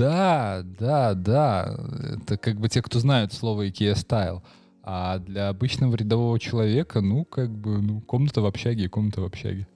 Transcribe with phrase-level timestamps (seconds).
[0.00, 1.76] Да, да, да.
[2.22, 4.40] Это как бы те, кто знают слово IKEA Style.
[4.82, 9.24] А для обычного рядового человека, ну, как бы, ну, комната в общаге и комната в
[9.24, 9.66] общаге.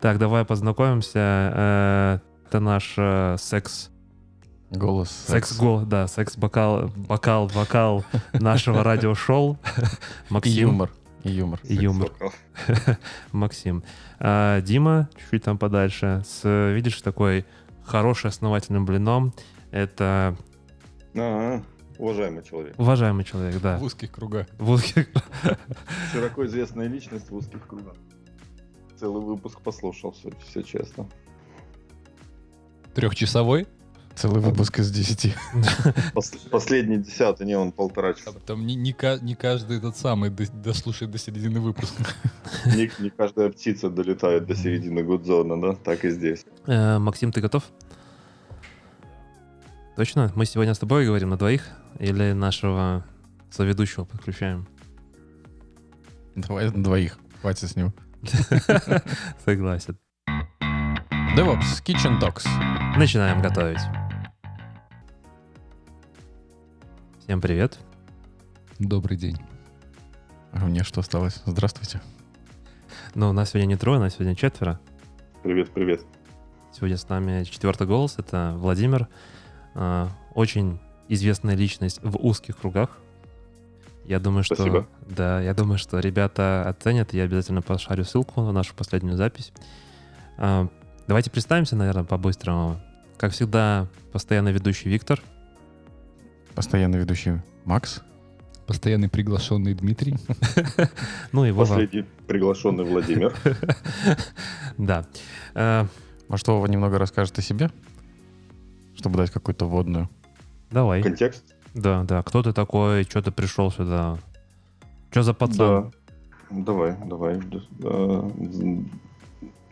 [0.00, 1.18] Так, давай познакомимся.
[1.54, 2.18] Э,
[2.48, 3.90] Это наш э, секс...
[4.70, 5.10] Голос.
[5.10, 9.58] Секс-гол, да, секс-бокал, бокал, вокал нашего радиошоу.
[10.28, 10.68] И Максим.
[10.70, 10.90] юмор.
[11.22, 11.60] И юмор.
[11.62, 12.10] И юмор.
[13.32, 13.82] Максим.
[14.18, 17.46] А, Дима, чуть-чуть там подальше, с, видишь, такой
[17.84, 19.32] хороший основательным блином.
[19.70, 20.36] Это
[21.14, 21.62] Ага,
[21.98, 22.74] уважаемый человек.
[22.78, 23.78] уважаемый человек, да.
[23.78, 24.46] В узких кругах.
[24.58, 25.08] В узких-
[26.12, 27.94] Широко известная личность в узких кругах.
[28.98, 31.08] Целый выпуск послушал, все, все честно.
[32.94, 33.66] Трехчасовой.
[34.14, 35.32] Целый выпуск из 10.
[36.12, 38.32] Пос- последний десятый, не он полтора А часа.
[38.32, 42.02] потом не, не, ка- не каждый этот самый до- дослушает до середины выпуска.
[42.66, 45.74] Не, не каждая птица долетает до середины гудзона, да?
[45.76, 46.44] Так и здесь.
[46.66, 47.62] Э, Максим, ты готов?
[49.98, 50.30] Точно?
[50.36, 53.04] Мы сегодня с тобой говорим на двоих или нашего
[53.50, 54.68] соведущего подключаем?
[56.36, 57.18] Давай на двоих.
[57.40, 57.92] Хватит с него.
[59.44, 59.98] Согласен.
[61.36, 62.46] DevOps Kitchen Talks.
[62.96, 63.80] Начинаем готовить.
[67.24, 67.80] Всем привет.
[68.78, 69.38] Добрый день.
[70.52, 71.42] А мне что осталось?
[71.44, 72.00] Здравствуйте.
[73.16, 74.78] Ну, у нас сегодня не трое, у нас сегодня четверо.
[75.42, 76.02] Привет, привет.
[76.72, 78.14] Сегодня с нами четвертый голос.
[78.16, 79.02] Это Владимир.
[79.02, 79.08] А,
[80.34, 82.98] Очень известная личность в узких кругах.
[84.04, 84.54] Я думаю, что...
[84.54, 84.86] Спасибо.
[85.06, 87.12] Да, я думаю, что ребята оценят.
[87.12, 89.52] Я обязательно пошарю ссылку на нашу последнюю запись.
[90.38, 90.68] А,
[91.06, 92.80] Давайте представимся, наверное, по-быстрому.
[93.16, 95.20] Как всегда, постоянно ведущий Виктор.
[96.54, 98.02] Постоянный ведущий Макс.
[98.66, 100.16] Постоянный приглашенный Дмитрий.
[101.32, 101.66] Ну и Вова.
[101.66, 103.34] Последний приглашенный Владимир.
[104.78, 105.06] Да.
[105.54, 105.86] А,
[106.28, 107.70] Может, Вова немного расскажет о себе?
[108.98, 110.08] Чтобы дать какую-то вводную.
[110.70, 111.02] Давай.
[111.02, 111.54] Контекст?
[111.72, 112.22] Да, да.
[112.24, 113.04] Кто ты такой?
[113.04, 114.18] Что ты пришел сюда?
[115.10, 115.92] Что за пацан?
[116.50, 116.62] Да.
[116.64, 117.40] Давай, давай.
[117.70, 118.28] Да.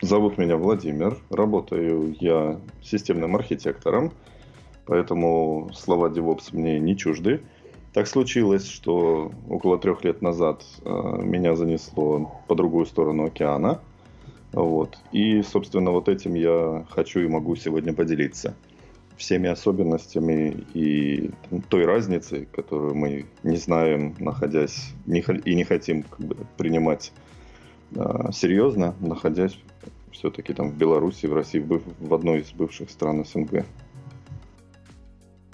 [0.01, 1.17] Зовут меня Владимир.
[1.29, 4.13] Работаю я системным архитектором,
[4.85, 7.41] поэтому слова DevOps мне не чужды.
[7.93, 10.89] Так случилось, что около трех лет назад э,
[11.23, 13.81] меня занесло по другую сторону океана.
[14.53, 14.99] Вот.
[15.11, 18.55] И, собственно, вот этим я хочу и могу сегодня поделиться.
[19.17, 21.31] Всеми особенностями и
[21.69, 27.11] той разницей, которую мы не знаем, находясь не и не хотим как бы, принимать
[27.95, 29.57] а, серьезно, находясь
[30.11, 33.65] все-таки там в Беларуси, в России, в, в одной из бывших стран СНГ.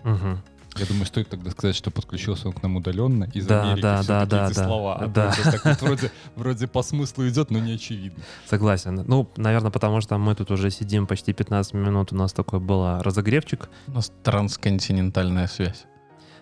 [0.04, 0.38] Мгм.
[0.78, 3.82] Я думаю, стоит тогда сказать, что подключился он к нам удаленно из Да, Америки.
[3.82, 4.96] да, всё-таки да, эти да, слова.
[4.96, 5.32] А да.
[5.44, 8.24] так вот вроде, вроде по смыслу идет, но не очевидно.
[8.50, 9.04] Согласен.
[9.08, 12.12] Ну, наверное, потому что мы тут уже сидим почти 15 минут.
[12.12, 13.70] У нас такой был разогревчик.
[13.88, 15.86] У нас трансконтинентальная связь.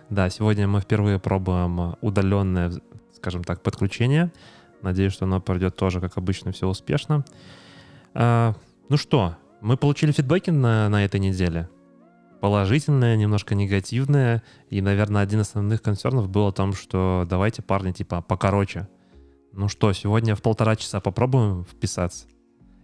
[0.09, 2.71] Да, сегодня мы впервые пробуем удаленное,
[3.15, 4.31] скажем так, подключение.
[4.81, 7.23] Надеюсь, что оно пройдет тоже, как обычно, все успешно.
[8.13, 8.55] А,
[8.89, 11.69] ну что, мы получили фидбэки на, на этой неделе.
[12.41, 14.41] Положительное, немножко негативное.
[14.69, 18.87] И, наверное, один из основных концернов был о том, что давайте, парни, типа, покороче.
[19.53, 22.25] Ну что, сегодня в полтора часа попробуем вписаться?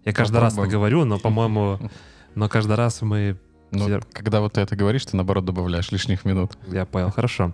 [0.05, 0.71] Я каждый раз это Попробуем.
[0.71, 1.79] говорю, но, по-моему,
[2.35, 3.37] но каждый раз мы
[3.71, 3.99] Ну, Все.
[4.13, 6.57] когда вот ты это говоришь, ты наоборот добавляешь лишних минут.
[6.67, 7.53] Я понял, хорошо.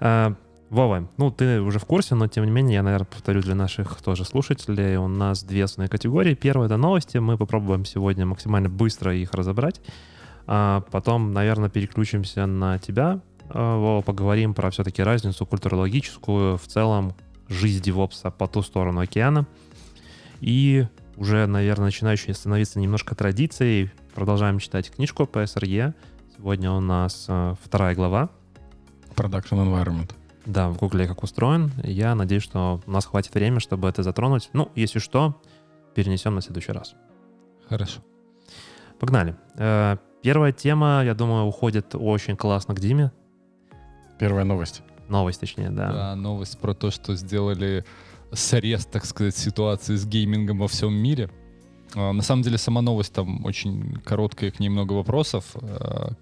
[0.00, 0.34] А,
[0.70, 4.00] Вова, ну ты уже в курсе, но тем не менее, я, наверное, повторю для наших
[4.00, 4.96] тоже слушателей.
[4.96, 6.34] У нас две основные категории.
[6.34, 7.18] Первая— это новости.
[7.18, 9.80] Мы попробуем сегодня максимально быстро их разобрать.
[10.46, 17.14] А потом, наверное, переключимся на тебя, а, поговорим про все-таки разницу культурологическую, в целом
[17.48, 19.46] жизнь девопса по ту сторону океана.
[20.40, 20.86] И
[21.16, 25.94] уже, наверное, начинающие становиться немножко традицией, продолжаем читать книжку по СРЕ.
[26.36, 28.30] Сегодня у нас а, вторая глава.
[29.14, 30.10] Production environment.
[30.46, 31.70] Да, в Гугле как устроен.
[31.84, 34.50] Я надеюсь, что у нас хватит времени, чтобы это затронуть.
[34.52, 35.40] Ну, если что,
[35.94, 36.94] перенесем на следующий раз.
[37.68, 38.00] Хорошо.
[38.98, 39.36] Погнали.
[40.22, 43.10] Первая тема, я думаю, уходит очень классно к Диме.
[44.18, 44.82] Первая новость.
[45.08, 45.92] Новость, точнее, да.
[45.92, 47.84] Да, новость про то, что сделали
[48.32, 51.28] срез, так сказать, ситуации с геймингом во всем мире.
[51.94, 55.44] А, На самом деле сама новость там очень короткая, к ней много вопросов.
[55.56, 56.12] А,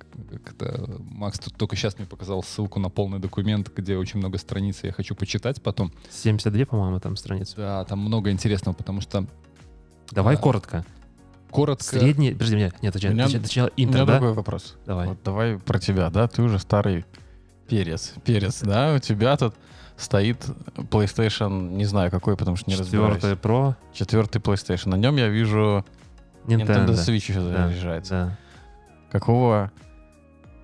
[0.45, 4.81] как-то Макс тут только сейчас мне показал ссылку на полный документ, где очень много страниц,
[4.83, 5.93] я хочу почитать потом.
[6.11, 7.53] 72, по-моему, там страниц.
[7.55, 9.27] Да, там много интересного, потому что
[10.11, 10.43] Давай Да.
[10.43, 10.85] коротко.
[11.51, 11.85] Коротко...
[11.85, 12.33] Средний...
[12.33, 12.71] Подожди, меня.
[12.83, 14.13] Нет, сначала, меня- сначала У меня интро, да?
[14.19, 14.77] другой вопрос.
[14.87, 15.09] Давай.
[15.09, 16.27] Вот давай про тебя, да?
[16.29, 17.05] Ты уже старый
[17.69, 18.15] перец.
[18.25, 18.95] Перец, да?
[18.95, 19.55] У тебя тут
[19.97, 20.45] стоит
[20.77, 23.17] PlayStation, не знаю какой, потому что не разбираюсь.
[23.17, 24.89] Четвертый Pro, Четвертый PlayStation.
[24.89, 25.85] На нем я вижу
[26.47, 26.93] Nintendo, Nintendo.
[26.95, 28.11] Switch еще Да, заряжается.
[28.15, 28.39] да.
[29.13, 29.71] Какого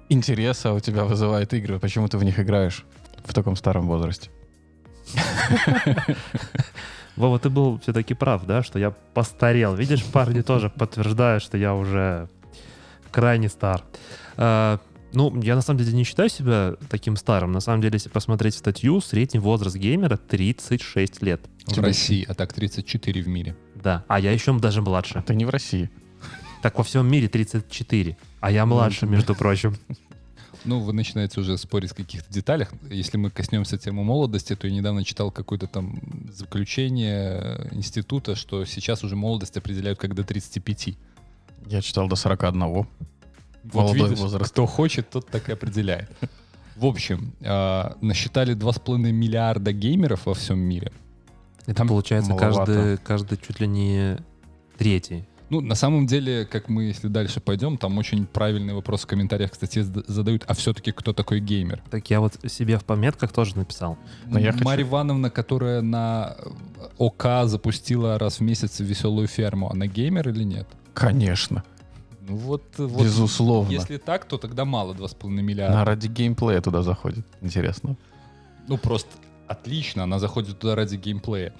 [0.08, 1.78] интереса у тебя вызывают игры?
[1.78, 2.84] Почему ты в них играешь
[3.24, 4.30] в таком старом возрасте?
[7.16, 9.74] Вова, ты был все-таки прав, да, что я постарел.
[9.74, 12.28] Видишь, парни тоже подтверждают, что я уже
[13.10, 13.82] крайне стар.
[14.36, 14.78] А,
[15.12, 17.52] ну, я на самом деле не считаю себя таким старым.
[17.52, 21.40] На самом деле, если посмотреть статью, средний возраст геймера 36 лет.
[21.66, 23.56] В России, а так 34 в мире.
[23.74, 25.24] Да, а я еще даже младше.
[25.26, 25.90] Ты не в России.
[26.62, 29.76] Так во всем мире 34, а я младше, между прочим.
[30.66, 32.72] Ну, вы начинаете уже спорить в каких-то деталях.
[32.90, 36.00] Если мы коснемся темы молодости, то я недавно читал какое-то там
[36.32, 40.94] заключение института, что сейчас уже молодость определяют как до 35.
[41.66, 42.60] Я читал до 41.
[42.62, 42.86] Вот
[43.72, 44.50] Молодой видишь, возраст.
[44.52, 46.10] кто хочет, тот так и определяет.
[46.76, 50.92] В общем, э, насчитали 2,5 миллиарда геймеров во всем мире.
[51.66, 52.66] Это Там получается маловато.
[52.66, 54.18] каждый, каждый чуть ли не
[54.78, 55.24] третий.
[55.48, 59.52] Ну, на самом деле, как мы, если дальше пойдем, там очень правильный вопрос в комментариях,
[59.52, 61.82] кстати, зад- задают, а все-таки кто такой геймер?
[61.90, 63.96] Так я вот себе в пометках тоже написал.
[64.26, 66.48] Но я хочу- Марья Ивановна, которая на э,
[66.98, 70.66] ОК запустила раз в месяц веселую ферму, она геймер или нет?
[70.94, 71.62] Конечно.
[72.28, 73.70] Ну вот, вот Безусловно.
[73.70, 75.84] если так, то тогда мало 2,5 Она миллиарда.
[75.84, 77.24] ради геймплея туда заходит.
[77.40, 77.96] Интересно.
[78.66, 79.10] Ну просто
[79.46, 81.52] отлично, она заходит туда ради геймплея.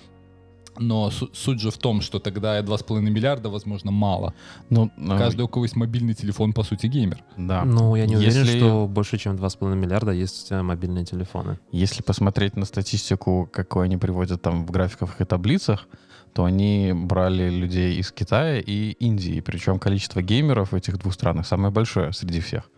[0.78, 4.34] Но су- суть же в том, что тогда 2,5 миллиарда, возможно, мало.
[4.70, 7.22] Ну, ну, Каждый, у кого есть мобильный телефон, по сути, геймер.
[7.36, 7.64] да.
[7.64, 11.58] Ну, я не уверен, Если- что больше, чем 2,5 миллиарда есть мобильные телефоны.
[11.72, 15.88] Если посмотреть на статистику, какую они приводят там в графиках и таблицах,
[16.32, 19.40] то они брали людей из Китая и Индии.
[19.40, 22.70] Причем количество геймеров в этих двух странах самое большое среди всех.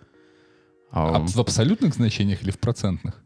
[0.91, 3.23] А в абсолютных значениях или в процентных?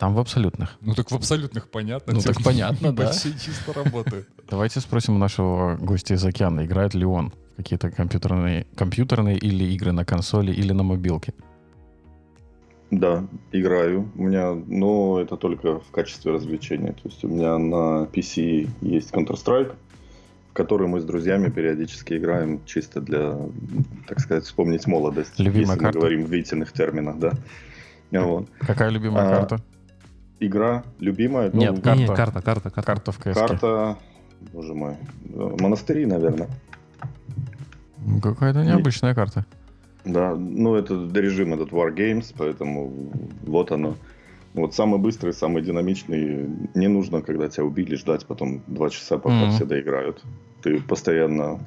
[0.00, 0.78] Там в абсолютных.
[0.80, 2.14] Ну так в абсолютных понятно.
[2.14, 3.08] Ну, так понятно, да.
[3.08, 4.26] Почти чисто работает.
[4.48, 9.62] Давайте спросим у нашего гостя из океана, играет ли он в какие-то компьютерные, компьютерные или
[9.74, 11.34] игры на консоли или на мобилке.
[12.90, 14.10] Да, играю.
[14.16, 16.92] У меня, но это только в качестве развлечения.
[16.92, 19.74] То есть у меня на PC есть Counter-Strike,
[20.50, 23.36] в который мы с друзьями периодически играем чисто для,
[24.08, 25.38] так сказать, вспомнить молодость.
[25.38, 25.98] Любимая если карта?
[25.98, 27.32] мы говорим в длительных терминах, да.
[28.12, 28.48] Вот.
[28.60, 29.62] Какая любимая А, карта?
[30.40, 31.50] Игра любимая?
[31.52, 32.00] Ну, Нет, Не, Карта.
[32.00, 32.82] не, карта, карта, карта.
[32.82, 33.34] Карта в КС.
[33.38, 33.98] карта,
[34.52, 34.96] боже мой,
[35.60, 36.48] монастыри, наверное.
[37.98, 39.44] Ну, Какая-то необычная карта.
[40.06, 42.90] Да, ну это режим этот War Games, поэтому
[43.42, 43.96] вот оно.
[44.54, 46.48] Вот самый быстрый, самый динамичный.
[46.74, 49.50] Не нужно, когда тебя убили, ждать потом два часа, пока Мгм.
[49.52, 50.24] все доиграют.
[50.62, 51.60] Ты постоянно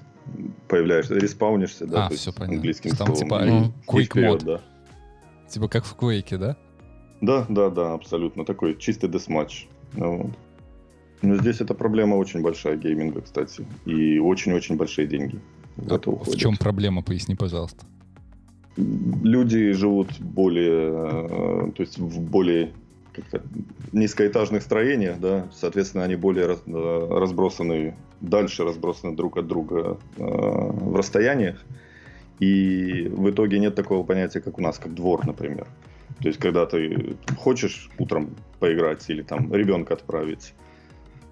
[0.67, 2.55] появляешься, респаунишься, да, А, то всё есть понятно.
[2.57, 3.23] английским Там словом.
[3.23, 4.45] типа и- и Quick вперед, mode.
[4.45, 4.61] да.
[5.47, 6.57] Типа как в Quake, да?
[7.23, 8.43] Да, да, да, абсолютно.
[8.43, 9.67] Такой чистый десматч.
[9.93, 10.31] Ну, вот.
[11.21, 13.65] Но здесь эта проблема очень большая гейминга, кстати.
[13.85, 15.39] И очень-очень большие деньги
[15.77, 17.85] в А это в чем проблема, поясни, пожалуйста.
[18.75, 22.73] люди живут более, э, то есть в более
[23.93, 30.23] низкоэтажных строениях, да, соответственно, они более раз- э, разбросаны, дальше разбросаны друг от друга э,
[30.23, 31.63] в расстояниях,
[32.39, 35.67] и в итоге нет такого понятия, как у нас, как двор, например.
[36.21, 40.53] То есть, когда ты хочешь утром поиграть или там ребенка отправить,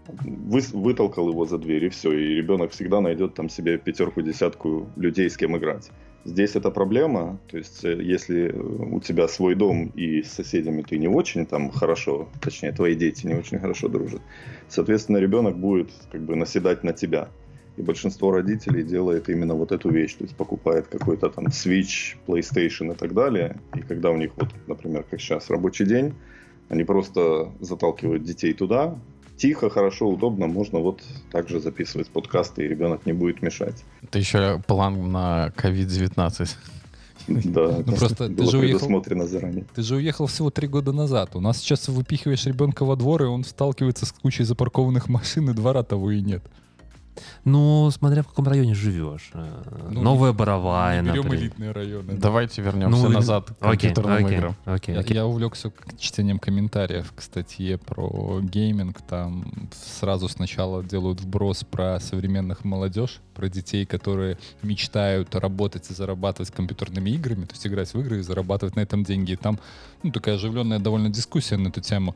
[0.07, 5.30] вы- вытолкал его за дверь, и все, и ребенок всегда найдет там себе пятерку-десятку людей,
[5.30, 5.92] с кем играть.
[6.24, 10.84] Здесь это проблема, то есть э, если э, у тебя свой дом и с соседями
[10.84, 14.22] ты не очень там хорошо, точнее твои дети не очень хорошо дружат,
[14.70, 17.29] соответственно ребенок будет как бы наседать на тебя.
[17.78, 22.92] И большинство родителей делает именно вот эту вещь, то есть покупает какой-то там Switch, PlayStation
[22.92, 26.13] и так далее, и когда у них вот, например, как сейчас рабочий день,
[26.70, 28.96] они просто заталкивают детей туда,
[29.38, 31.01] тихо, хорошо, удобно, можно вот
[31.32, 33.84] так же записывать подкасты, и ребенок не будет мешать.
[34.04, 36.50] Это еще план на COVID-19.
[37.28, 39.66] Да, Ну, просто ты было же уехал- предусмотрено заранее.
[39.75, 41.36] Ты же уехал всего три года назад.
[41.36, 45.54] У нас сейчас выпихиваешь ребенка во двор, и он сталкивается с кучей запаркованных машин, и
[45.54, 46.44] двора того и нет.
[47.44, 49.32] Ну, смотря в каком районе живешь.
[49.34, 51.44] Э, Ну, Новая Боровая, Не берем например.
[51.44, 52.13] элитные районы.
[52.13, 52.18] да.
[52.20, 54.56] Давайте вернемся Ну, назад к Окей, компьютерным окей, играм.
[54.65, 55.15] окей, Я, окей.
[55.15, 59.01] я увлекся к- чтением комментариев к статье про гейминг.
[59.01, 59.46] Там
[60.00, 67.10] сразу сначала делают вброс про современных молодежь, про детей, которые мечтают работать и зарабатывать компьютерными
[67.10, 69.34] играми, то есть играть в игры и зарабатывать на этом деньги.
[69.34, 69.60] И там
[70.03, 72.15] ну, такая оживленная довольно дискуссия на эту тему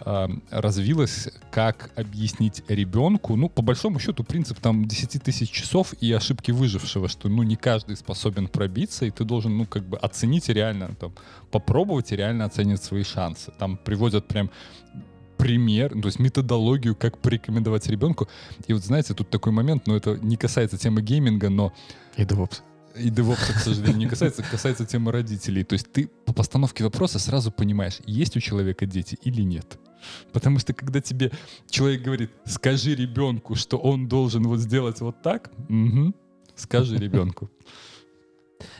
[0.00, 6.12] а, развилась, как объяснить ребенку, ну, по большому счету, принцип там 10 тысяч часов и
[6.12, 10.48] ошибки выжившего, что, ну, не каждый способен пробиться, и ты должен, ну, как бы оценить
[10.48, 11.12] реально, там,
[11.50, 13.52] попробовать и реально оценить свои шансы.
[13.58, 14.50] Там приводят прям
[15.36, 18.28] пример, ну, то есть методологию, как порекомендовать ребенку.
[18.66, 21.72] И вот, знаете, тут такой момент, но это не касается темы гейминга, но
[22.16, 22.62] И DevOps.
[22.96, 25.64] И DevOps, к сожалению, не касается, касается темы родителей.
[25.64, 29.78] То есть ты по постановке вопроса сразу понимаешь, есть у человека дети или нет.
[30.32, 31.30] Потому что когда тебе
[31.70, 36.14] человек говорит, скажи ребенку, что он должен вот сделать вот так, мгм,
[36.56, 37.50] скажи ребенку.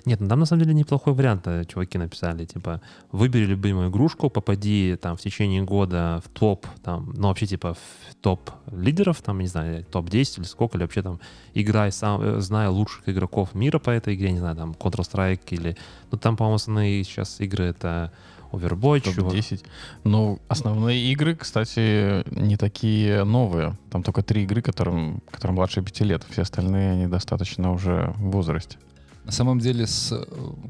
[0.04, 2.44] Нет, ну там на самом деле неплохой вариант э, чуваки написали.
[2.44, 7.74] Типа, выбери любимую игрушку, попади там в течение года в топ, там, ну вообще типа
[7.74, 11.20] в топ лидеров, там, не знаю, топ-10 или сколько, или вообще там
[11.54, 15.76] играй сам, э, зная лучших игроков мира по этой игре, не знаю, там Counter-Strike или...
[16.10, 18.12] Ну там, по-моему, основные сейчас игры это
[18.52, 19.14] Overwatch.
[19.14, 19.64] Топ-10.
[20.04, 23.76] Ну, основные игры, кстати, не такие новые.
[23.90, 26.22] Там только три игры, которым, которым младше пяти лет.
[26.30, 28.76] Все остальные, они достаточно уже в возрасте.
[29.24, 30.24] На самом деле с э,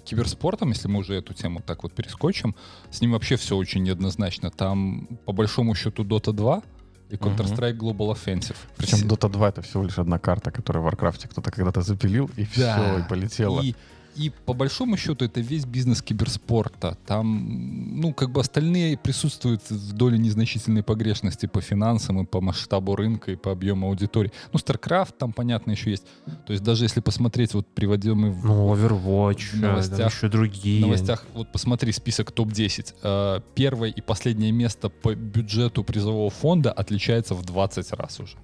[0.04, 2.54] киберспортом, если мы уже эту тему так вот перескочим,
[2.90, 4.50] с ним вообще все очень неоднозначно.
[4.50, 6.62] Там по большому счету Dota 2
[7.10, 8.56] и Counter-Strike Global Offensive.
[8.76, 12.46] Причем Dota 2 это всего лишь одна карта, которая в Warcraft кто-то когда-то запилил, и
[12.56, 12.76] Да.
[12.76, 13.60] все, и полетело.
[13.62, 13.74] И,
[14.16, 16.96] и по большому счету это весь бизнес киберспорта.
[17.06, 22.96] Там, ну, как бы остальные присутствуют в доле незначительной погрешности по финансам и по масштабу
[22.96, 24.32] рынка и по объему аудитории.
[24.52, 26.04] Ну, StarCraft там, понятно, еще есть.
[26.46, 30.78] То есть даже если посмотреть вот приводимый в, Ну, Overwatch, В э, новостях- еще другие.
[30.78, 32.94] в новостях, вот посмотри список топ-10.
[33.02, 38.36] Э, Первое и последнее место по бюджету призового фонда отличается в 20 раз уже.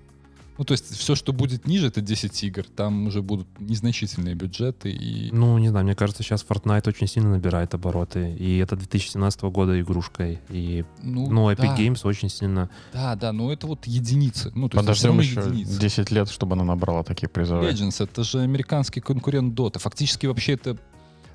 [0.59, 2.65] Ну, то есть все, что будет ниже, это 10 игр.
[2.65, 5.31] Там уже будут незначительные бюджеты и...
[5.33, 8.35] Ну, не знаю, мне кажется, сейчас Fortnite очень сильно набирает обороты.
[8.35, 10.41] И это 2017 года игрушкой.
[10.49, 12.69] И, ну, Epic да, Games очень сильно...
[12.93, 14.51] Да, да, но это вот единицы.
[14.57, 15.79] Ну, то есть Подождем равно еще единицы.
[15.79, 17.73] 10 лет, чтобы она набрала такие призовые.
[17.73, 19.79] Legends это же американский конкурент Dota.
[19.79, 20.77] Фактически вообще это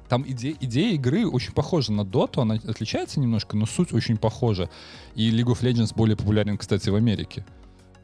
[0.10, 4.70] там идея, идея игры очень похожа на Dota, она отличается немножко, но суть очень похожа.
[5.16, 7.46] И League of Legends более популярен, кстати, в Америке.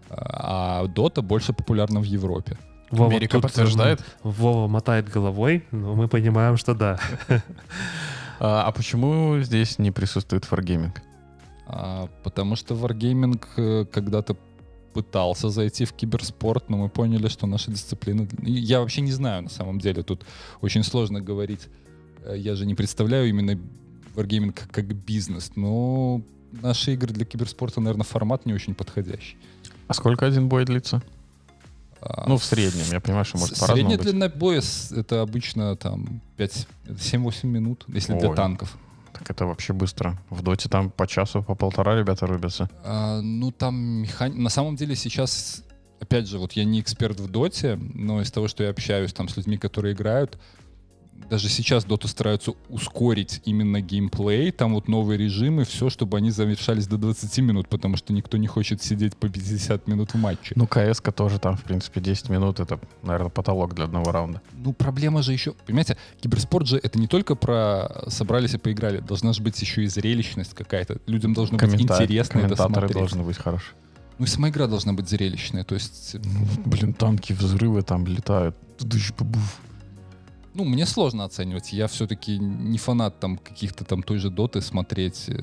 [0.09, 2.57] А Dota больше популярна в Европе.
[2.91, 3.99] Вова Америка тут, подтверждает.
[3.99, 6.99] м, Вова мотает головой, но мы понимаем, что да.
[8.41, 10.91] А, а почему здесь не присутствует Wargaming?
[11.67, 14.37] А, потому что Wargaming э, когда-то
[14.93, 18.25] пытался зайти в киберспорт, но мы поняли, что наша дисциплина...
[18.41, 20.25] И Я вообще не знаю, на самом деле, тут
[20.61, 21.67] очень сложно говорить.
[22.23, 23.59] Э, Я же не представляю именно
[24.15, 26.21] Wargaming как бизнес, но
[26.53, 29.35] наши игры для киберспорта, наверное, формат не очень подходящий.
[29.89, 31.01] А сколько один бой длится?
[31.99, 32.85] А, Ну, в среднем.
[32.91, 34.07] Я понимаю, что может по-разному Средняя быть.
[34.07, 38.35] длина боя это обычно там 5, 7-8 минут, если для Ой.
[38.35, 38.77] танков.
[39.13, 40.15] Так это вообще быстро.
[40.29, 42.69] В доте там по часу, по полтора ребята рубятся.
[42.83, 44.39] А, ну, там механи...
[44.39, 45.63] На самом деле сейчас,
[45.99, 49.27] опять же, вот я не эксперт в доте, но из того, что я общаюсь там
[49.27, 50.37] с людьми, которые играют,
[51.29, 56.87] даже сейчас доты стараются ускорить именно геймплей, там вот новые режимы, все, чтобы они завершались
[56.87, 60.53] до 20 минут, потому что никто не хочет сидеть по 50 минут в матче.
[60.55, 62.59] Ну, кс тоже там, в принципе, 10 минут.
[62.59, 64.41] Это, наверное, потолок для одного раунда.
[64.53, 69.33] Ну, проблема же еще, понимаете, киберспорт же это не только про собрались и поиграли, должна
[69.33, 70.99] же быть еще и зрелищность какая-то.
[71.07, 72.93] Людям должно быть Коммента- интересно это смотреть.
[72.93, 73.73] должны быть хорошие.
[74.17, 78.55] Ну и сама игра должна быть зрелищная, то есть Ну, блин, танки, взрывы там летают.
[80.53, 81.71] Ну, мне сложно оценивать.
[81.73, 85.25] Я все-таки не фанат там каких-то там той же доты смотреть.
[85.27, 85.33] э,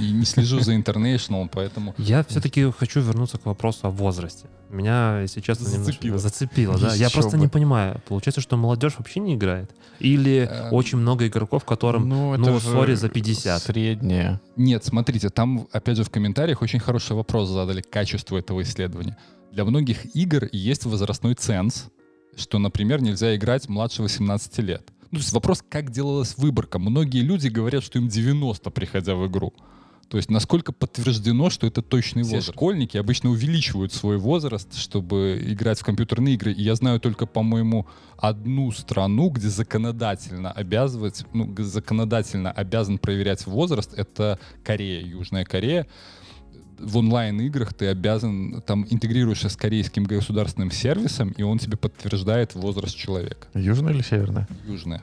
[0.00, 1.94] И не слежу за International, поэтому...
[1.98, 4.46] Я все-таки хочу вернуться к вопросу о возрасте.
[4.70, 6.18] Меня, если честно, Зацепило.
[6.18, 6.94] зацепило, да.
[6.94, 7.42] Я просто бы.
[7.42, 9.70] не понимаю, получается, что молодежь вообще не играет?
[10.00, 13.62] Или Эм, очень много игроков, которым, ну, это же сори, за 50.
[13.62, 14.40] Среднее.
[14.56, 19.16] Нет, смотрите, там, опять же, в комментариях очень хороший вопрос задали к качеству этого исследования.
[19.52, 21.84] Для многих игр есть возрастной ценз,
[22.38, 24.90] что, например, нельзя играть младше 18 лет.
[25.10, 26.78] Ну, то есть вопрос, как делалась выборка.
[26.78, 29.54] Многие люди говорят, что им 90, приходя в игру.
[30.08, 32.52] То есть насколько подтверждено, что это точный возраст.
[32.52, 36.52] Школьники обычно увеличивают свой возраст, чтобы играть в компьютерные игры.
[36.52, 37.86] И я знаю только, по-моему,
[38.16, 43.92] одну страну, где законодательно обязывать, ну, законодательно обязан проверять возраст.
[43.94, 45.86] Это Корея, Южная Корея.
[46.78, 52.96] В онлайн-играх ты обязан, там интегрируешься с корейским государственным сервисом, и он тебе подтверждает возраст
[52.96, 53.48] человека.
[53.54, 54.48] Южное или северное?
[54.66, 55.02] Южная.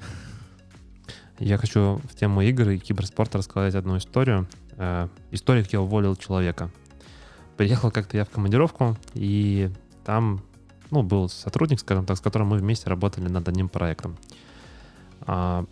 [1.40, 4.48] Я хочу в тему игр и киберспорта рассказать одну историю.
[4.78, 6.70] Э, история, как я уволил человека.
[7.58, 9.70] Приехал как-то я в командировку, и
[10.06, 10.42] там
[10.92, 14.18] ну, был сотрудник, скажем так, с которым мы вместе работали над одним проектом.
[15.22, 15.66] А,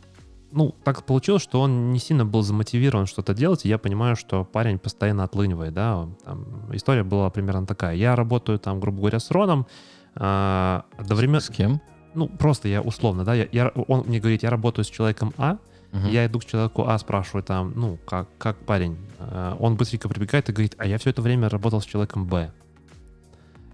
[0.51, 4.43] ну, так получилось, что он не сильно был замотивирован что-то делать, и я понимаю, что
[4.43, 6.07] парень постоянно отлынивает, да.
[6.25, 7.95] Там, история была примерно такая.
[7.95, 9.67] Я работаю там, грубо говоря, с Роном,
[10.15, 11.39] а, одновременно...
[11.39, 11.81] С кем?
[12.15, 15.57] Ну, просто я условно, да, я, я- он мне говорит, я работаю с человеком А,
[15.91, 16.07] Мгм.
[16.09, 18.97] я иду к человеку А, спрашиваю там, ну, как, как парень.
[19.19, 22.51] Э, Он быстренько прибегает и говорит, а я все это время работал с человеком Б.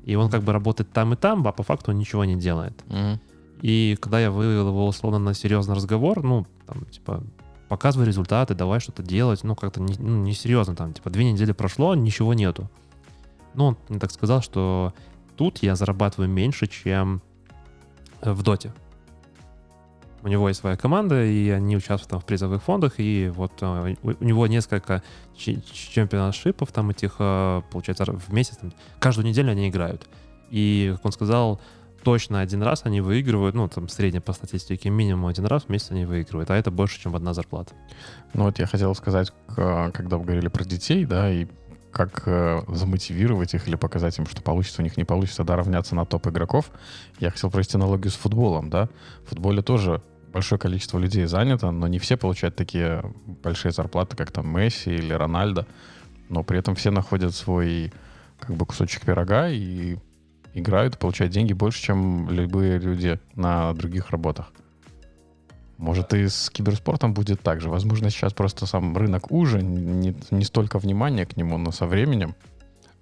[0.03, 2.83] И он как бы работает там и там, а по факту он ничего не делает.
[2.87, 3.19] Мгм.
[3.61, 7.23] И когда я вывел его условно на серьезный разговор, ну, там, типа,
[7.69, 11.95] показывай результаты, давай что-то делать, ну, как-то не, ну, несерьезно, там, типа, две недели прошло,
[11.95, 12.69] ничего нету.
[13.53, 14.93] Ну, он мне так сказал, что
[15.35, 17.21] тут я зарабатываю меньше, чем
[18.21, 18.73] в доте.
[20.23, 23.95] У него есть своя команда, и они участвуют там в призовых фондах, и вот э,
[24.01, 25.03] у, него несколько
[25.35, 30.09] чемпионшипов там этих, э, получается, в месяц, там, каждую неделю они играют.
[30.49, 31.61] И, как он сказал,
[32.05, 35.89] точно один раз они выигрывают, ну, там, средне по статистике, минимум один раз в месяц
[35.89, 37.73] они выигрывают, а это больше, чем одна зарплата.
[38.35, 41.47] Ну вот я хотел сказать, когда вы говорили про детей, да, и
[41.91, 45.95] как э, замотивировать их или показать им, что получится, у них не получится, да, равняться
[45.95, 46.69] на топ игроков.
[47.19, 48.89] Я хотел провести аналогию с футболом, да.
[49.25, 54.31] В футболе тоже большое количество людей занято, но не все получают такие большие зарплаты, как
[54.31, 55.65] там Месси или Рональдо.
[56.27, 57.93] Но при этом все находят свой
[58.39, 59.97] как бы кусочек пирога и
[60.55, 64.51] играют, получают деньги больше, чем любые люди на других работах.
[65.77, 67.69] Может, и с киберспортом будет так же.
[67.69, 72.33] Возможно, сейчас просто сам рынок уже, не, не столько внимания к нему, но со временем.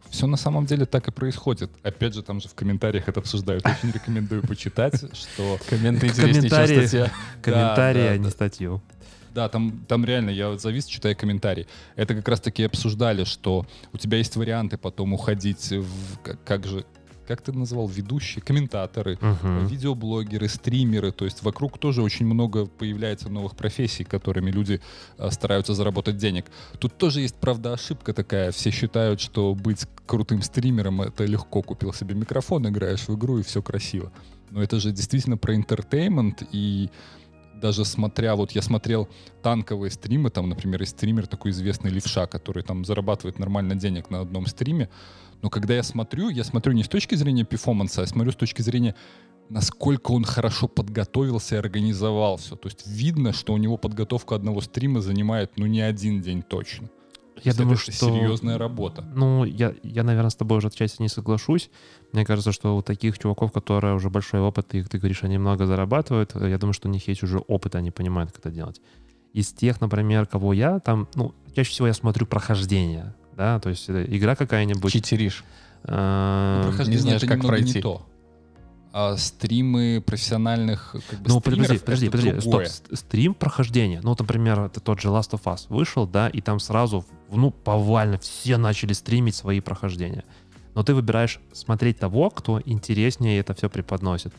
[0.09, 1.71] Все на самом деле так и происходит.
[1.83, 3.65] Опять же, там же в комментариях это обсуждают.
[3.65, 5.59] Очень рекомендую почитать, что...
[5.69, 7.11] Комменты интереснее, чем статья.
[7.41, 8.81] Комментарии, а не статью.
[9.33, 11.67] Да, там, там реально, я вот завис, читая комментарии.
[11.95, 16.19] Это как раз-таки обсуждали, что у тебя есть варианты потом уходить в...
[16.23, 16.85] Как, как же...
[17.27, 17.87] Как ты называл?
[17.87, 19.65] Ведущие, комментаторы, Мгм.
[19.67, 21.11] видеоблогеры, стримеры.
[21.11, 24.81] То есть вокруг тоже очень много появляется новых профессий, которыми люди
[25.17, 26.45] а, стараются заработать денег.
[26.79, 28.51] Тут тоже есть, правда, ошибка такая.
[28.51, 31.61] Все считают, что быть крутым стримером— это легко.
[31.61, 34.11] Купил себе микрофон, играешь в игру, и все красиво.
[34.51, 36.89] Но это же действительно про entertainment, и
[37.55, 39.07] даже смотря, вот я смотрел
[39.41, 44.19] танковые стримы, там, например, есть стример такой известный Левша, который там зарабатывает нормально денег на
[44.19, 44.89] одном стриме,
[45.43, 48.61] но когда я смотрю, я смотрю не с точки зрения перформанса, а смотрю с точки
[48.61, 48.95] зрения
[49.49, 52.55] насколько он хорошо подготовился и организовал все.
[52.55, 56.87] То есть видно, что у него подготовка одного стрима занимает, ну, не один день точно.
[56.87, 58.05] То Я есть думаю, это что...
[58.05, 59.01] серьезная работа.
[59.01, 61.69] Ну, я, я, наверное, с тобой уже отчасти не соглашусь.
[62.13, 65.65] Мне кажется, что у таких чуваков, которые уже большой опыт, и ты говоришь, они много
[65.65, 68.81] зарабатывают, э, я думаю, что у них есть уже опыт, они понимают, как это делать.
[69.33, 73.89] Из тех, например, кого я там, ну, чаще всего я смотрю прохождение, да, то есть
[73.89, 74.91] игра какая-нибудь.
[74.91, 75.43] Читеришь.
[75.85, 77.75] э, Ну, прохождение знаешь, это как немного пройти.
[77.77, 78.05] не то.
[78.95, 82.65] А стримы профессиональных как бы, Ну, подожди, подожди, подожди, стоп, другое.
[82.67, 83.99] с- стрим прохождения.
[84.03, 87.49] Ну, вот, например, это тот же Last of Us вышел, да, и там сразу, ну,
[87.49, 90.23] повально все начали стримить свои прохождения.
[90.75, 94.31] Но ты выбираешь смотреть того, кто интереснее это все преподносит.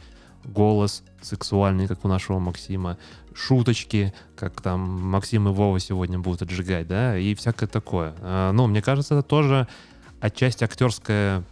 [0.44, 2.98] Голос сексуальный, как у нашего Максима,
[3.34, 8.14] шуточки, как там Максим и Вова сегодня будут отжигать, да, и всякое такое.
[8.20, 9.66] А, Ну, мне кажется, это тоже
[10.20, 11.44] отчасти актерское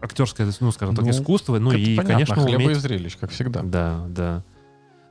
[0.00, 3.30] актерское, ну, скажем так, Ну, искусство, ну и, понятно, конечно, хлеба уметь и зрелищ, как
[3.30, 3.62] всегда.
[3.62, 4.44] да, да.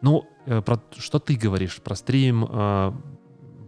[0.01, 1.81] Ну, э, про что ты говоришь?
[1.81, 2.91] Про стрим э,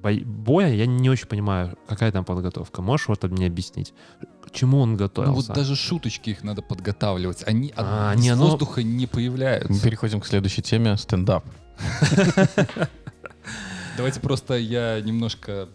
[0.02, 2.82] боя я не очень понимаю, какая там подготовка.
[2.82, 3.94] Можешь вот это мне объяснить?
[4.50, 5.34] К чему он Ну готовился?
[5.36, 7.44] вот даже шуточки их надо подготавливать.
[7.48, 9.72] Они от- А, из не, ну- воздуха не появляются.
[9.72, 11.46] Мы переходим к следующей теме стендап.
[13.98, 15.70] Давайте просто я немножко...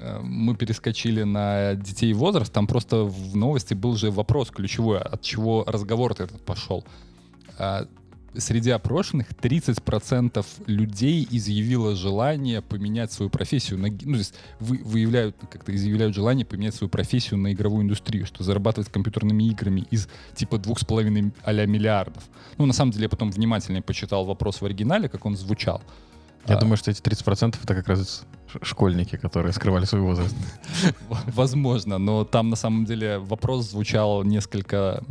[0.00, 2.52] э, Мы перескочили на детей и возраст.
[2.52, 6.84] Там просто в новости был же вопрос ключевой, от чего разговор этот пошел.
[8.36, 13.78] Среди опрошенных 30% людей изъявило желание поменять свою профессию.
[13.78, 18.26] На, ну, то есть вы, выявляют, как-то изъявляют желание поменять свою профессию на игровую индустрию,
[18.26, 22.22] что зарабатывать компьютерными играми из типа двух с половиной а миллиардов.
[22.56, 25.82] Ну, на самом деле, я потом внимательнее почитал вопрос в оригинале, как он звучал.
[26.46, 28.24] Я А, думаю, что эти 30% это как раз
[28.62, 30.34] школьники, которые скрывали свой возраст.
[31.26, 35.02] Возможно, но там на самом деле вопрос звучал несколько...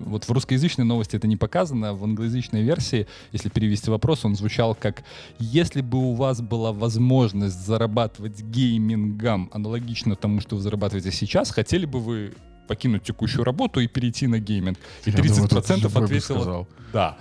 [0.00, 4.74] Вот в русскоязычной новости это не показано, в англоязычной версии, если перевести вопрос, он звучал
[4.74, 5.02] как
[5.38, 11.86] «Если бы у вас была возможность зарабатывать геймингом аналогично тому, что вы зарабатываете сейчас, хотели
[11.86, 12.34] бы вы
[12.68, 16.66] покинуть текущую работу и перейти на гейминг?» И Я думаю, тут 30% любой бы ответило.
[16.92, 17.16] «Да».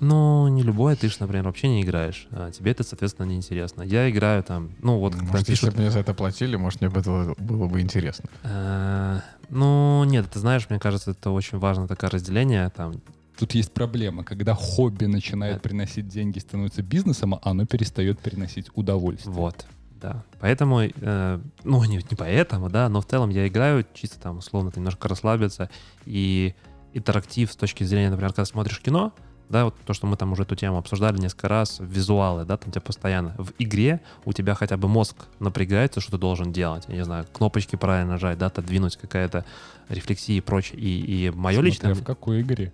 [0.00, 2.26] Ну, не любое, ты же, например, вообще не играешь.
[2.30, 3.82] А тебе это, соответственно, неинтересно.
[3.82, 5.74] Я играю там, ну вот, Может, если пишут...
[5.74, 8.28] бы мне за это платили, может, мне бы это было бы интересно.
[8.42, 12.70] э, Ну, нет, ты знаешь, мне кажется, это очень важно, такое разделение.
[12.70, 12.94] Там,
[13.38, 15.60] Тут есть проблема, когда хобби начинает Да.
[15.60, 19.34] приносить деньги, становится бизнесом, а оно перестает приносить удовольствие.
[19.34, 19.66] Вот,
[20.00, 20.22] да.
[20.40, 24.70] Поэтому, э, ну, не, не поэтому, да, но в целом я играю чисто там, условно,
[24.76, 25.70] немножко расслабиться.
[26.04, 26.54] И
[26.92, 29.12] интерактив с точки зрения, например, когда смотришь кино,
[29.52, 32.72] да, вот то, что мы там уже эту тему обсуждали несколько раз, визуалы, да, там
[32.72, 33.34] тебя постоянно.
[33.38, 36.84] В игре у тебя хотя бы мозг напрягается, что ты должен делать.
[36.88, 39.44] Я не знаю, кнопочки правильно нажать, да, отодвинуть какая-то
[39.88, 40.80] рефлексия и прочее.
[40.80, 41.94] И, и мое Смотря личное...
[41.94, 42.72] в какой игре.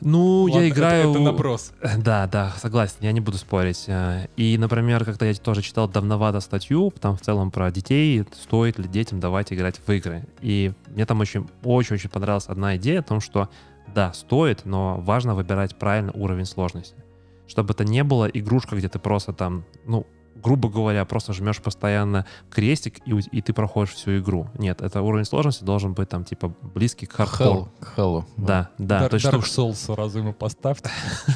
[0.00, 1.10] Ну, Ладно, я это- играю...
[1.12, 1.72] Это наброс.
[1.98, 3.84] Да, да, согласен, я не буду спорить.
[3.86, 8.78] Э, И, например, как-то я тоже читал давновато статью, там в целом про детей, стоит
[8.78, 10.26] ли детям давать играть в игры.
[10.42, 13.48] И мне там очень, очень-очень понравилась одна идея о том, что
[13.94, 16.96] да, стоит, но важно выбирать правильно уровень сложности.
[17.46, 20.06] Чтобы это не было игрушка, где ты просто там, ну,
[20.42, 24.48] грубо говоря, просто жмешь постоянно крестик, и, и ты проходишь всю игру.
[24.58, 27.68] Нет, это уровень сложности должен быть там, типа, близкий к хардкору.
[27.80, 28.26] К Хэллу.
[28.36, 29.00] Да, да.
[29.00, 30.90] Дар- то есть, Dark чтобы- Souls сразу ему поставьте.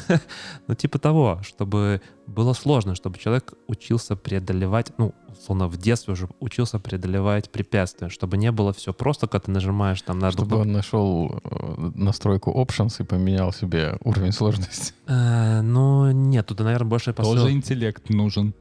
[0.67, 6.29] ну, типа того, чтобы было сложно, чтобы человек учился преодолевать, ну, условно, в детстве уже
[6.39, 10.31] учился преодолевать препятствия, чтобы не было все просто, когда ты нажимаешь там на...
[10.31, 14.95] Чтобы он нашел э, настройку Options и поменял себе уровень сложности.
[15.07, 17.35] Э, ну, нет, тут, наверное, больше посыл...
[17.35, 18.55] Тоже интеллект нужен.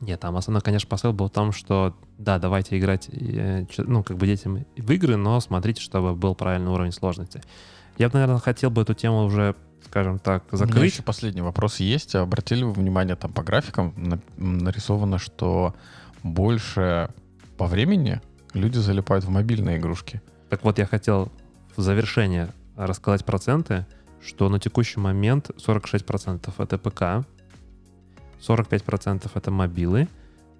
[0.00, 4.16] Нет, там основной, конечно, посыл был в том, что, да, давайте играть, э, ну, как
[4.16, 7.40] бы детям в игры, но смотрите, чтобы был правильный уровень сложности.
[7.98, 9.54] Я бы, наверное, хотел бы эту тему уже,
[9.84, 10.92] скажем так, У меня закрыть.
[10.92, 12.14] еще последний вопрос есть.
[12.14, 15.74] Обратили вы внимание, там по графикам на- нарисовано, что
[16.22, 17.08] больше
[17.56, 18.20] по времени
[18.52, 20.20] люди залипают в мобильные игрушки.
[20.50, 21.32] Так вот, я хотел
[21.76, 23.86] в завершение рассказать проценты,
[24.24, 27.26] что на текущий момент 46% это ПК,
[28.40, 30.08] 45% это мобилы,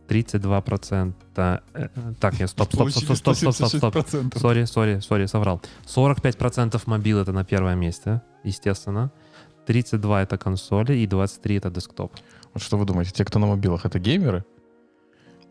[0.09, 1.15] 32%...
[1.37, 1.89] Э, э,
[2.21, 4.39] так, я стоп, стоп, стоп, стоп, стоп, стоп, стоп, стоп.
[4.39, 5.61] Sorry, sorry, sorry, соврал.
[5.87, 9.11] 45% мобил это на первое место, естественно.
[9.67, 12.13] 32 это консоли и 23 это десктоп.
[12.55, 14.45] Вот что вы думаете, те, кто на мобилах, это геймеры?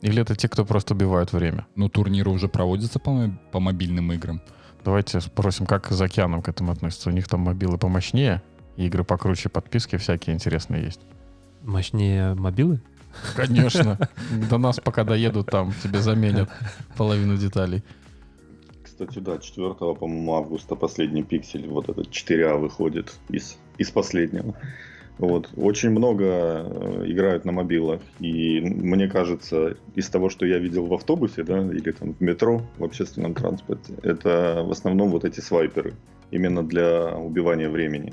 [0.02, 1.68] Или это те, кто просто убивают время?
[1.76, 4.42] Ну, турниры уже проводятся по, по мобильным играм.
[4.84, 7.10] Давайте спросим, как за океаном к этому относятся.
[7.10, 8.42] У них там мобилы помощнее,
[8.78, 11.02] игры покруче, подписки всякие интересные есть.
[11.66, 12.80] Мощнее мобилы?
[13.36, 13.98] Конечно.
[14.50, 16.50] До нас пока доедут, там тебе заменят
[16.98, 17.84] половину деталей.
[18.84, 24.56] Кстати, да, 4, по-моему, августа последний пиксель, вот этот 4А выходит из, из последнего.
[25.18, 25.50] Вот.
[25.56, 28.02] Очень много э, играют на мобилах.
[28.20, 32.62] И мне кажется, из того, что я видел в автобусе, да, или там в метро,
[32.78, 35.94] в общественном транспорте, это в основном вот эти свайперы.
[36.32, 38.12] Именно для убивания времени.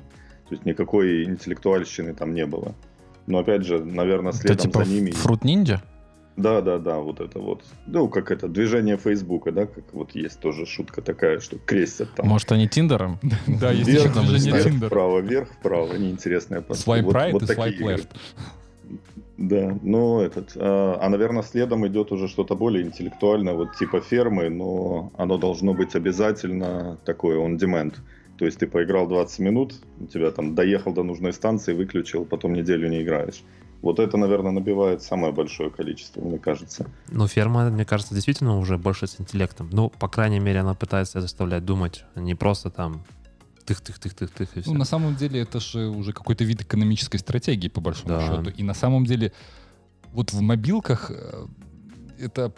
[0.48, 2.74] То есть никакой интеллектуальщины там не было.
[3.26, 5.10] Но опять же, наверное, Это следом типа за ними...
[5.12, 5.82] фрут ниндзя?
[6.36, 7.62] Да, да, да, вот это вот.
[7.86, 12.26] Ну, как это, движение Фейсбука, да, как вот есть тоже шутка такая, что крестят там.
[12.26, 13.18] Может, они Тиндером?
[13.46, 14.86] Да, есть Вверх, еще движение вверх, Tinder.
[14.86, 16.84] Вправо, вверх, вправо, неинтересная просто.
[16.84, 18.08] Свайп right и свайп left.
[19.36, 24.48] Да, ну этот, а, а, наверное, следом идет уже что-то более интеллектуальное, вот типа фермы,
[24.48, 27.96] но оно должно быть обязательно такое on demand.
[28.42, 32.54] То есть ты поиграл 20 минут, у тебя там доехал до нужной станции, выключил, потом
[32.54, 33.44] неделю не играешь.
[33.82, 36.90] Вот это, наверное, набивает самое большое количество, мне кажется.
[37.08, 39.70] Ну, ферма, мне кажется, действительно уже больше с интеллектом.
[39.70, 43.04] Ну, по крайней мере, она пытается заставлять думать, а не просто там
[43.64, 44.72] тых-тых-тых-тых-тых и все.
[44.72, 48.26] Ну, на самом деле, это же уже какой-то вид экономической стратегии, по большому Да.
[48.26, 48.50] счету.
[48.50, 49.32] И на самом деле,
[50.12, 51.46] вот в мобилках э,
[52.18, 52.52] это...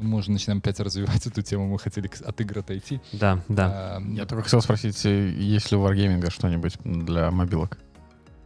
[0.00, 3.00] Мы уже начинаем опять развивать эту тему, мы хотели от игр отойти.
[3.12, 3.96] Да, да.
[3.96, 7.78] А, Я только хотел спросить, э, есть ли у Wargaming что-нибудь для мобилок?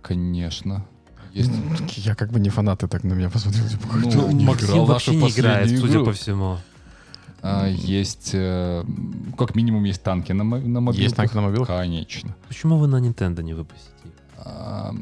[0.00, 0.86] Конечно.
[1.32, 1.50] Есть.
[1.96, 3.66] Я как бы не фанат, ты так на меня посмотрел.
[3.68, 6.58] Типа, Ну, «Кто не Максим играл вообще не играет, последнюю судя игру?» по всему.
[7.42, 8.30] А, есть...
[8.34, 8.84] э,
[9.36, 11.02] как минимум есть танки на, на мобилках.
[11.02, 11.68] Есть танки на мобилах?
[11.68, 12.34] Конечно.
[12.48, 13.90] Почему вы на Nintendo не выпустите?
[14.36, 14.94] А,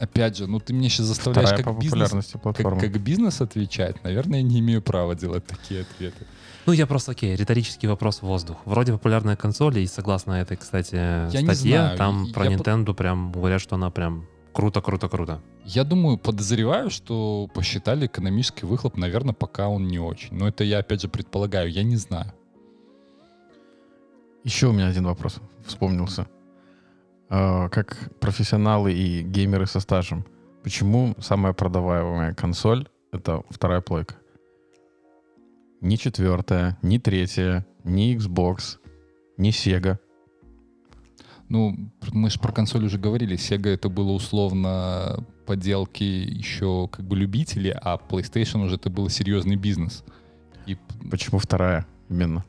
[0.00, 3.40] опять же, ну ты меня сейчас заставляешь Вторая по как бизнес, популярности как, как бизнес
[3.40, 4.02] отвечать.
[4.02, 6.26] Наверное, я не имею права делать такие ответы.
[6.66, 8.58] Ну, я просто, окей, риторический вопрос в воздух.
[8.64, 10.94] Вроде популярная консоль, и согласно этой, кстати,
[11.34, 15.40] не статье, знаю, там про я по- Nintendo прям говорят, что она прям круто-круто-круто.
[15.64, 20.34] Я думаю, подозреваю, что посчитали экономический выхлоп, наверное, пока он не очень.
[20.36, 22.32] Но это я, опять же, предполагаю, я не знаю.
[24.44, 25.36] Еще у меня один вопрос
[25.66, 26.26] вспомнился.
[27.32, 30.26] А, Как профессионалы и геймеры со стажем,
[30.64, 34.16] почему самая продаваемая консоль— это вторая плойка?
[35.80, 38.78] Ни четвертая, ни третья, ни Xbox,
[39.36, 39.98] ни Sega.
[41.48, 43.36] Ну, мы же про консоль уже говорили.
[43.36, 49.56] Sega это было условно поделки еще как бы любителей, а PlayStation уже это был серьезный
[49.56, 50.04] бизнес.
[50.66, 50.76] И
[51.08, 52.44] Почему вторая именно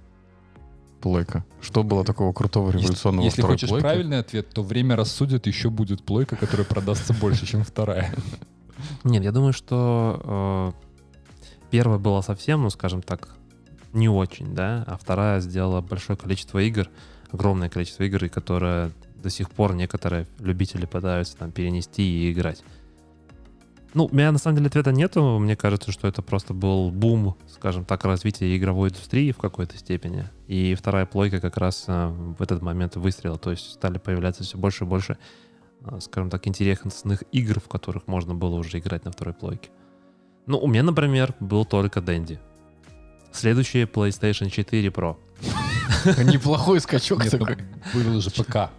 [1.02, 1.44] плойка?
[1.62, 3.84] Что было такого крутого Если- революционного Если второй хочешь плойке?
[3.84, 8.14] правильный ответ, то время рассудит, еще будет плойка, которая продастся больше, чем вторая.
[9.04, 10.86] Нет, я думаю, что э,
[11.72, 13.30] первая была совсем, ну, скажем так,
[13.94, 16.88] не очень, да, а вторая сделала большое количество игр,
[17.32, 22.64] огромное количество игр, и которые до сих пор некоторые любители пытаются там перенести и играть.
[23.94, 25.38] Ну, у меня на самом деле ответа нету.
[25.40, 30.30] Мне кажется, что это просто был бум, скажем так, развития игровой индустрии в какой-то степени.
[30.48, 33.38] И вторая плойка как раз э, в этот момент выстрела.
[33.38, 35.18] То есть стали появляться все больше и больше,
[35.86, 39.70] э, скажем так, интересных игр, в которых можно было уже играть на второй плойке.
[40.46, 42.40] Ну, у меня, например, был только Дэнди.
[43.34, 45.18] Следующий PlayStation 4 Pro.
[46.24, 47.58] Неплохой скачок такой.
[47.94, 48.70] был же ПК.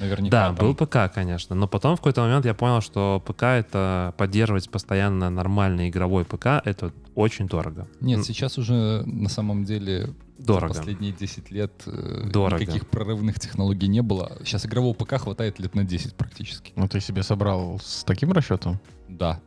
[0.00, 0.30] Наверняка.
[0.30, 0.66] Да, там.
[0.66, 1.56] был ПК, конечно.
[1.56, 6.46] Но потом в какой-то момент я понял, что ПК это поддерживать постоянно нормальный игровой ПК,
[6.64, 7.88] это очень дорого.
[8.00, 10.74] Нет, сейчас уже на самом деле Дорого.
[10.74, 12.60] за последние 10 лет э, Дорого.
[12.60, 14.36] никаких прорывных технологий не было.
[14.44, 16.72] Сейчас игрового ПК хватает лет на 10 практически.
[16.76, 18.78] Ну, ты себе собрал с таким расчетом?
[19.08, 19.40] Да,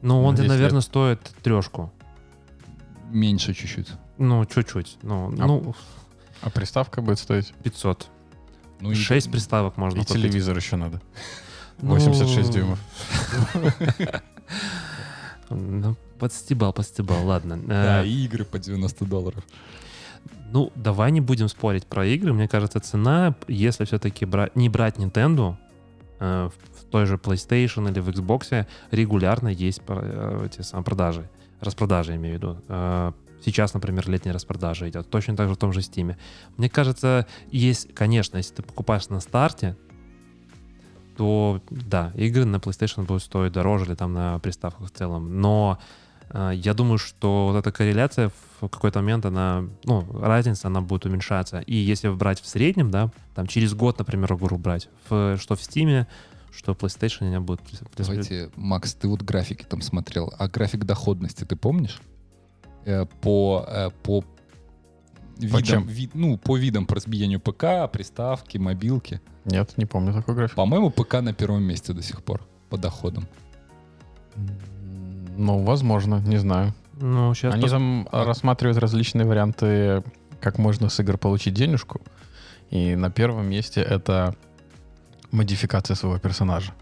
[0.00, 1.92] Ну, он, на 10 наверное, стоит трешку.
[3.10, 3.88] меньше чуть-чуть.
[4.16, 4.96] Ну, чуть-чуть.
[5.02, 5.74] Ну, А ну
[6.40, 7.52] А приставка будет стоить?
[7.62, 8.08] 500.
[8.82, 10.22] Ну, и- 6 приставок можно И купить.
[10.22, 11.00] телевизор еще надо.
[11.80, 12.78] Ну, 86 дюймов.
[15.50, 17.58] Ну, подстебал, подстебал, ладно.
[17.66, 19.44] Да, Э, и игры по 90 долларов.
[20.50, 22.32] Ну, давай не будем спорить про игры.
[22.32, 25.56] Мне кажется, цена, если все-таки не брать Nintendo,
[26.20, 31.28] э, в той же PlayStation или в Xbox регулярно есть э, эти самые продажи.
[31.60, 33.14] Распродажи, имею в виду.
[33.44, 35.10] Сейчас, например, летняя распродажа идет.
[35.10, 36.16] Точно так же в том же Steam.
[36.56, 39.76] Мне кажется, есть, конечно, если ты покупаешь на старте,
[41.16, 45.40] то да, игры на PlayStation будут стоить дороже или там на приставках в целом.
[45.40, 45.78] Но
[46.30, 51.04] э, я думаю, что вот эта корреляция в какой-то момент, она, ну, разница, она будет
[51.04, 51.60] уменьшаться.
[51.60, 55.60] И если брать в среднем, да, там через год, например, игру брать, в, что в
[55.60, 56.06] Steam,
[56.54, 57.60] что PlayStation, будут...
[57.62, 60.32] прис- прис- Давайте, Макс, ты вот графики там смотрел.
[60.38, 62.00] А график доходности ты помнишь?
[62.84, 64.24] Э, по, э, по
[65.38, 65.86] видам, чем?
[65.86, 69.20] ви- ну, по видам по разбиению ПК, приставки, мобилки.
[69.44, 70.56] Нет, не помню такой график.
[70.56, 72.40] По-моему, ПК на первом месте до сих пор
[72.70, 73.26] по доходам.
[75.36, 76.74] Ну, возможно, не знаю.
[77.00, 77.54] Ну, сейчас...
[77.54, 80.02] Они там А- рассматривают различные варианты,
[80.40, 82.00] как можно с игр получить денежку.
[82.70, 84.34] И на первом месте это
[85.30, 86.72] модификация своего персонажа.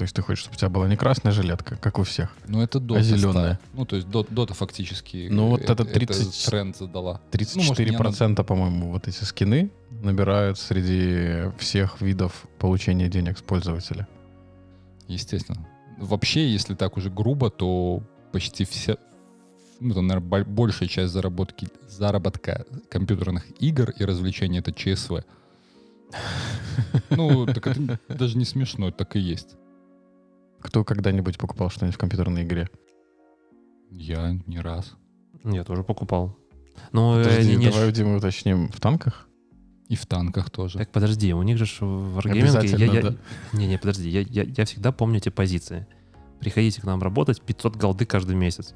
[0.00, 2.34] То есть ты хочешь, чтобы у тебя была не красная жилетка, как у всех.
[2.48, 3.00] Ну, это дота.
[3.00, 3.32] А зелёная?
[3.32, 3.58] стала.
[3.74, 7.20] Ну, то есть дот- дота фактически Ну, вот э, это 30 тренд задала.
[7.30, 14.08] 34%, по-моему, вот эти скины набирают среди всех видов получения денег с пользователя.
[15.06, 15.68] Естественно.
[15.98, 18.96] Вообще, если так уже грубо, то почти вся,
[19.80, 25.24] ну, там, наверное, большая часть заработки, заработка компьютерных игр и развлечений— это ЧСВ.
[27.10, 29.56] Ну, так это даже не смешно, так и есть.
[30.60, 32.68] Кто когда-нибудь покупал что-нибудь в компьютерной игре?
[33.90, 34.94] Я не раз.
[35.44, 36.36] Я тоже покупал.
[36.92, 38.68] Ну, э, Подожди, не- не давай у Димы уточним.
[38.68, 39.26] В танках?
[39.88, 40.78] И в танках тоже.
[40.78, 42.36] Так, подожди, у них же в Wargaming...
[42.36, 43.14] Я, Обязательно, я- да.
[43.52, 45.86] Не, не, подожди, я, я, я всегда помню эти позиции.
[46.38, 48.74] Приходите к нам работать, 500 голды каждый месяц.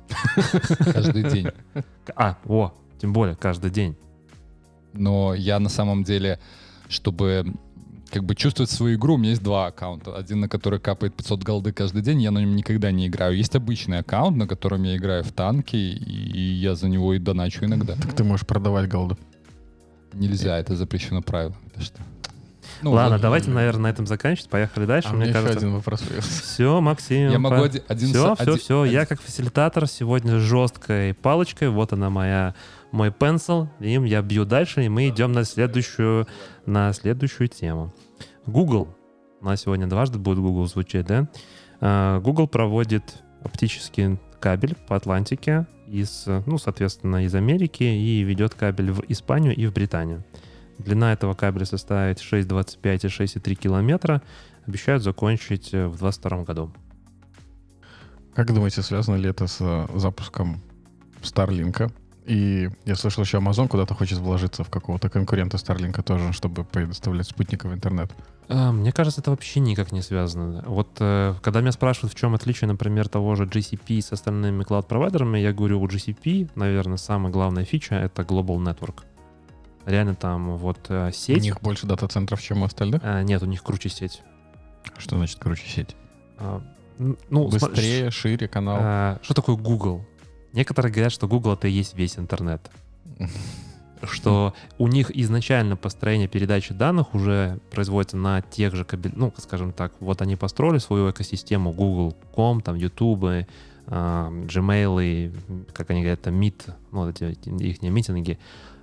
[0.93, 1.49] Каждый день.
[2.17, 3.97] А, о, тем более каждый день.
[4.93, 6.39] Но я на самом деле,
[6.89, 7.55] чтобы
[8.15, 10.17] как бы чувствовать свою игру, у меня есть два аккаунта.
[10.17, 13.37] Один, на который капает 500 голды каждый день, я на нем никогда не играю.
[13.37, 17.65] Есть обычный аккаунт, на котором я играю в танки, и я за него и доначу
[17.65, 17.97] иногда.
[17.97, 19.19] Так ты можешь продавать голду.
[20.13, 21.57] Нельзя, это запрещено правило.
[21.73, 21.99] Это что?
[22.83, 24.49] Ну, Ладно, вот, давайте, э, наверное, на этом заканчивать.
[24.49, 25.09] Поехали дальше.
[25.11, 25.59] А Мне еще кажется...
[25.59, 26.03] один вопрос.
[26.21, 27.31] Все, Максим.
[27.31, 28.85] Я могу оди- один Все, все, один- все.
[28.85, 31.71] Я один- как фасилитатор сегодня с жесткой палочкой.
[31.71, 32.55] Вот она моя
[32.93, 33.69] мой пенсил.
[33.81, 36.29] Им я бью дальше, и мы идем на следующую,
[36.67, 37.93] на следующую тему.
[38.47, 38.89] Google.
[39.41, 41.29] У нас сегодня дважды будет Google звучать, да?
[41.81, 48.91] А, Google проводит оптический кабель по Атлантике из, ну, соответственно, из Америки и ведет кабель
[48.91, 50.25] в Испанию и в Британию.
[50.79, 54.23] Длина этого кабеля составит 6,25 и 6,3 километра.
[54.67, 56.73] Обещают закончить э, в 2022 году.
[58.35, 60.61] Как думаете, связано ли это с э, запуском
[61.23, 61.91] Старлинка?
[62.25, 67.29] И я слышал, еще Amazon куда-то хочет вложиться в какого-то конкурента Старлинка тоже, чтобы предоставлять
[67.29, 68.11] спутниковый интернет.
[68.49, 70.63] А, Мне кажется, это вообще никак не связано.
[70.67, 75.39] Вот э, когда меня спрашивают, в чем отличие, например, того же GCP с остальными клауд-провайдерами,
[75.39, 79.05] я говорю, у GCP, наверное, самая главная фича— это Global Network.
[79.87, 81.43] Реально там вот э, У сеть...
[81.43, 83.01] них больше дата-центров, чем у остальных?
[83.05, 84.23] а, нет, у них круче сеть.
[84.99, 85.97] Что значит, короче, сеть?
[86.39, 86.63] А,
[86.99, 88.77] ну, Быстрее, шире канал.
[88.81, 90.05] а, что такое Google?
[90.53, 92.71] Некоторые говорят, что Google— это и есть весь интернет.
[94.07, 99.73] что у них изначально построение передачи данных уже производится на тех же кабель, ну, скажем
[99.73, 103.47] так, вот они построили свою экосистему Google.com, там, YouTube, э,
[103.87, 105.33] Gmail, и,
[105.73, 108.39] как они говорят, там, Meet, ну, вот эти их митинги,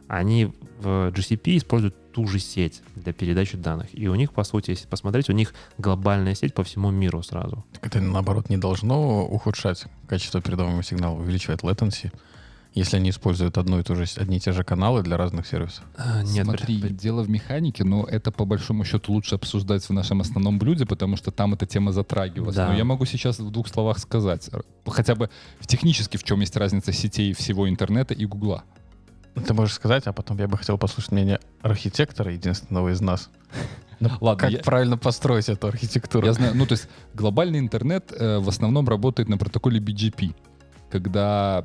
[0.08, 3.88] они в GCP используют ту же сеть для передачи данных.
[3.94, 7.64] И у них, по сути, если посмотреть, у них глобальная сеть по всему миру сразу.
[7.72, 12.12] Так это, наоборот, не должно ухудшать качество передаваемого сигнала, увеличивать latency,
[12.74, 15.84] если они используют одну и ту же, одни и те же каналы для разных сервисов.
[15.98, 19.92] А, Нет, Смотри, при- дело в механике, но это по большому счету лучше обсуждать в
[19.92, 22.56] нашем основном блюде, потому что там эта тема затрагивалась.
[22.56, 22.70] Да.
[22.70, 24.50] Но я могу сейчас в двух словах сказать,
[24.88, 25.30] хотя бы
[25.60, 28.64] в технически, в чем есть разница сетей всего интернета и Гугла.
[29.36, 33.30] Ну, Ты можешь сказать, а потом я бы хотел послушать мнение архитектора, единственного из нас.
[34.00, 36.26] Ну, Ладно, как я- правильно построить эту архитектуру?
[36.26, 40.34] Я знаю, ну то есть глобальный интернет э, в основном работает на протоколе BGP,
[40.90, 41.64] когда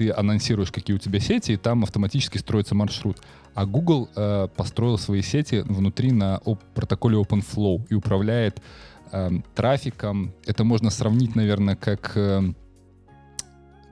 [0.00, 3.18] ты анонсируешь, какие у тебя сети, и там автоматически строится маршрут.
[3.54, 8.62] А Google э, построил свои сети внутри на оп- протоколе OpenFlow и управляет
[9.12, 10.32] эм, трафиком.
[10.46, 12.56] Это можно сравнить, наверное, как, эм,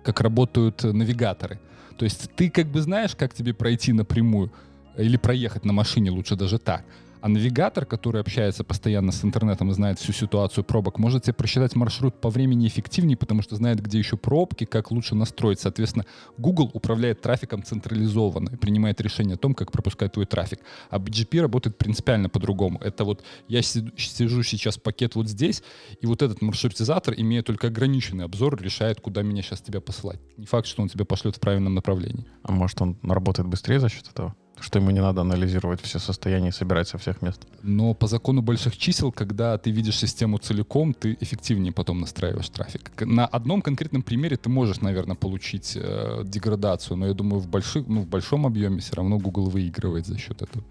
[0.03, 1.61] как работают э, навигаторы.
[1.99, 4.51] То есть ты как бы знаешь, как тебе пройти напрямую
[4.97, 6.87] или проехать на машине, лучше даже так.
[7.21, 11.75] А навигатор, который общается постоянно с интернетом и знает всю ситуацию пробок, может тебе просчитать
[11.75, 15.61] маршрут по времени эффективнее, потому что знает, где еще пробки, как лучше настроить.
[15.61, 16.05] Соответственно,
[16.37, 20.61] Google управляет трафиком централизованно и принимает решение о том, как пропускать твой трафик.
[20.91, 22.79] А BGP работает принципиально по-другому.
[22.81, 25.63] Это вот я си- сижу сейчас пакет вот здесь,
[26.01, 30.21] и вот этот маршрутизатор, имея только ограниченный обзор, решает, куда меня сейчас тебя посылать.
[30.37, 32.27] Не факт, что он тебя пошлет в правильном направлении.
[32.43, 34.35] А может, он работает быстрее за счет этого?
[34.61, 37.47] Что ему не надо анализировать все состояния и собирать со всех мест?
[37.63, 42.91] Но по закону больших чисел, когда ты видишь систему целиком, ты эффективнее потом настраиваешь трафик.
[43.01, 47.87] На одном конкретном примере ты можешь, наверное, получить э, деградацию, но я думаю, в, больших,
[47.87, 50.65] ну, в большом объеме все равно Google выигрывает за счет этого.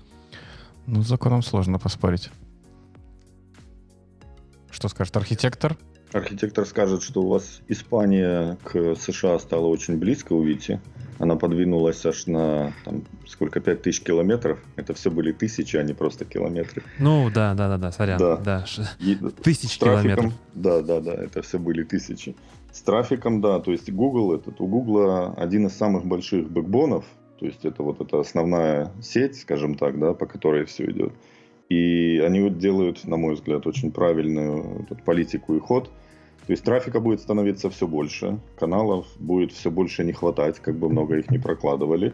[0.85, 2.29] Ну, с законом сложно поспорить.
[4.69, 5.77] Что скажет архитектор?
[6.13, 10.81] Архитектор скажет, что у вас Испания к США стала очень близко, увидите.
[11.19, 14.59] Она подвинулась аж на, там, сколько, 5000 километров.
[14.75, 16.83] Это все были тысячи, а не просто километры.
[16.99, 18.19] Ну, да, да, да, да, сорян.
[18.19, 18.37] Да.
[18.37, 18.65] Да.
[19.79, 20.33] трафиком, километров.
[20.53, 22.35] да, да, да, это все были тысячи.
[22.71, 27.05] С трафиком, да, то есть Google этот, у Google один из самых больших бэкбонов,
[27.39, 31.13] то есть это вот эта основная сеть, скажем так, да, по которой все идет.
[31.69, 35.89] И они вот делают, на мой взгляд, очень правильную тут политику и ход.
[36.45, 40.89] То есть трафика будет становиться все больше, каналов будет все больше не хватать, как бы
[40.89, 42.13] много их не прокладывали.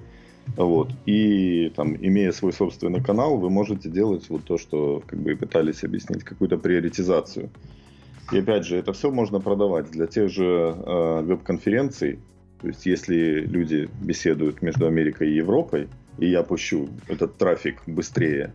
[0.57, 0.89] Вот.
[1.05, 5.35] И там, имея свой собственный канал, вы можете делать вот то, что как бы и
[5.35, 7.49] пытались объяснить, какую-то приоритизацию.
[8.31, 12.19] И опять же, это все можно продавать для тех же э, веб-конференций.
[12.61, 18.53] То есть, если люди беседуют между Америкой и Европой, и я пущу этот трафик быстрее,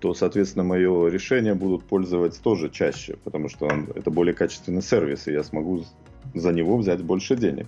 [0.00, 5.26] то, соответственно, мое решение будут пользоваться тоже чаще, потому что он- это более качественный сервис,
[5.26, 5.84] и я смогу
[6.34, 7.66] за него взять больше денег.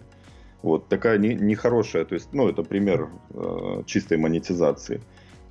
[0.62, 5.00] Вот такая не- нехорошая, то есть, ну, это пример э, чистой монетизации.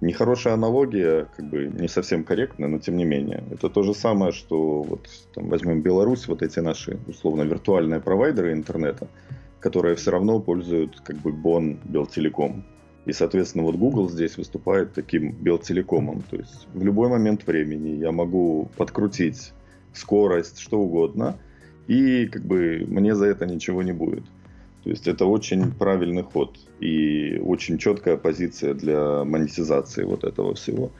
[0.01, 3.43] Нехорошая аналогия, как бы не совсем корректная, но тем не менее.
[3.49, 8.51] Это то же самое, что вот там, возьмем Беларусь, вот эти наши, условно, виртуальные провайдеры
[8.51, 9.07] интернета,
[9.59, 12.63] которые все равно пользуют как бы бон Белтелеком.
[13.07, 16.23] И, соответственно, вот Google здесь выступает таким Белтелекомом.
[16.29, 19.53] То есть в любой момент времени я могу подкрутить
[19.93, 21.37] скорость, что угодно,
[21.87, 24.25] и как бы мне за это ничего не будет.
[24.83, 30.91] То есть это очень правильный ход и очень четкая позиция для монетизации вот этого всего.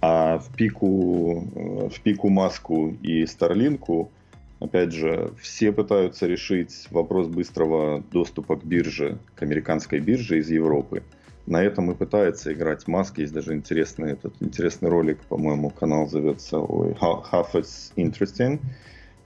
[0.00, 4.12] А в пику, э, в пику Маску и Старлинку,
[4.60, 11.02] опять же, все пытаются решить вопрос быстрого доступа к бирже, к американской бирже из Европы.
[11.48, 13.18] На этом и пытается играть Маск.
[13.18, 18.60] Есть даже интересный, этот, интересный ролик, по-моему, канал зовется ой, Half It's Interesting.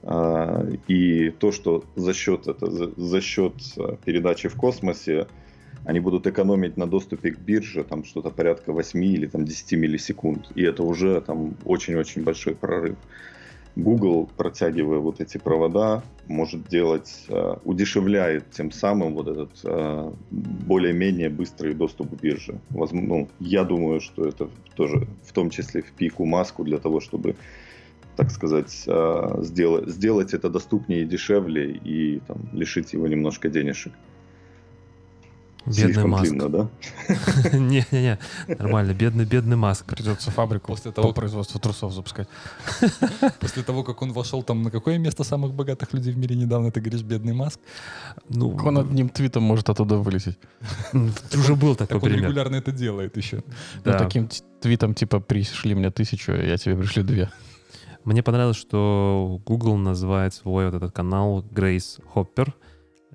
[0.03, 5.27] А, И то, что за счет, это, за счет а, передачи в космосе
[5.83, 10.49] они будут экономить на доступе к бирже там что-то порядка 8 или там 10 миллисекунд.
[10.55, 12.95] И это уже там очень-очень большой прорыв.
[13.75, 21.29] Google, протягивая вот эти провода, может делать, э, удешевляет тем самым вот этот э, более-менее
[21.29, 22.59] быстрый доступ к бирже.
[22.69, 27.35] Ну, я думаю, что это тоже в том числе в пику маску для того, чтобы
[28.15, 33.93] так сказать, э, сделать, сделать это доступнее и дешевле и там, лишить его немножко денежек.
[35.65, 36.23] Бедный Слишком Маск.
[36.29, 36.69] длинно, да?
[37.57, 38.19] Не-не-не,
[38.59, 39.85] нормально, бедный, бедный Маск.
[39.85, 42.27] Придется фабрику После по того- производству трусов запускать.
[43.39, 46.69] После того, как он вошел там на какое место самых богатых людей в мире недавно,
[46.71, 47.59] ты говоришь, бедный Маск.
[48.29, 50.37] Ну, Как он одним твитом может оттуда вылететь?
[51.33, 52.25] уже был такой Так он пример.
[52.25, 53.43] регулярно это делает еще.
[53.85, 53.93] Да.
[53.93, 54.29] Ну, таким
[54.61, 57.29] твитом типа пришли мне тысячу, я тебе пришлю две.
[58.03, 62.53] Мне понравилось, что Google называет свой вот этот канал Грейс Хоппер.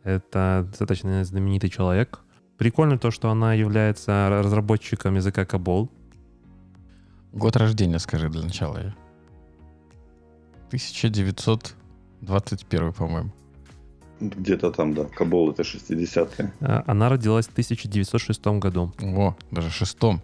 [0.03, 2.21] Это достаточно знаменитый человек.
[2.59, 5.89] Прикольно то, что она является разработчиком языка Кабол.
[7.33, 8.95] Год рождения, скажи для начала.
[10.69, 13.31] 1921, по-моему.
[14.21, 15.05] Где-то там, да.
[15.05, 16.53] Кабол это 60-е.
[16.61, 20.21] А, Она родилась в 1906 году, О, даже шестом.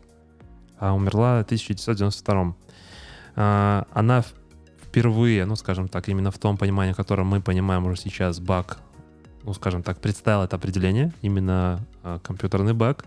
[0.79, 2.57] а умерла в 1992.
[3.37, 4.25] А, Она
[4.83, 8.81] впервые, ну, скажем так, именно в том понимании, которое мы понимаем уже сейчас, баг,
[9.45, 13.05] ну, скажем так, представила это определение, именно а, компьютерный баг.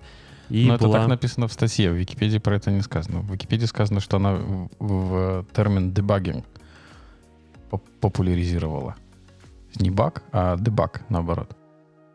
[0.50, 1.00] И Но это была...
[1.00, 1.92] так написано в статье.
[1.92, 3.20] В Википедии про это не сказано.
[3.20, 6.46] В Википедии сказано, что она в, в термин дебагинг
[7.70, 8.96] поп- популяризировала.
[9.80, 11.56] Не баг, а дебаг, наоборот.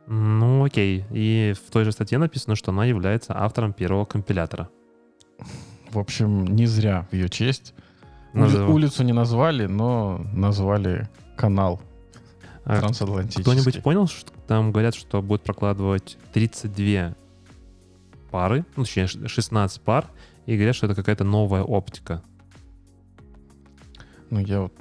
[0.06, 1.04] Ну, окей.
[1.10, 4.68] И в той же статье написано, что она является автором первого компилятора.
[5.90, 7.74] В общем, не зря в ее честь.
[8.32, 11.82] Ули- Назов- улицу не назвали, но назвали канал
[12.64, 13.42] трансатлантический.
[13.42, 17.14] Кто-нибудь понял, что там говорят, что будет прокладывать 32
[18.30, 20.06] пары, ну, точнее, ш- 16 пар,
[20.46, 22.22] и говорят, что это какая-то новая оптика.
[24.30, 24.72] Ну, я вот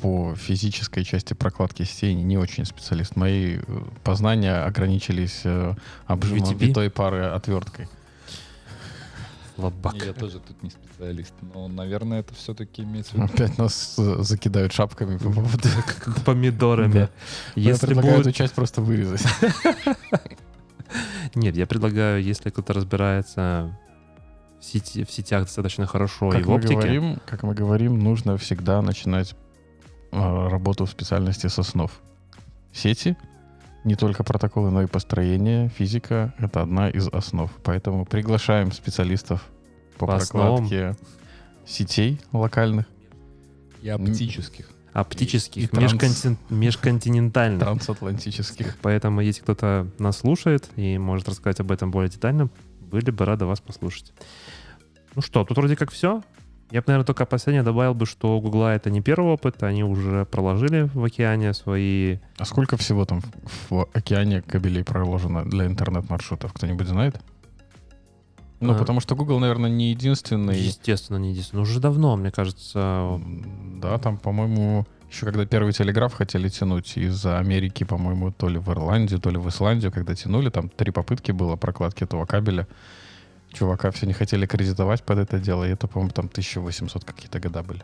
[0.00, 3.16] по физической части прокладки сетей не очень специалист.
[3.16, 3.62] Мои э,
[4.04, 5.74] познания ограничились э,
[6.06, 6.66] обжимом VTP?
[6.68, 7.88] витой пары отверткой.
[9.58, 9.94] Слабак.
[9.94, 13.34] Я тоже тут не специалист, но, наверное, это все-таки имеется в виду.
[13.34, 15.68] Опять нас э, закидают шапками по поводу...
[16.24, 17.08] Помидорами.
[17.56, 18.28] Если предлагаю будет...
[18.28, 19.24] эту часть просто вырезать.
[21.34, 23.76] Нет, я предлагаю, если кто-то разбирается
[24.60, 27.98] в, сети, в сетях достаточно хорошо и Как в мы, оптике, говорим, как мы говорим,
[27.98, 29.34] нужно всегда начинать
[30.12, 31.90] э, работу в специальности с основ.
[32.72, 33.16] Сети,
[33.84, 37.50] не только протоколы, но и построение, физика— это одна из основ.
[37.62, 39.44] Поэтому приглашаем специалистов
[39.98, 40.68] по, По основам.
[40.68, 40.96] прокладке
[41.66, 42.86] сетей локальных,
[43.82, 44.68] И оптических.
[44.92, 47.60] оптических, и транс- межконтин- межконтинентальных.
[47.62, 48.76] трансатлантических.
[48.82, 52.48] Поэтому, если кто-то нас слушает и может рассказать об этом более детально,
[52.80, 54.12] были бы рады вас послушать.
[55.14, 56.22] Ну что, тут вроде как все.
[56.70, 59.84] Я бы, наверное, только последнее добавил бы, что у Гугла это не первый опыт, они
[59.84, 62.18] уже проложили в океане свои...
[62.36, 63.22] А сколько всего там
[63.70, 66.52] в- океане кабелей проложено для интернет-маршрутов?
[66.52, 67.20] Кто-нибудь знает?
[68.60, 68.78] Ну, А.
[68.78, 70.58] потому что Google, наверное, не единственный.
[70.58, 71.62] Естественно, не единственное.
[71.62, 73.18] Уже давно, мне кажется,
[73.80, 78.68] Да, там, по-моему, еще когда первый телеграф хотели тянуть из Америки, по-моему, то ли в
[78.70, 82.66] Ирландию, то ли в Исландию, когда тянули, там три попытки было прокладки этого кабеля.
[83.52, 87.62] Чувака все не хотели кредитовать под это дело, и это, по-моему, там 1800 какие-то года
[87.62, 87.82] были.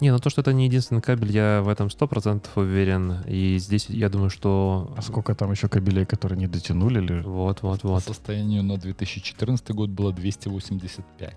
[0.00, 3.18] Не, ну то, что это не единственный кабель, я в этом 100% уверен.
[3.26, 4.94] И здесь я думаю, что...
[4.96, 7.02] А сколько там еще кабелей, которые не дотянули?
[7.02, 7.20] Или...
[7.20, 8.02] Вот, вот, По вот.
[8.02, 11.34] состоянию на 2014 год было 285.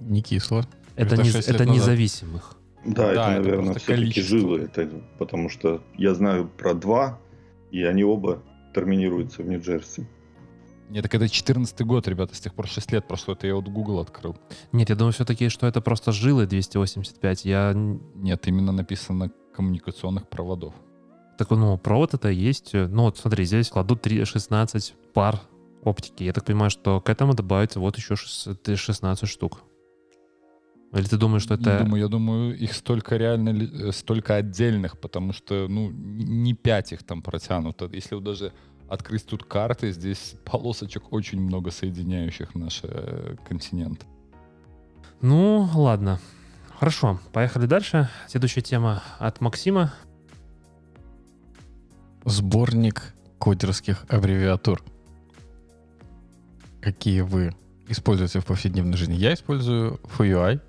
[0.00, 0.66] Не кисло.
[0.96, 1.68] Это, Это не, это назад.
[1.68, 2.56] независимых.
[2.84, 4.38] Да, Да, это, это наверное, все-таки количество.
[4.38, 4.60] жилы.
[4.62, 7.20] Это, потому что я знаю про два,
[7.70, 8.42] и они оба
[8.74, 10.08] терминируются в Нью-Джерси.
[10.90, 13.68] Нет, так это 14 год, ребята, с тех пор 6 лет прошло, это я вот
[13.68, 14.36] Google открыл.
[14.72, 17.44] Нет, я думаю все-таки, что это просто жилы 285.
[17.44, 17.72] Я...
[17.74, 20.74] Нет, именно написано коммуникационных проводов.
[21.38, 22.74] Так, ну, провод это есть.
[22.74, 25.40] э, Ну, вот смотри, здесь кладут три- 16 пар
[25.84, 26.24] оптики.
[26.24, 29.62] Я так понимаю, что к этому добавится вот еще шес- ты 16 штук.
[30.92, 31.84] Или ты думаешь, что Не это...
[31.84, 37.04] думаю, я думаю, их столько реально, э, столько отдельных, потому что, ну, не 5 их
[37.04, 37.88] там протянуто.
[37.92, 38.52] Если вот даже
[38.90, 44.04] открыть тут карты, здесь полосочек очень много соединяющих наши э, континенты.
[45.22, 46.18] Ну, ладно.
[46.78, 48.08] Хорошо, поехали дальше.
[48.26, 49.94] Следующая тема от Максима.
[52.24, 54.82] Сборник кодерских аббревиатур.
[56.80, 57.54] Какие вы
[57.86, 59.14] используете в повседневной жизни?
[59.14, 60.60] Я использую FUI.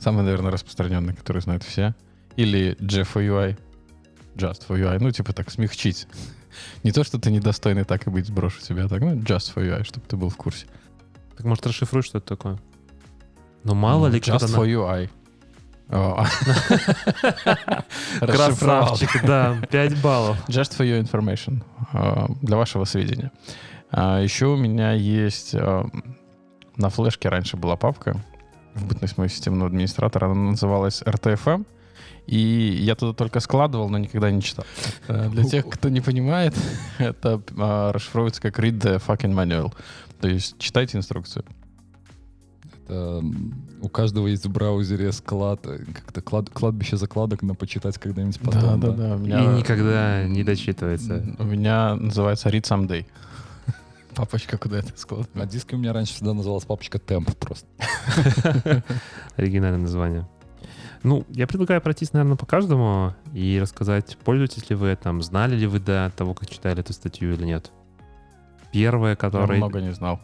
[0.00, 1.94] Самый, наверное, распространенный, который знают все.
[2.34, 3.56] Или JFUI.
[4.34, 4.98] Just for UI.
[4.98, 6.08] Ну, типа так, смягчить.
[6.82, 9.62] Не то, что ты недостойный так и быть, сброшу тебя, а так, ну, just for
[9.62, 10.66] UI, чтобы ты был в курсе.
[11.36, 12.58] Так, может, расшифруй, что это такое?
[13.64, 15.10] Ну, мало Ну, ли Just for на- UI.
[18.20, 20.36] Красавчик, да, 5 баллов.
[20.48, 21.62] Just for your information.
[21.92, 23.30] э, Для вашего сведения.
[23.90, 25.54] А Еще у меня есть...
[25.54, 25.84] э,
[26.76, 28.16] На флешке раньше была папка
[28.74, 30.26] в бытность моего системного администратора.
[30.26, 31.66] Она называлась RTFM.
[32.26, 32.38] И
[32.80, 34.64] я туда только складывал, но никогда не читал.
[35.08, 36.54] Э, Для тех, кто не понимает,
[36.98, 39.72] это э, расшифровывается как read the fucking manual.
[40.20, 41.44] То есть читайте инструкцию.
[42.88, 43.22] Это,
[43.80, 48.80] у каждого есть в браузере склад, э, как-то клад- кладбище закладок на почитать когда-нибудь потом.
[48.80, 49.16] да, да.
[49.16, 51.24] У И меня, никогда не дочитывается.
[51.38, 53.04] У меня называется read someday.
[54.14, 55.30] Папочка, куда это складываю?
[55.34, 57.66] На диске у меня раньше всегда называлась папочка темп просто.
[59.36, 60.28] Оригинальное название.
[61.02, 65.66] Ну, я предлагаю пройтись, наверное, по каждому и рассказать, пользуетесь ли вы этим, знали ли
[65.66, 67.70] вы до того, как читали эту статью или нет.
[68.72, 69.58] первые, Я которые...
[69.58, 70.20] много не знал.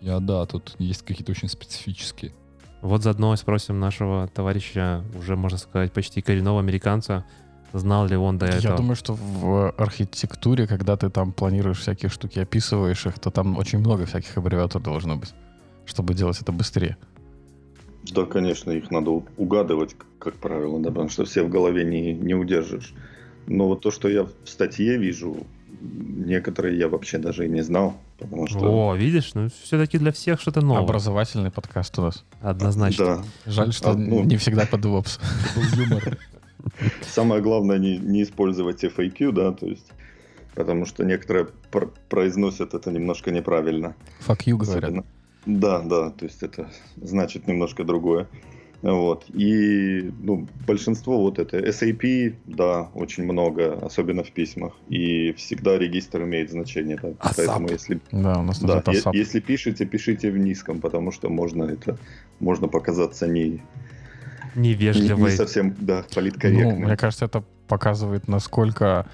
[0.00, 2.32] Я, да, тут есть какие-то очень специфические.
[2.80, 7.24] Вот заодно спросим нашего товарища, уже, можно сказать, почти коренного американца,
[7.72, 8.76] знал ли он до Я этого.
[8.76, 13.80] думаю, что в архитектуре, когда ты там планируешь всякие штуки, описываешь их, то там очень
[13.80, 15.34] много всяких аббревиатур должно быть,
[15.84, 16.96] чтобы делать это быстрее.
[18.12, 22.34] Да, конечно, их надо угадывать, как правило, да, потому что все в голове не, не
[22.34, 22.94] удержишь.
[23.46, 25.46] Но вот то, что я в статье вижу,
[25.80, 28.58] некоторые я вообще даже и не знал, потому что...
[28.90, 30.82] О, видишь, ну все-таки для всех что-то новое.
[30.82, 32.24] Образовательный подкаст у нас.
[32.40, 33.04] Однозначно.
[33.44, 34.24] Да, Жаль, что А, ну.
[34.24, 35.20] не всегда под DevOps.
[35.76, 36.18] Юмор.
[37.02, 39.86] самое главное не, не использовать FAQ, да, то есть,
[40.54, 43.94] потому что некоторые пр- произносят это немножко неправильно.
[44.26, 44.84] Fuck you, говорят.
[44.84, 45.04] Особенно-
[45.48, 48.28] Да, да, то есть это значит немножко другое.
[48.82, 49.24] Вот.
[49.30, 54.74] И ну, большинство вот это SAP, да, очень много, особенно в письмах.
[54.88, 56.98] И всегда регистр имеет значение.
[57.02, 57.08] да.
[57.08, 57.32] ASAP.
[57.36, 61.64] Поэтому если, Да, у нас да, е- если пишете, пишите в низком, потому что можно
[61.64, 61.98] это
[62.40, 63.58] можно показаться не, не,
[64.54, 65.32] не Невежливый.
[65.32, 66.82] совсем да, Ну, политкорректным.
[66.82, 69.06] мне кажется, это показывает, насколько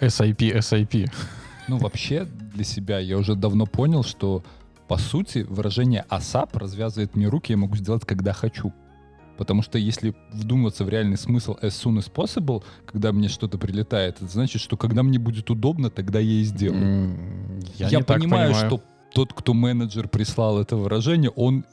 [0.00, 1.10] SIP SIP.
[1.68, 2.24] Ну, вообще,
[2.54, 4.42] для себя я уже давно понял, что,
[4.92, 8.74] по сути, выражение ASAP развязывает мне руки, я могу сделать, когда хочу.
[9.38, 14.16] Потому что если вдуматься в реальный смысл as soon as possible, когда мне что-то прилетает,
[14.16, 16.82] это значит, что когда мне будет удобно, тогда я и сделаю.
[16.84, 18.66] М, Я, Я, понимаю, понимаю.
[18.66, 18.82] что
[19.14, 21.64] тот, кто менеджер прислал это выражение, он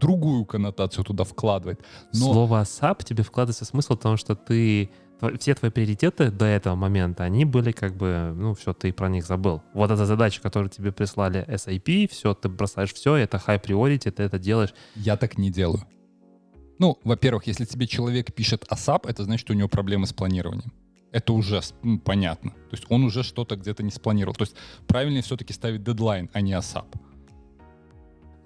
[0.00, 1.78] другую коннотацию туда вкладывает.
[2.14, 4.88] Но Слово SAP тебе вкладывается смысл, потому что ты
[5.38, 9.24] все твои приоритеты до этого момента, они были как бы, ну, все, ты про них
[9.24, 9.62] забыл.
[9.74, 14.22] Вот эта задача, которую тебе прислали SAP, все, ты бросаешь все, это high priority, ты
[14.22, 14.74] это делаешь.
[14.96, 15.84] я так не делаю.
[16.78, 20.72] Ну, во-первых, если тебе человек пишет ASAP, это значит, у него проблемы с планированием.
[21.12, 22.50] Это уже ну, понятно.
[22.50, 24.34] То есть он уже что-то где-то не спланировал.
[24.34, 24.56] То есть
[24.86, 26.86] правильнее все-таки ставить дедлайн, а не ASAP.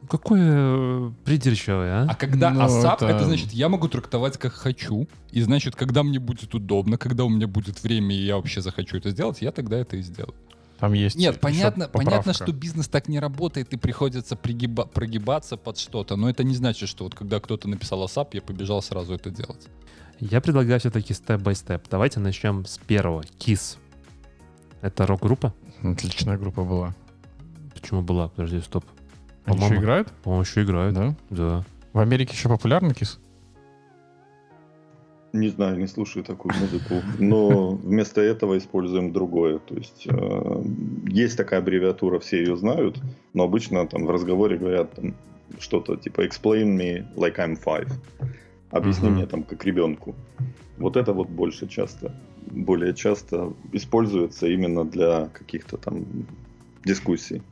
[0.09, 2.07] Какой э, придирчивый, а?
[2.09, 3.07] А когда Ну, ASAP, это...
[3.07, 5.09] это- значит, я могу трактовать как хочу.
[5.33, 8.97] И значит, когда мне будет удобно, когда у меня будет время, и я вообще захочу
[8.99, 10.35] это сделать, я тогда это и сделаю.
[10.79, 12.35] Там есть Нет, понятно, понятно, поправка.
[12.35, 16.17] что бизнес так не работает, и приходится пригиба- прогибаться под что-то.
[16.17, 19.69] Но это не значит, что вот когда кто-то написал ASAP, я побежал сразу это делать.
[20.21, 21.83] Я предлагаю все-таки степ-бай-степ.
[21.91, 23.23] Давайте начнем с первого.
[23.39, 23.79] KISS.
[24.83, 25.55] Это рок-группа?
[25.83, 26.95] Отличная группа была.
[27.75, 28.29] Почему была?
[28.29, 28.85] Подожди, стоп.
[29.47, 30.13] Они еще играют?
[30.23, 30.95] По-моему, еще играют.
[30.95, 31.15] Да.
[31.31, 31.65] Да.
[31.93, 33.19] В Америке еще популярный кис?
[35.33, 39.59] Не знаю, не слушаю такую музыку, но вместо этого используем другое.
[39.59, 40.63] То есть э,
[41.09, 42.99] есть такая аббревиатура, все ее знают,
[43.35, 45.15] но обычно там в разговоре говорят там,
[45.59, 47.93] что-то типа explain me like I'm five.
[48.71, 49.17] Объясни Мгм.
[49.17, 50.15] мне там как ребенку.
[50.79, 52.13] Вот это вот больше часто,
[52.51, 56.05] более часто используется именно для каких-то там
[56.85, 57.43] дискуссий.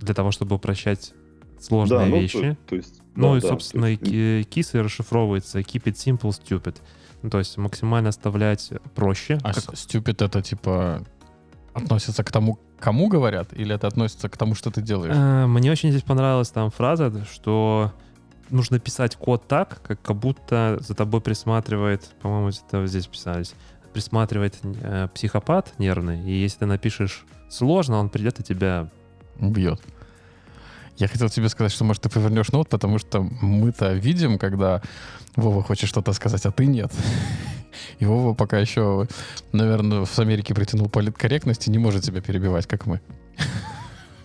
[0.00, 1.12] Для того, чтобы упрощать
[1.58, 2.56] сложные ну, вещи.
[2.64, 5.94] То, то есть, Ну да, и, да, собственно, и есть, ки- кисы расшифровывается keep it
[5.94, 6.76] simple, stupid.
[7.22, 9.38] Ну, то есть максимально оставлять проще.
[9.42, 11.04] А как- стюпид это типа
[11.74, 15.14] относится к тому, кому говорят, или это относится к тому, что ты делаешь?
[15.16, 17.92] Э, Мне очень здесь понравилась там фраза, что
[18.48, 23.54] нужно писать код так, как, как будто за тобой присматривает, по-моему, это здесь писались,
[23.92, 28.90] присматривает э, психопат нервный, и если ты напишешь сложно, он придет и тебя...
[29.38, 29.80] Бьет.
[30.96, 34.82] Я хотел тебе сказать, что, может, ты повернешь ноут, потому что мы-то видим, когда
[35.34, 36.92] Вова хочет что-то сказать, а ты нет.
[38.00, 39.06] И Вова пока еще,
[39.52, 43.00] наверное, с Америки притянул политкорректность и не может тебя перебивать, как мы.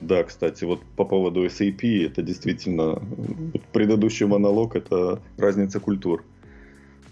[0.01, 6.23] Да, кстати, вот по поводу SAP, это действительно вот предыдущий монолог, это разница культур.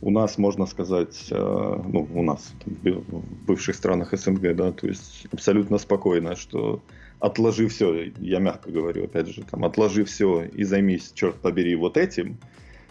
[0.01, 4.87] У нас, можно сказать, э, ну, у нас, в в бывших странах СНГ, да, то
[4.87, 6.83] есть абсолютно спокойно, что
[7.23, 11.95] отложи все, я мягко говорю, опять же, там, отложи все и займись, черт побери, вот
[11.95, 12.37] этим,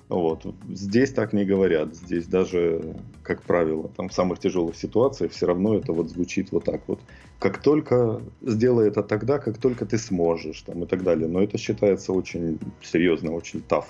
[0.08, 0.46] вот.
[0.68, 1.94] Здесь так не говорят.
[1.94, 6.64] Здесь даже, как правило, там в самых тяжелых ситуациях все равно это вот звучит вот
[6.64, 7.00] так вот.
[7.38, 11.28] Как только сделай это тогда, как только ты сможешь, там и так далее.
[11.28, 13.86] Но это считается очень серьезно, очень таф.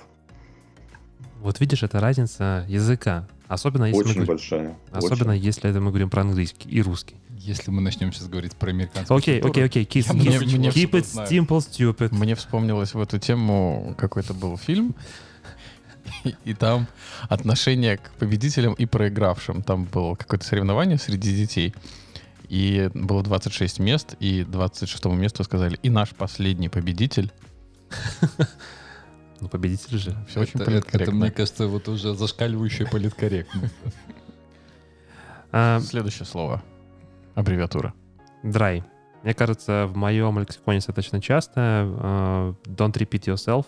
[1.41, 3.27] Вот видишь, это разница языка.
[3.53, 4.77] Особенно если, мы, Очень говорим- большая.
[4.91, 5.45] особенно очень.
[5.45, 7.17] если это мы говорим про английский и русский.
[7.37, 9.85] Если мы начнем сейчас говорить про американскую Окей, окей, окей.
[9.85, 12.15] Keep it simple, stupid.
[12.15, 14.95] Мне вспомнилось в эту тему какой-то был фильм,
[16.25, 16.87] и, и там
[17.29, 19.63] отношение к победителям и проигравшим.
[19.63, 21.75] Там было какое-то соревнование среди детей,
[22.49, 27.31] и было 26 мест, и 26 месту сказали, и наш последний победитель.
[29.43, 30.17] Ну, победитель же.
[30.29, 31.15] Все очень это, это- это, политкорректно.
[31.17, 33.75] мне кажется, вот уже зашкаливающая политкорректность.
[35.55, 36.63] А, Следующее слово.
[37.35, 37.93] Аббревиатура.
[38.43, 38.85] Драй.
[39.23, 43.67] Мне кажется, в моем лексиконе достаточно часто э, don't repeat yourself.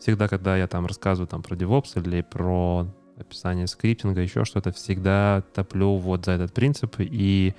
[0.00, 5.44] Всегда, когда я там рассказываю там, про DevOps или про описание скриптинга, еще что-то, всегда
[5.54, 6.96] топлю вот за этот принцип.
[6.98, 7.54] И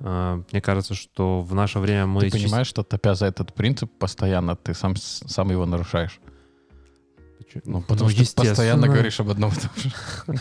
[0.00, 2.20] э, мне кажется, что в наше время мы...
[2.20, 6.20] Ты понимаешь, что топя за этот принцип постоянно, ты сам, сам его нарушаешь.
[7.64, 9.92] Ну, потому Ну, что ты постоянно говоришь об одном и том же.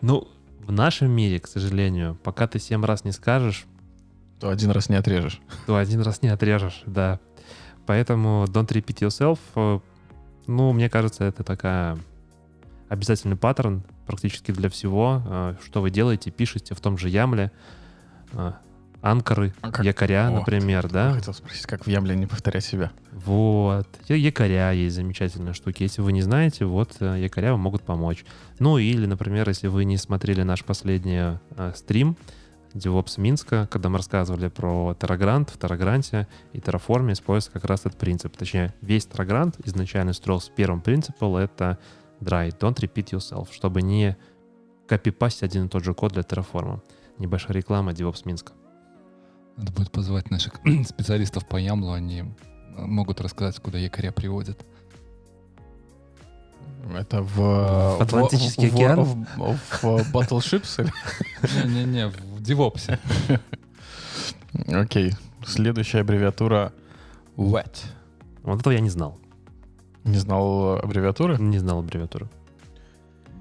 [0.00, 0.28] Ну,
[0.60, 3.64] в нашем мире, к сожалению, пока ты семь раз не скажешь,
[4.40, 5.40] То один раз не отрежешь.
[5.66, 7.18] то один раз не отрежешь, да.
[7.86, 9.80] Поэтому don't repeat yourself, э,
[10.46, 11.98] ну, мне кажется, это такая
[12.88, 17.50] обязательный паттерн практически для всего, э, что вы делаете, пишете в том же ямле,
[18.32, 18.52] э,
[19.00, 20.40] анкоры, А как- якоря, Вот.
[20.40, 22.90] например, Я да, хотел спросить, как в Ямле не повторять себя.
[23.12, 23.86] вот.
[24.08, 25.82] Якоря есть замечательные штуки.
[25.84, 28.24] Если вы не знаете, вот э, якоря вам могут помочь.
[28.58, 32.16] Ну или, например, если вы не смотрели наш последний э, стрим
[32.74, 37.96] DevOps Минска, когда мы рассказывали про Terragrant, в Terragranте и Terraform используется как раз этот
[37.98, 38.36] принцип.
[38.36, 41.78] Точнее, весь Terragrant изначально строился первым принципом, это
[42.20, 44.16] dry, don't repeat yourself, чтобы не
[44.86, 46.80] копипастить один и тот же код для Terraform.
[47.18, 48.52] Небольшая реклама DevOps Минска.
[49.58, 50.54] Надо будет позвать наших
[50.86, 52.24] специалистов по Ямлу, они э,
[52.76, 54.64] могут рассказать, куда якоря приводят.
[56.96, 57.34] Это в...
[57.98, 59.02] В Атлантический в- океан?
[59.02, 60.80] В, в- в Battleships?
[60.80, 61.66] или?
[61.66, 62.98] Не-не-не, в девопсе.
[64.68, 65.12] Окей.
[65.44, 66.72] Следующая аббревиатура
[67.36, 67.84] WET.
[68.44, 69.18] Вот этого я не знал.
[70.04, 71.36] Не знал аббревиатуры?
[71.38, 72.28] Не знал аббревиатуру.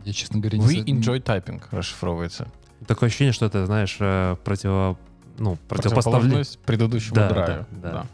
[0.04, 2.48] Я, честно говоря, не We enjoy typing расшифровывается.
[2.88, 4.98] Такое ощущение, что это, знаешь, э, противо...
[5.38, 6.44] ну, противопоставление.
[6.66, 7.66] Предыдущему Да, драйву.
[7.72, 8.06] да, да.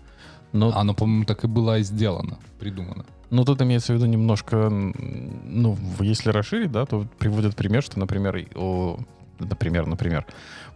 [0.52, 3.06] Но, Оно, по-моему, так и было и сделано, придумано.
[3.32, 8.46] но тут имеется в виду немножко, ну, если расширить, да, то приводят пример, что, например,
[8.56, 9.00] о,
[9.40, 10.26] например, например,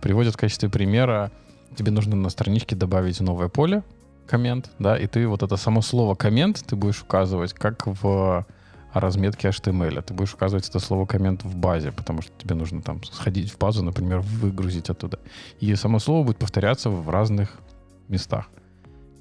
[0.02, 1.32] приводят в качестве примера,
[1.76, 3.84] тебе нужно на страничке добавить новое поле,
[4.26, 8.46] коммент, да, и ты вот это само слово коммент ты будешь указывать как в
[8.94, 10.02] разметке HTML.
[10.02, 13.58] Ты будешь указывать это слово коммент в базе, потому что тебе нужно там сходить в
[13.58, 15.20] базу, например, выгрузить оттуда.
[15.60, 17.60] И само слово будет повторяться в разных
[18.08, 18.48] местах.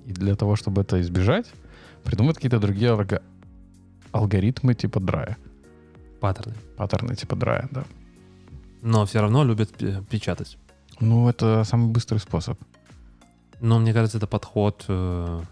[0.07, 1.47] И для того, чтобы это избежать,
[2.05, 3.23] придумают какие-то другие алго-
[4.13, 5.37] алгоритмы типа драя.
[6.21, 6.55] Паттерны.
[6.77, 7.85] Паттерны типа драя, да.
[8.83, 10.59] Но все равно любят пе- печатать.
[11.01, 12.59] Ну, это самый быстрый способ.
[13.61, 15.43] Но мне кажется, это подход э,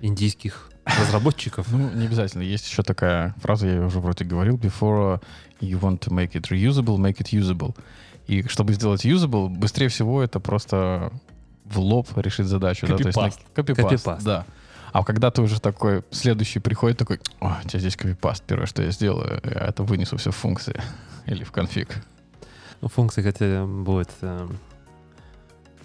[0.00, 1.70] индийских разработчиков.
[1.70, 2.42] Ну, не обязательно.
[2.42, 5.22] Есть еще такая фраза, я уже вроде говорил, before
[5.60, 7.76] you want to make it reusable, make it usable.
[8.26, 11.12] И чтобы сделать usable, быстрее всего это просто
[11.64, 12.86] в лоб решить задачу.
[12.86, 12.96] Да?
[12.96, 13.40] То есть, Копипаст.
[13.54, 14.24] копипаст, Копипаст.
[14.24, 14.46] да.
[14.92, 18.82] А когда ты уже такой, следующий приходит такой, о, у тебя здесь копипаст, первое, что
[18.82, 20.80] я сделаю, я это вынесу все в функции
[21.26, 21.88] или в конфиг.
[22.82, 24.48] Ну, Функция, хотя будет э,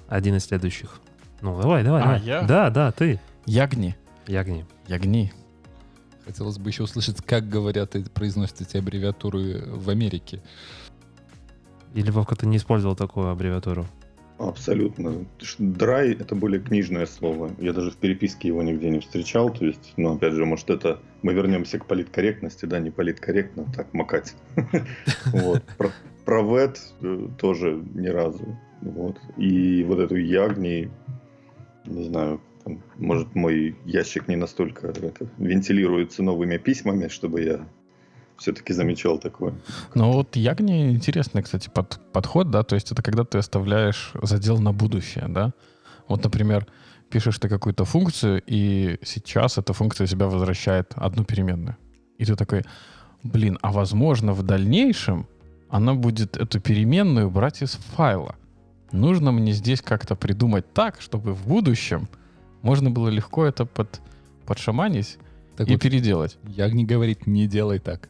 [0.10, 1.00] один из следующих.
[1.42, 2.22] Ну, давай, давай, А, давай.
[2.22, 2.42] я?
[2.42, 3.20] Да, да, ты.
[3.46, 3.96] Ягни,
[4.28, 4.66] Ягни.
[4.88, 5.32] ягни.
[6.26, 10.42] Хотелось бы еще услышать, как говорят и произносят эти аббревиатуры в Америке.
[11.94, 13.88] Или, Вовка, ты не использовал такую аббревиатуру?
[14.38, 15.26] Абсолютно.
[15.58, 17.52] Драй— это более книжное слово.
[17.60, 19.52] Я даже в переписке его нигде не встречал.
[19.52, 21.00] То есть, ну, опять же, может, это...
[21.24, 24.36] Мы вернемся к политкорректности, да, не политкорректно, так макать.
[25.32, 25.64] Вот.
[26.26, 28.58] Про- вет э, тоже ни разу.
[28.82, 29.18] Вот.
[29.38, 30.92] И вот эту ягни,
[31.86, 32.42] не знаю,
[32.98, 37.68] может, мой ящик не настолько это, вентилируется новыми письмами, чтобы я
[38.38, 39.56] все-таки замечал такое.
[39.96, 44.60] Ну вот ягни интересный, кстати, под- подход, да, то есть это когда ты оставляешь задел
[44.60, 45.54] на будущее, да.
[46.08, 46.68] Вот, например,
[47.10, 51.78] пишешь ты какую-то функцию, и сейчас эта функция себя возвращает одну переменную.
[52.18, 52.64] И ты такой,
[53.24, 55.28] блин, а возможно в дальнейшем
[55.70, 58.36] она будет эту переменную брать из файла.
[58.92, 62.08] Нужно мне здесь как-то придумать так, чтобы в будущем
[62.68, 64.02] можно было легко это под,
[64.46, 65.18] подшаманить
[65.56, 66.38] Так и вот, переделать.
[66.44, 68.10] Ягни говорит, не делай так.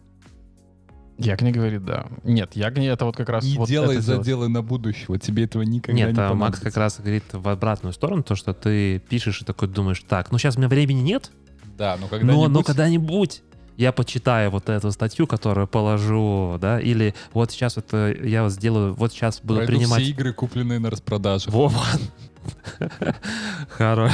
[1.20, 2.08] Ягни говорит, да.
[2.24, 5.06] Нет, Ягни это вот как раз Не вот делай заделы на будущее.
[5.10, 8.34] Вот тебе этого никогда Нет, не а Макс как раз говорит в обратную сторону, то,
[8.34, 11.32] что ты пишешь и такой думаешь, так, ну сейчас у меня времени нет,
[11.78, 12.50] Да, но но, когда-нибудь...
[12.50, 13.44] но когда-нибудь
[13.78, 18.96] я почитаю вот эту статью, которую положу, да, или вот сейчас это я вот сделаю,
[18.96, 20.02] вот сейчас буду пройду принимать...
[20.02, 21.52] все игры, купленные на распродаже.
[21.52, 21.86] Вова.
[23.70, 24.12] Хорош.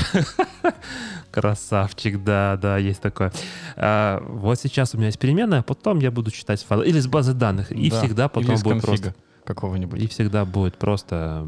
[1.32, 3.32] Красавчик, да, да, есть такое.
[3.76, 6.88] А, вот сейчас у меня есть переменная, потом я буду читать файлы.
[6.88, 7.72] Или с базы данных.
[7.72, 9.16] И Да, всегда потом будет просто...
[9.44, 10.02] какого-нибудь.
[10.02, 11.48] И всегда будет просто...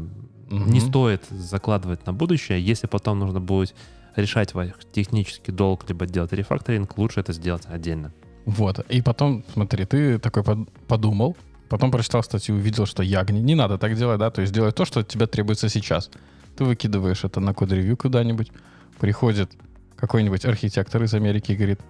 [0.50, 0.70] Мгм.
[0.70, 2.60] Не стоит закладывать на будущее.
[2.64, 3.74] Если потом нужно будет
[4.14, 8.12] решать ваш технический долг, либо делать рефакторинг, лучше это сделать отдельно.
[8.44, 8.78] Вот.
[8.88, 11.36] И потом, смотри, ты такой под- подумал,
[11.68, 13.40] потом прочитал статью, увидел, что ягни.
[13.40, 16.10] Не надо так делать, да, то есть делай то, что от тебя требуется сейчас.
[16.56, 18.50] Ты выкидываешь это на код-ревью куда-нибудь,
[18.98, 19.52] приходит
[19.96, 21.80] какой-нибудь архитектор из Америки и говорит,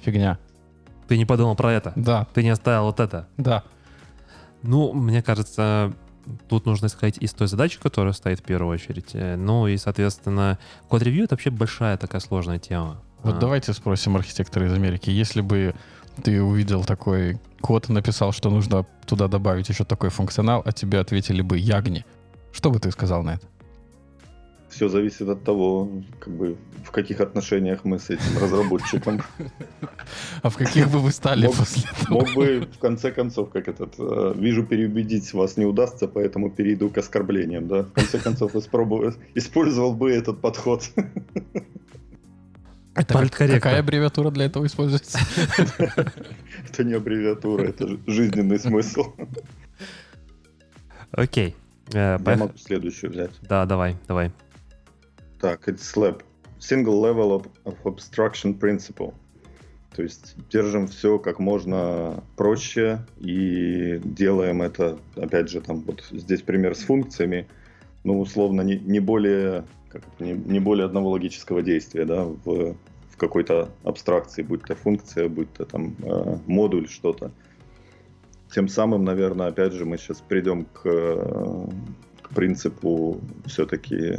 [0.00, 0.38] фигня.
[1.08, 1.92] Ты не подумал про это.
[1.96, 3.28] Да, Ты не оставил вот это.
[3.36, 3.62] да.
[4.62, 5.92] Ну, мне кажется,
[6.48, 9.10] тут нужно исходить из той задачи, которая стоит в первую очередь.
[9.12, 13.02] Э, Ну и, соответственно, код-ревью— это вообще большая такая сложная тема.
[13.22, 15.74] Вот А, давайте спросим архитектора из Америки, если бы
[16.22, 20.98] ты увидел такой код и написал, что нужно туда добавить еще такой функционал, а тебе
[20.98, 22.06] ответили бы Ягни,
[22.52, 23.46] что бы ты сказал на это?
[24.74, 29.22] Все зависит от того, как бы, в каких отношениях мы с этим разработчиком.
[30.42, 32.14] А в каких бы вы стали Мог- после этого?
[32.20, 36.88] Мог бы, в конце концов, как этот, э, вижу, переубедить вас не удастся, поэтому перейду
[36.90, 37.82] к оскорблениям, да?
[37.82, 40.82] В конце концов, использовал бы этот подход.
[42.96, 45.18] Это как- какая аббревиатура для этого используется?
[46.68, 49.12] Это не аббревиатура, это жизненный смысл.
[51.12, 51.54] Окей.
[51.92, 53.30] Э, Я могу следующую взять.
[53.42, 54.32] Да, давай, давай.
[55.44, 56.22] Так, it's SLAB.
[56.58, 59.12] Single Level of, of Abstraction Principle.
[59.94, 66.40] То есть держим все как можно проще и делаем это, опять же, там вот здесь
[66.40, 67.46] пример с функциями,
[68.04, 72.74] ну, условно, не, не более как не, не более одного логического действия, да, в,
[73.10, 77.32] в какой-то абстракции, будь то функция, будь то там э, модуль, что-то.
[78.50, 81.66] Тем самым, наверное, опять же, мы сейчас придем к, э,
[82.22, 84.14] к принципу все-таки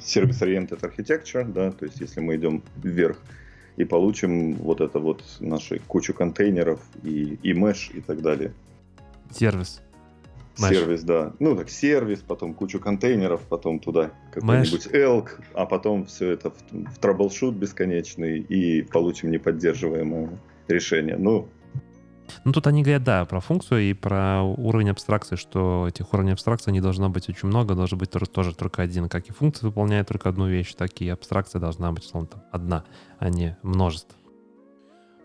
[0.00, 3.18] сервис-oriented architecture, да, то есть если мы идем вверх
[3.76, 8.52] и получим вот это вот наши кучу контейнеров и, и mesh и так далее.
[9.30, 9.80] Сервис.
[10.58, 10.70] Mesh.
[10.70, 11.32] Сервис, да.
[11.38, 16.56] Ну, так сервис, потом кучу контейнеров, потом туда какой-нибудь elk, а потом все это в,
[16.72, 20.30] в troubleshoot бесконечный и получим неподдерживаемое
[20.66, 21.16] решение.
[21.16, 21.48] Ну,
[22.44, 26.70] Ну, тут они говорят, да, про функцию и про уровень абстракции, что этих уровней абстракции
[26.70, 29.08] не должно быть очень много, должен быть тоже только один.
[29.08, 32.84] Как и функция выполняет только одну вещь, так и абстракция должна быть, условно, там, одна,
[33.18, 34.16] а не множество.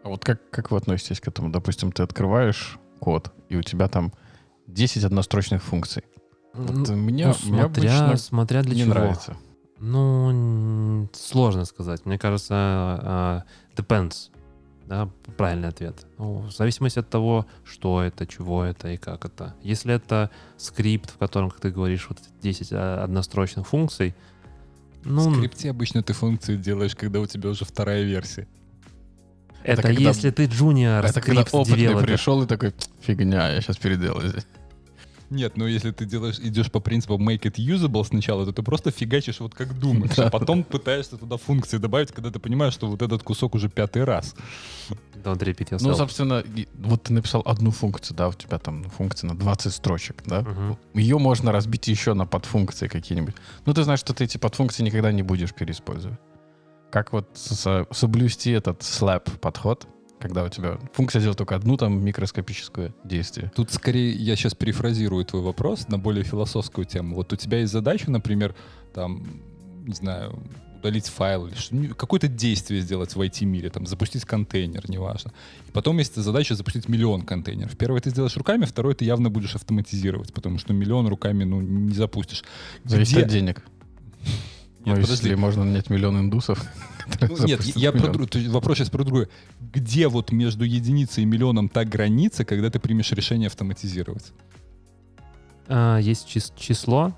[0.04, 1.49] А вот как, как вы относитесь к этому?
[1.49, 4.12] Допустим, ты открываешь код, и у тебя там
[4.68, 6.04] 10 однострочных функций.
[6.54, 8.93] Вот Ну, мне, ну, мне смотря, обычно смотря для не чего.
[8.93, 9.38] нравится.
[9.80, 12.06] Ну, сложно сказать.
[12.06, 13.43] Мне кажется, а,
[13.76, 14.30] depends.
[14.94, 16.06] Да, правильный ответ.
[16.20, 19.56] Ну, в зависимости от того, что это, чего это и как это.
[19.64, 24.14] Если это скрипт, в котором, как ты говоришь, вот эти 10 а, однострочных функций,
[25.04, 28.48] ну, В скрипте обычно ты функции делаешь, когда у тебя уже вторая версия.
[29.64, 32.06] это, когда- если ты джуниор Это когда опытный девелопер.
[32.08, 34.46] пришел и такой, фигня, я сейчас переделаю здесь.
[35.34, 38.92] Нет, ну если ты делаешь, идешь по принципу make it usable сначала, то ты просто
[38.92, 40.28] фигачишь вот как думаешь, Да.
[40.28, 44.04] а потом пытаешься туда функции добавить, когда ты понимаешь, что вот этот кусок уже пятый
[44.04, 44.36] раз.
[45.24, 45.80] Don't repeat yourself.
[45.82, 46.44] Ну, собственно,
[46.80, 50.42] вот ты написал одну функцию, да, у тебя там функция на 20 строчек, да?
[50.42, 50.78] Мгм.
[50.94, 53.36] Ее можно разбить еще на подфункции какие-нибудь.
[53.66, 56.20] Ну, ты знаешь, что ты эти подфункции никогда не будешь переиспользовать.
[56.92, 59.88] Как вот со- соблюсти этот slap подход,
[60.24, 63.51] когда у тебя функция делает только одну там микроскопическое действие.
[63.53, 67.17] Тут скорее я сейчас перефразирую твой вопрос на более философскую тему.
[67.17, 68.55] Вот у тебя есть задача, например,
[68.93, 69.41] там,
[69.86, 70.39] не знаю,
[70.80, 75.34] удалить файл ну, какое-то действие сделать в IT-мире, там, запустить контейнер, неважно.
[75.67, 77.78] И потом есть задача запустить миллион контейнеров.
[77.78, 81.95] Первое ты сделаешь руками, второе ты явно будешь автоматизировать, потому что миллион руками, ну, не
[81.95, 82.45] запустишь.
[82.86, 83.63] Зависит Где- от денег.
[84.86, 85.28] Нет, ну, подожди.
[85.28, 86.64] если можно нанять миллион индусов.
[87.20, 88.52] Ну, нет, я про миллион.
[88.52, 89.28] вопрос сейчас про другое.
[89.60, 94.32] Где вот между единицей и миллионом та граница, когда ты примешь решение автоматизировать?
[95.68, 97.14] А, есть чис- число?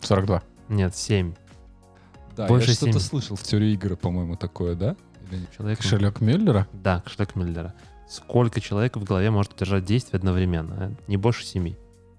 [0.00, 0.42] 42.
[0.68, 1.34] Нет, 7.
[2.36, 3.02] Да, Больше я что-то семи.
[3.02, 4.96] слышал в теории игры, по-моему, такое, да?
[5.56, 6.68] Человек Кошелек Мюллера?
[6.72, 7.74] Да, кошелек Миллера.
[8.08, 10.94] Сколько человек в голове может держать действия одновременно?
[11.08, 11.74] Не больше 7.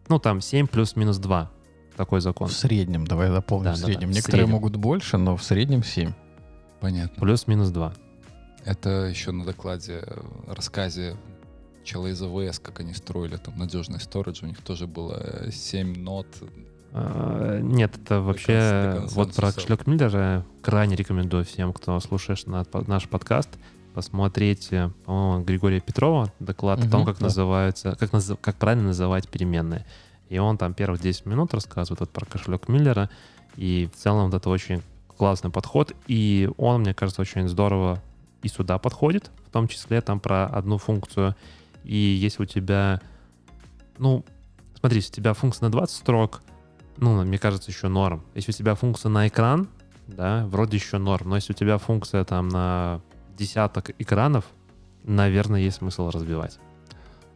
[0.10, 1.52] Ну, там 7 плюс-минус 2.
[1.96, 2.48] Такой закон.
[2.48, 3.66] В среднем, давай дополним.
[3.66, 4.08] Да, в да, среднем.
[4.10, 4.54] да, в Некоторые среднем.
[4.56, 6.12] могут больше, но в среднем 7.
[6.82, 7.22] Понятно.
[7.22, 7.94] Плюс-минус 2.
[8.66, 11.16] Это еще на докладе, э, рассказе
[11.84, 16.28] чела из АВС, как они строили там надежный сторидж, у них тоже было 7 нот.
[16.92, 23.08] А, Нет, это вообще вот про кошелек Миллера крайне рекомендую всем, кто слушаешь на- наш
[23.08, 23.50] подкаст,
[23.94, 27.26] посмотреть, э, по-моему, Григория Петрова доклад о том, как да.
[27.26, 29.86] называются, как, наз- как правильно называть переменные.
[30.30, 33.10] И он там первых 10 минут рассказывает вот про кошелек Миллера,
[33.56, 34.82] и в целом вот это очень
[35.18, 38.02] классный подход, и он, мне кажется, очень здорово
[38.42, 41.36] и сюда подходит, в том числе там про одну функцию.
[41.84, 43.02] И если у тебя,
[43.98, 44.26] ну,
[44.80, 46.42] смотри, если у тебя функция на 20 строк,
[46.98, 48.24] ну, мне кажется, еще норм.
[48.36, 49.68] Если у тебя функция на экран,
[50.08, 51.30] да, вроде еще норм.
[51.30, 53.02] Но если у тебя функция там на
[53.38, 54.46] десяток экранов,
[55.04, 56.60] наверное, есть смысл разбивать.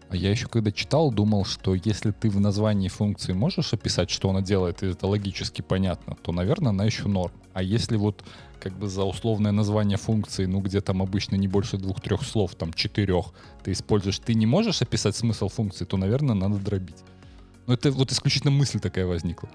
[0.09, 4.31] А я еще когда читал, думал, что если ты в названии функции можешь описать, что
[4.31, 7.33] она делает, и это логически понятно, то, наверное, она еще норм.
[7.53, 8.23] А если вот
[8.59, 12.73] как бы за условное название функции, ну где там обычно не больше двух-трех слов, там
[12.73, 13.27] четырех,
[13.63, 16.97] ты используешь, ты не можешь описать смысл функции, то, наверное, надо дробить.
[17.67, 19.49] Ну это вот исключительно мысль такая возникла.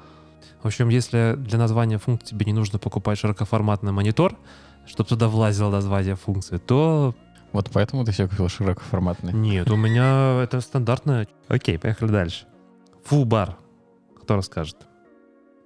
[0.62, 4.38] В общем, если для названия функции тебе не нужно покупать широкоформатный монитор,
[4.86, 7.14] чтобы туда влазило название функции, то
[7.54, 9.32] Вот поэтому ты себе купил широкоформатный.
[9.32, 11.28] нет, у меня это стандартное.
[11.46, 12.46] Окей, поехали дальше.
[13.04, 13.56] Фу-бар.
[14.20, 14.88] Кто расскажет?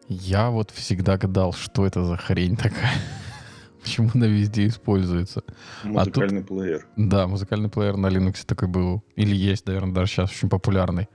[0.07, 2.93] Я вот всегда гадал, что это за хрень такая.
[3.82, 5.43] Почему она везде используется.
[5.82, 6.86] Музыкальный плеер.
[6.97, 9.03] Да, музыкальный плеер на Linux такой был.
[9.16, 11.09] Или есть, наверное, даже сейчас очень популярный.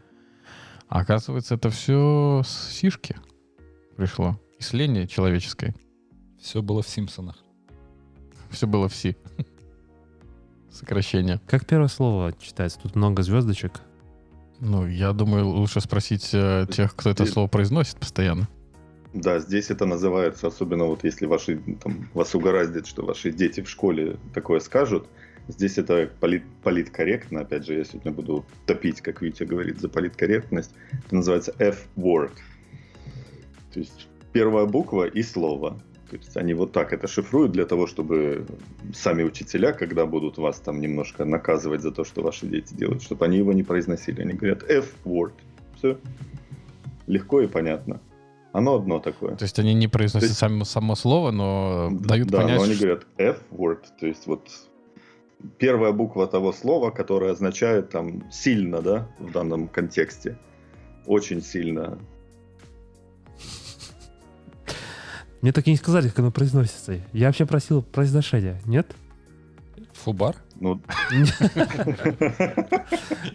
[0.88, 3.16] А оказывается, это все с сишки
[3.96, 4.42] пришло.
[4.58, 5.76] Из лени человеческой.
[6.42, 7.38] Все было в Симпсонах.
[8.50, 9.16] Все было в си.
[10.74, 11.40] Сокращение.
[11.48, 12.80] Как первое слово читается?
[12.80, 13.82] Тут много звездочек.
[14.60, 18.48] Ну, я думаю, лучше спросить э, тех, кто это Ты- слово произносит постоянно.
[19.14, 23.70] Да, здесь это называется, особенно вот если ваши, там, вас угораздит, что ваши дети в
[23.70, 25.08] школе такое скажут,
[25.48, 30.72] здесь это полит, политкорректно, опять же, я сегодня буду топить, как Витя говорит, за политкорректность,
[30.92, 32.34] это называется F-word.
[33.72, 35.80] То есть первая буква и слово.
[36.18, 38.46] То есть они вот так это шифруют для того, чтобы
[38.94, 43.26] сами учителя, когда будут вас там немножко наказывать за то, что ваши дети делают, чтобы
[43.26, 44.22] они его не произносили.
[44.22, 45.34] Они говорят F-word.
[45.78, 45.98] Все.
[47.08, 48.00] Легко и понятно.
[48.52, 49.36] Оно одно такое.
[49.36, 52.74] То есть они не произносят есть- само, само слово, но дают да, понять, но они
[52.76, 54.48] что- говорят F-word, то есть вот
[55.58, 60.38] первая буква того слова, которое означает там сильно, да, в данном контексте.
[61.08, 61.98] Очень сильно.
[65.44, 67.02] Мне так и не сказали, как оно произносится.
[67.12, 68.96] Я вообще просил произношения, нет?
[69.92, 70.38] Фубар?
[70.56, 70.82] Ну,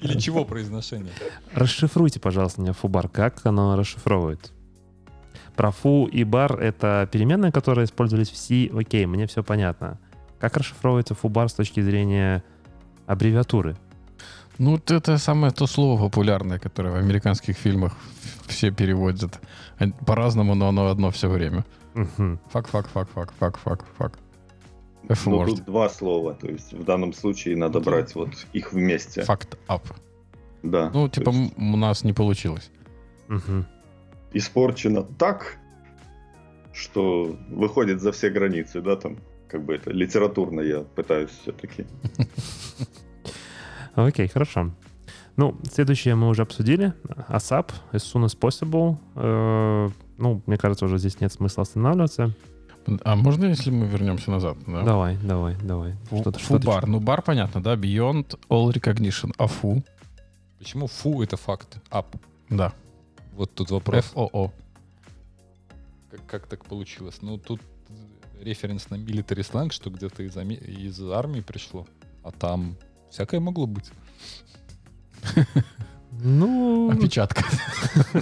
[0.01, 1.13] Или чего произношение?
[1.53, 3.11] Расшифруйте, пожалуйста, мне фу-бар.
[3.11, 4.53] Как оно расшифровывает?
[5.55, 8.71] Про фу и бар— это переменные, которые использовались в C.
[8.73, 9.99] Окей, мне все понятно.
[10.41, 12.43] Как расшифровывается фу-бар с точки зрения
[13.07, 13.77] аббревиатуры?
[14.57, 17.93] Ну, вот это самое то слово популярное, которое в американских фильмах
[18.47, 19.39] все переводят.
[20.07, 21.67] По-разному, но оно одно все время.
[22.51, 24.19] Fuck, fuck, fuck, fuck, fuck, fuck, fuck.
[25.27, 29.23] ну, тут два слова, то есть в данном случае надо брать вот их вместе.
[29.23, 29.83] Fuck up.
[30.63, 30.91] Да.
[30.93, 32.71] Ну, типа, есть у нас не получилось.
[33.29, 33.67] Мгм.
[34.33, 35.59] испорчено так,
[36.73, 39.19] что выходит за все границы, да, там,
[39.49, 41.87] как бы это литературно я пытаюсь все-таки.
[43.95, 44.71] Окей, хорошо.
[45.39, 46.93] Ну, следующее мы уже обсудили.
[47.29, 48.97] ASAP, as soon as possible.
[49.15, 52.35] Э, ну, мне кажется, уже здесь нет смысла останавливаться.
[53.05, 54.57] А можно, если мы вернемся назад?
[54.67, 54.83] Да.
[54.83, 55.93] Давай, давай, давай.
[56.11, 56.87] Фу- Что-то- что-то- Фу-бар.
[56.89, 57.75] Ну, бар понятно, да?
[57.77, 59.33] Beyond all recognition.
[59.39, 59.83] А фу?
[60.59, 61.79] Почему фу это факт?
[61.91, 62.17] Ап.
[62.51, 62.73] Да.
[63.37, 64.13] Вот тут вопрос.
[64.15, 64.51] FOO.
[66.11, 67.19] Как, как так получилось?
[67.23, 67.61] Ну, тут
[68.41, 71.87] референс на military сленг, что где-то из, ами- из армии пришло.
[72.25, 72.75] А там
[73.11, 73.91] всякое могло быть.
[76.21, 77.45] Ну, Опечатка.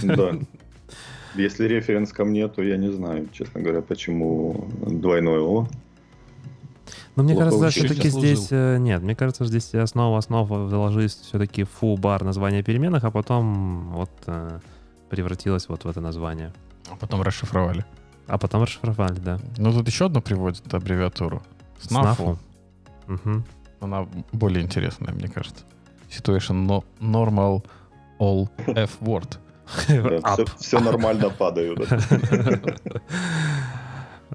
[0.03, 0.33] Да.
[1.35, 5.67] Если референс ко мне, то я не знаю, честно говоря, почему двойное О.
[7.15, 8.47] Но мне Плохо кажется, учили, все-таки здесь...
[8.51, 14.11] э, Нет, мне кажется, здесь основа основ заложилась все-таки фу-бар название переменных, а потом вот
[14.27, 14.59] э,
[15.09, 16.53] превратилось вот в это название.
[16.91, 17.85] А потом расшифровали.
[18.27, 19.39] А потом расшифровали, да.
[19.57, 21.41] Ну, тут еще одну приводит аббревиатуру.
[21.81, 22.37] Снафу.
[23.07, 23.43] Мгм.
[23.79, 25.63] Она более интересная, мне кажется.
[26.09, 27.63] Situation no- normal
[28.19, 29.37] all F word.
[30.23, 30.49] Ап.
[30.57, 31.75] все, нормально падаю.
[31.75, 31.99] да.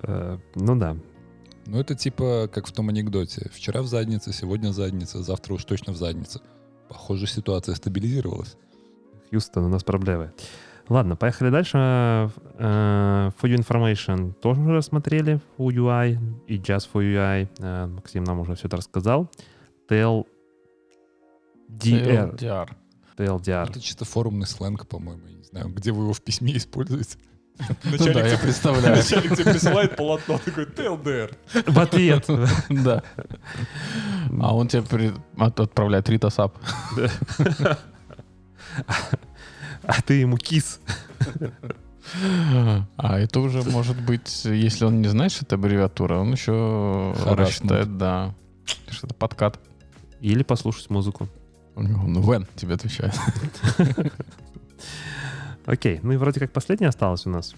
[0.03, 0.97] Э, Ну да.
[1.67, 3.49] Ну, это типа как в том анекдоте.
[3.53, 6.41] Вчера в заднице, сегодня задница, завтра уж точно в заднице.
[6.89, 8.57] Похоже, ситуация стабилизировалась.
[9.31, 10.33] Хьюстон, у нас проблемы.
[10.89, 11.79] Ладно, поехали дальше.
[11.79, 15.41] Э, For Your Information тоже уже рассмотрели.
[15.57, 16.19] For UI
[16.49, 17.49] и Just for UI.
[17.61, 19.31] Э, Максим нам уже все это рассказал.
[21.81, 22.37] TLDR.
[22.37, 22.69] TLDR.
[23.17, 23.71] TLDR.
[23.71, 25.27] Это чисто форумный сленг, по-моему.
[25.27, 27.19] Я не знаю, где вы его в письме используете.
[27.85, 28.97] Ну да, я представляю.
[28.97, 31.37] Начальник тебе присылает полотно, такой ТЛДР.
[31.67, 32.27] В ответ.
[32.71, 33.03] Да.
[34.41, 36.57] А он тебе при- от- отправляет ритасап.
[39.85, 40.81] А ты ему кис.
[42.97, 47.39] А это уже может быть, если он не знает, что это аббревиатура, он еще Харассмент.
[47.39, 48.35] рассчитает, да,
[48.91, 49.61] что это подкат.
[50.21, 51.29] Или послушать музыку.
[51.75, 53.15] Он Вен тебе отвечает.
[55.65, 57.55] Окей, ну и вроде как последняя осталась у нас.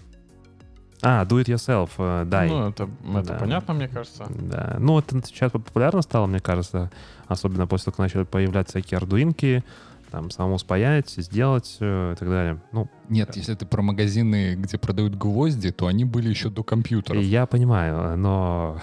[1.01, 2.47] А, do it yourself, э, дай.
[2.49, 3.33] Ну, это, это Да.
[3.37, 4.25] понятно, мне кажется.
[4.29, 4.77] Да.
[4.79, 6.89] Ну, это сейчас популярно стало, мне кажется.
[7.27, 9.63] Особенно после того, как начали появляться всякие ардуинки.
[10.11, 12.61] там самому спаять, сделать э, и так далее.
[12.71, 17.21] Ну, Нет, если ты про магазины, где продают гвозди, то они были еще до компьютеров.
[17.21, 18.79] я понимаю, но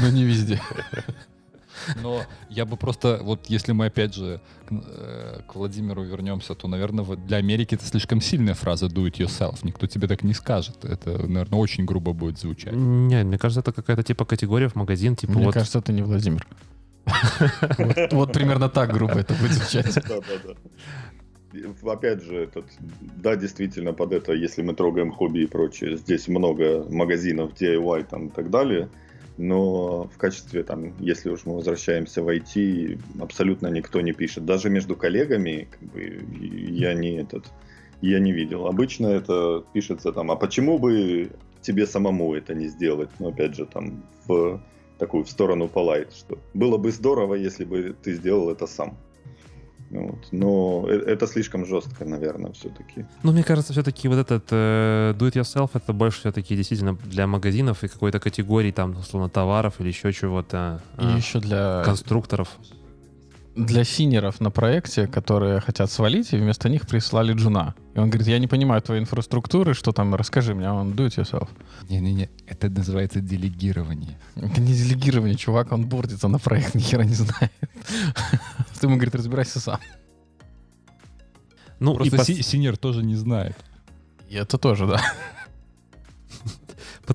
[0.00, 0.60] Но не везде.
[2.02, 6.68] Но я бы просто, вот если мы опять же к, э, к Владимиру вернемся, то,
[6.68, 9.58] наверное, вот для Америки это слишком сильная фраза do it yourself.
[9.62, 10.84] Никто тебе так не скажет.
[10.84, 12.74] Это, наверное, очень грубо будет звучать.
[12.74, 16.02] не, мне кажется, это какая-то типа категория в магазин, типа Мне вот кажется, это не
[16.02, 16.46] Владимир.
[18.10, 19.94] Вот- примерно так грубо это будет звучать.
[20.08, 20.54] Да, да, да.
[21.52, 22.66] И, Опять же, этот,
[23.00, 28.26] да, действительно, под это, если мы трогаем хобби и прочее, здесь много магазинов DIY там
[28.26, 28.88] и так далее,
[29.38, 34.44] но в качестве, там, если уж мы возвращаемся в IT, абсолютно никто не пишет.
[34.44, 37.46] Даже между коллегами, как бы, я не этот,
[38.00, 38.66] я не видел.
[38.66, 41.30] Обычно это пишется там, а почему бы
[41.60, 43.10] тебе самому это не сделать?
[43.18, 44.60] Ну, опять же, там, в
[44.98, 48.96] такую, в сторону полайт, что было бы здорово, если бы ты сделал это сам.
[49.90, 50.28] Вот.
[50.32, 53.04] Но э- это слишком жестко, наверное, все-таки.
[53.22, 57.88] Ну, мне кажется, все-таки вот этот э, do-it-yourself это больше все-таки действительно для магазинов и
[57.88, 60.82] какой-то категории, там, условно, товаров или еще чего-то.
[60.98, 62.56] И а, еще для, конструкторов.
[63.56, 67.74] Для senior ов на проекте, которые хотят свалить, и вместо них прислали Джуна.
[67.94, 71.06] И он говорит, я не понимаю твоей инфраструктуры, что там, расскажи мне, а он do
[71.06, 71.48] it yourself.
[71.88, 74.18] Не-не-не, это называется делегирование.
[74.36, 77.52] Это не делегирование, чувак, onboard ится на проект, ни хера не знает.
[78.80, 79.80] Ты ему, говорит, разбирайся сам.
[81.80, 83.56] Ну, и Просто си- senior тоже не знает.
[84.28, 85.00] И это тоже, да.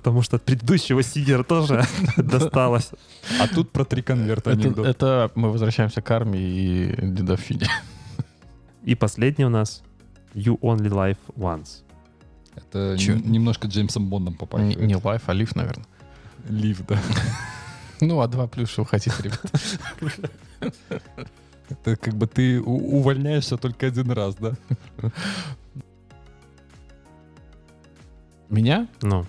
[0.02, 1.84] Потому что от предыдущего senior а тоже
[2.16, 2.90] досталось.
[3.40, 4.86] А тут про три конверта Это, анекдот.
[4.86, 7.68] это мы возвращаемся к армии и дедовщине.
[8.82, 9.80] И последний у нас
[10.34, 11.84] You Only Live Once.
[12.56, 14.80] Это немножко Джеймсом Бондом Не, попахивает.
[14.80, 15.86] не лайф, а лиф, наверное.
[16.48, 16.98] Лив, да.
[18.00, 19.40] Ну, а два плюс, что вы хотите, ребят.
[21.68, 24.54] Это как бы ты увольняешься только один раз, да?
[28.48, 28.88] Меня?
[29.02, 29.24] Ну,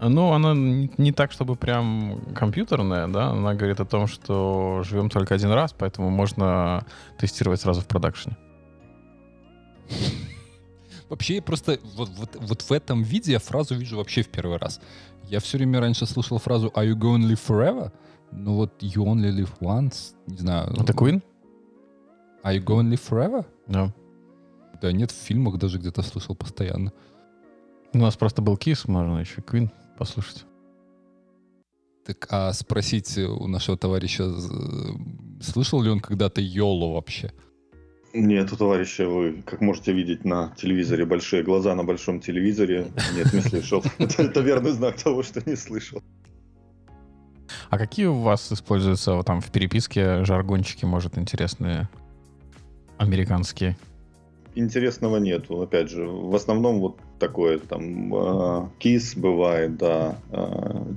[0.00, 3.30] Ну, она не, так, чтобы прям компьютерная, да.
[3.30, 6.86] Она говорит о том, что живем только один раз, поэтому можно
[7.18, 8.36] тестировать сразу в продакшене.
[11.08, 14.80] Вообще, просто вот, вот, вот в этом виде я фразу вижу вообще в первый раз.
[15.24, 17.90] Я все время раньше слышал фразу «Are you going to live forever?»
[18.30, 20.72] Ну вот «You only live once», не знаю.
[20.74, 21.22] Это Queen?
[22.44, 23.92] «Are you going to live forever?» Да.
[24.80, 26.92] Да нет, в фильмах даже где-то слышал постоянно.
[27.94, 30.44] У нас просто был кис, можно еще Queen послушать.
[32.06, 34.96] Так, а спросить у нашего товарища, з-
[35.42, 37.32] слышал ли он когда-то Йолу вообще?
[38.14, 42.90] Нет, у товарища вы, как можете видеть на телевизоре, большие глаза на большом телевизоре.
[43.14, 43.84] Нет, не слышал.
[43.98, 46.02] Это, это верный знак того, что не слышал.
[47.70, 51.88] А какие у вас используются вот там в переписке жаргончики, может, интересные
[52.96, 53.76] американские?
[54.54, 56.06] Интересного нету, опять же.
[56.06, 60.18] В основном вот такое, там, э, KISS бывает, да.
[60.30, 60.36] э,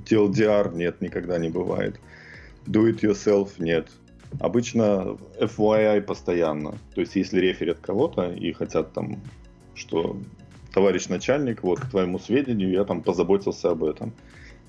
[0.06, 1.98] TLDR нет, никогда не бывает.
[2.66, 3.88] Do it yourself нет.
[4.40, 6.78] Обычно FYI постоянно.
[6.94, 9.20] То есть, если реферят кого-то и хотят там,
[9.74, 10.16] что
[10.72, 14.12] товарищ начальник, вот, к твоему сведению, я там позаботился об этом.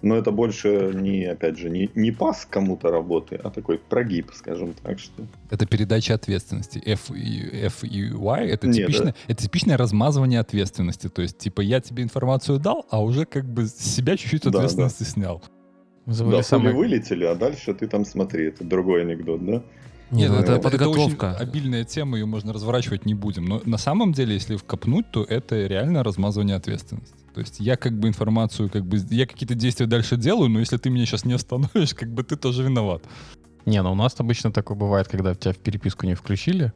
[0.04, 4.74] Но это больше не, опять же, не, не пас кому-то работы, а такой прогиб, скажем
[4.84, 6.78] так, что Это передача ответственности.
[6.86, 11.08] F F и Y это, Нет, типичное, это типичное размазывание ответственности.
[11.08, 14.50] То есть, типа, я тебе информацию дал, а уже как бы с себя чуть-чуть Да,
[14.52, 14.58] да.
[14.60, 15.42] ответственности снял.
[16.06, 19.64] Мы забыли да, самое- вылетели, а дальше ты там смотри, это другой анекдот, да?
[20.12, 21.38] нет, ну, это это- подготовка.
[21.40, 23.46] очень обильная тема, ее можно разворачивать не будем.
[23.46, 27.16] Но на самом деле, если вкопнуть, то это реально размазывание ответственности.
[27.34, 30.78] То есть я как бы информацию, как бы я какие-то действия дальше делаю, но если
[30.78, 33.04] ты меня сейчас не остановишь, как бы ты тоже виноват.
[33.66, 36.74] Не, ну у нас обычно такое бывает, когда тебя в переписку не включили,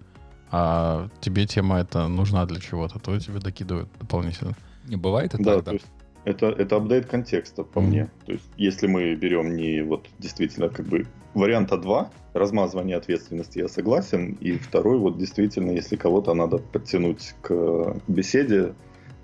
[0.49, 4.53] а тебе тема эта нужна для чего-то, то тебе докидывают дополнительно.
[4.85, 5.85] Не бывает это Да, так, то есть
[6.23, 7.89] это, это апдейт контекста по Мгм.
[7.89, 8.09] мне.
[8.25, 13.67] То есть если мы берем не вот действительно как бы варианта 2, размазывание ответственности, я
[13.67, 18.73] согласен, и второй вот действительно, если кого-то надо подтянуть к беседе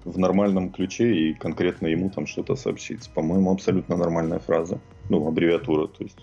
[0.06, 3.10] в нормальном ключе и конкретно ему там что-то сообщить.
[3.14, 4.80] По-моему, абсолютно нормальная фраза.
[5.10, 6.18] Ну, аббревиатура, то есть.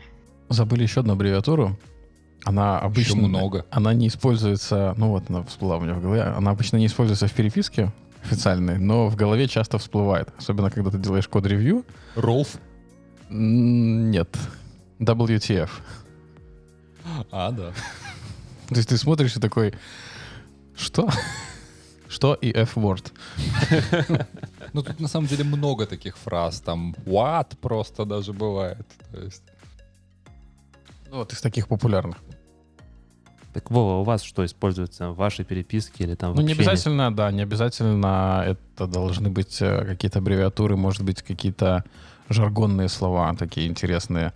[0.48, 1.78] Забыли еще одну аббревиатуру.
[2.44, 3.16] Она Еще обычно...
[3.16, 3.66] много.
[3.70, 7.26] Она не используется, ну вот она всплыла у меня в голове, она обычно не используется
[7.26, 7.92] в переписке
[8.24, 10.28] официальной, но в голове часто всплывает.
[10.38, 11.84] Особенно, когда ты делаешь код-ревью.
[12.16, 12.58] Ролф?
[13.28, 14.36] Нет.
[14.98, 15.70] WTF.
[17.30, 17.72] А, да.
[18.68, 19.74] То есть ты смотришь и такой,
[20.76, 21.08] что?
[22.10, 23.12] Что и F-word?
[24.72, 26.60] Ну, тут на самом деле много таких фраз.
[26.60, 28.86] Там what просто даже бывает.
[29.12, 29.42] То есть,
[31.10, 32.16] Ну, вот из таких популярных.
[33.52, 37.10] Так, Вова, у вас что используется в вашей переписке или там в Ну, не обязательно,
[37.14, 41.84] да, не обязательно это должны быть э, какие-то аббревиатуры, может быть, какие-то
[42.28, 44.32] жаргонные слова такие интересные.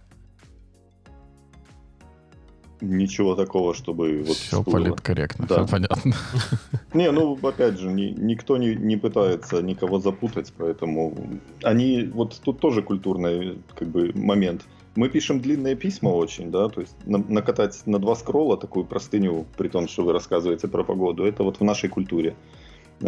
[2.89, 4.85] Ничего такого, чтобы вот все всплыло.
[4.85, 5.65] политкорректно, Да.
[5.65, 6.13] все понятно.
[6.95, 11.15] Не, ну, опять же, ни- никто не, не пытается никого запутать, поэтому
[11.63, 14.63] они, вот тут тоже культурный, как бы, момент.
[14.97, 19.45] Мы пишем длинные письма очень, да, то есть на- накатать на два скролла такую простыню,
[19.57, 22.37] при том, что вы рассказываете про погоду, это вот в нашей культуре.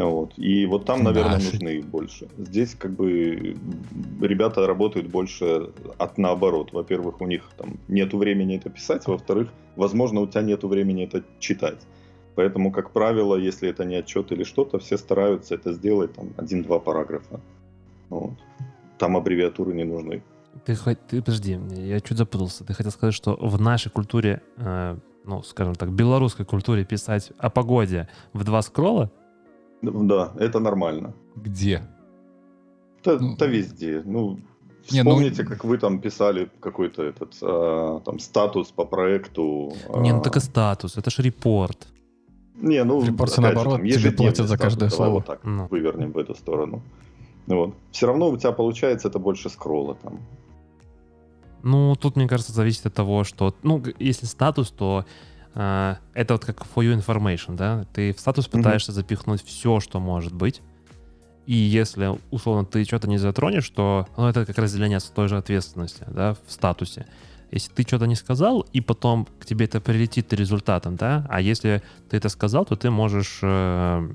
[0.05, 0.35] Вот.
[0.37, 1.53] И вот там, наверное, Нашей.
[1.53, 2.29] нужны больше.
[2.37, 3.57] Здесь как бы
[4.21, 6.73] ребята работают больше от наоборот.
[6.73, 11.25] Во-первых, у них там нету времени это писать, во-вторых, возможно, у тебя нету времени это
[11.39, 11.79] читать.
[12.35, 16.79] Поэтому, как правило, если это не отчет или что-то, все стараются это сделать там один-два
[16.79, 17.41] параграфа.
[18.11, 18.33] Вот.
[18.99, 20.23] Там аббревиатуры не нужны.
[20.67, 20.77] Ты,
[21.09, 22.65] ты подожди, я чуть запутался.
[22.65, 27.49] Ты хотел сказать, что в нашей культуре, э, ну, скажем так, белорусской культуре писать о
[27.49, 29.11] погоде в два скролла?
[29.83, 31.13] Да, это нормально.
[31.37, 31.83] Где?
[33.05, 34.03] Это, Ну, это везде.
[34.05, 34.39] Ну,
[34.91, 39.73] Не, ну- вспомните, как вы там писали какой-то этот а, там статус по проекту.
[39.97, 41.87] Не, ну а, так и статус, это ж репорт.
[42.63, 45.11] Не, ну, Репорт же, наоборот, там, тебе платят за статус, каждое слово.
[45.11, 45.67] вот так Ну.
[45.71, 46.81] вывернем в эту сторону.
[47.47, 47.75] Вот.
[47.93, 50.19] Все равно у тебя получается это больше скролла там.
[51.63, 53.55] Ну, тут, мне кажется, зависит от того, что...
[53.63, 55.05] Ну, если статус, то
[55.57, 57.87] это вот как for your information, да?
[57.95, 60.61] Ты в статус пытаешься запихнуть все, что может быть.
[61.47, 65.37] И если, условно, ты что-то не затронешь, то ну, это как разделение с той же
[65.37, 67.07] ответственности, да, в статусе.
[67.53, 71.83] Если ты что-то не сказал, и потом к тебе это прилетит результатом, да, а если
[72.11, 74.09] ты это сказал, то ты можешь, э,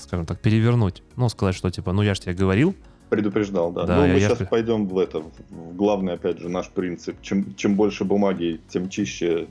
[0.00, 1.04] скажем так, перевернуть.
[1.14, 2.74] Ну, сказать, что типа, ну я же тебе говорил,
[3.08, 3.84] Предупреждал, да.
[3.84, 5.20] Да, ну, я- мы я сейчас пойдем в это.
[5.50, 7.20] в главный, опять же, наш принцип.
[7.20, 9.48] Чем, чем больше бумаги, тем чище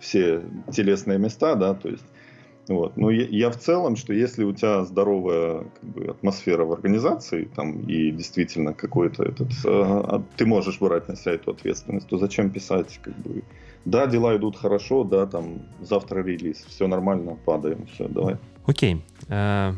[0.00, 0.42] все
[0.72, 2.04] телесные места, да, то есть.
[2.68, 2.96] Вот.
[2.96, 7.50] Но я, я в целом, что если у тебя здоровая как бы, атмосфера в организации,
[7.56, 12.50] там, и действительно какой-то этот, а, ты можешь брать на себя эту ответственность, то зачем
[12.50, 13.42] писать, как бы,
[13.84, 18.36] да, дела идут хорошо, да, там, завтра релиз, все нормально, падаем, все, давай.
[18.66, 19.02] Окей.
[19.28, 19.72] Э,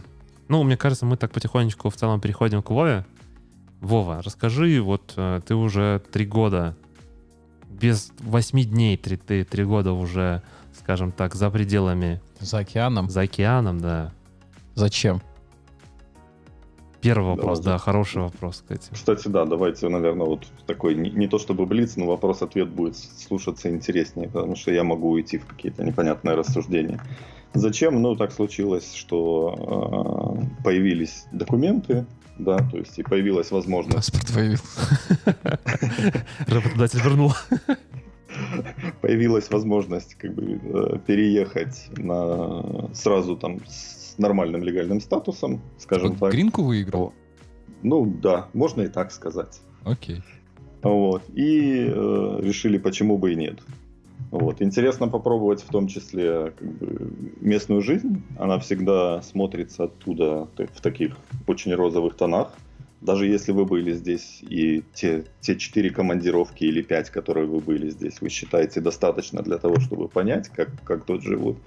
[0.49, 3.07] ну, мне кажется, мы так потихонечку в целом переходим к Вове.
[3.81, 6.77] Вова, расскажи, вот э, ты уже три года,
[7.81, 10.43] без восьми дней, три, ты три года уже,
[10.79, 13.09] скажем так, за пределами, За океаном.
[13.11, 14.13] за океаном, да.
[14.75, 15.21] Зачем?
[17.01, 17.73] Первый Да, вопрос, ладно.
[17.73, 18.89] да, хороший вопрос, кстати.
[18.93, 23.69] Кстати, да, давайте, наверное, вот такой, не, не то чтобы блиц, но вопрос-ответ будет слушаться
[23.71, 27.01] интереснее, потому что я могу уйти в какие-то непонятные рассуждения.
[27.55, 28.01] Зачем?
[28.01, 32.07] Ну, так случилось, что э, появились документы,
[32.45, 34.65] да, то есть и появилась возможность Паспорт появился.
[36.47, 37.33] Работодатель вернул.
[39.01, 46.19] появилась возможность как бы э, переехать на сразу там с нормальным легальным статусом, скажем Вот
[46.19, 46.33] так.
[46.33, 47.13] Гринку выиграл?
[47.83, 49.61] Ну да, можно и так сказать.
[49.85, 50.23] Окей.
[50.83, 51.23] Вот.
[51.35, 53.59] И э, решили, почему бы и нет.
[54.33, 54.63] Вот.
[54.63, 57.13] Интересно попробовать в том числе как бы,
[57.43, 58.23] местную жизнь.
[58.39, 62.51] Она всегда смотрится оттуда в таких очень розовых тонах.
[63.03, 67.91] Даже если вы были здесь и те, те четыре командировки или пять, которые вы были
[67.91, 71.59] здесь, вы считаете достаточно для того, чтобы понять, как, как тут живут.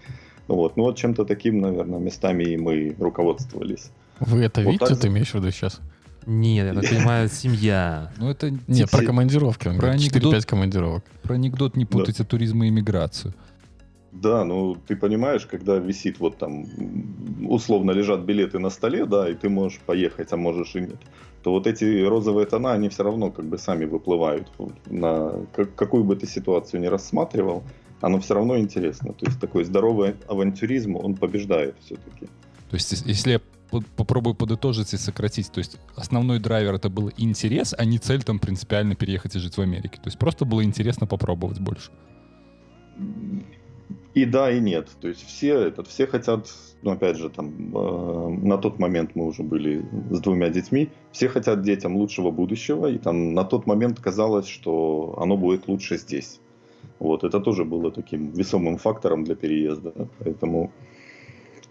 [0.47, 0.76] Вот.
[0.76, 3.91] Ну вот чем-то таким, наверное, местами и мы руководствовались.
[4.20, 5.82] Вы это Вот видите, так ты имеешь в виду сейчас?
[6.26, 8.11] Нет, я так понимаю, семья.
[8.17, 9.63] Ну, это Нет, про Те- командировки.
[9.78, 10.34] про анекдот.
[10.34, 11.03] 4-5 командировок.
[11.23, 13.34] про анекдот не путайте туризм и иммиграцию.
[14.11, 16.65] Да, ну ты понимаешь, когда висит вот там,
[17.47, 20.95] условно лежат билеты на столе, да, и ты можешь поехать, а можешь и нет,
[21.43, 24.47] то вот эти розовые тона, они все равно как бы сами выплывают
[24.89, 27.64] на как- какую бы ты ситуацию ни рассматривал,
[28.02, 29.14] оно все равно интересно.
[29.14, 32.26] То есть такой здоровый авантюризм, он побеждает все-таки.
[32.69, 33.41] То есть, ес- если я
[33.96, 38.40] попробую подытожить и сократить, то есть основной драйвер это был интерес, а не цель там
[38.40, 39.96] принципиально переехать и жить в Америке.
[39.96, 41.92] То есть просто было интересно попробовать больше.
[44.14, 44.90] И да, и нет.
[45.02, 46.48] То есть все, этот, все хотят,
[46.82, 51.28] ну опять же, там, э, на тот момент мы уже были с двумя детьми, все
[51.28, 56.40] хотят детям лучшего будущего, и там на тот момент казалось, что оно будет лучше здесь.
[57.00, 59.92] Вот, это тоже было таким весомым фактором для переезда.
[60.20, 60.72] Поэтому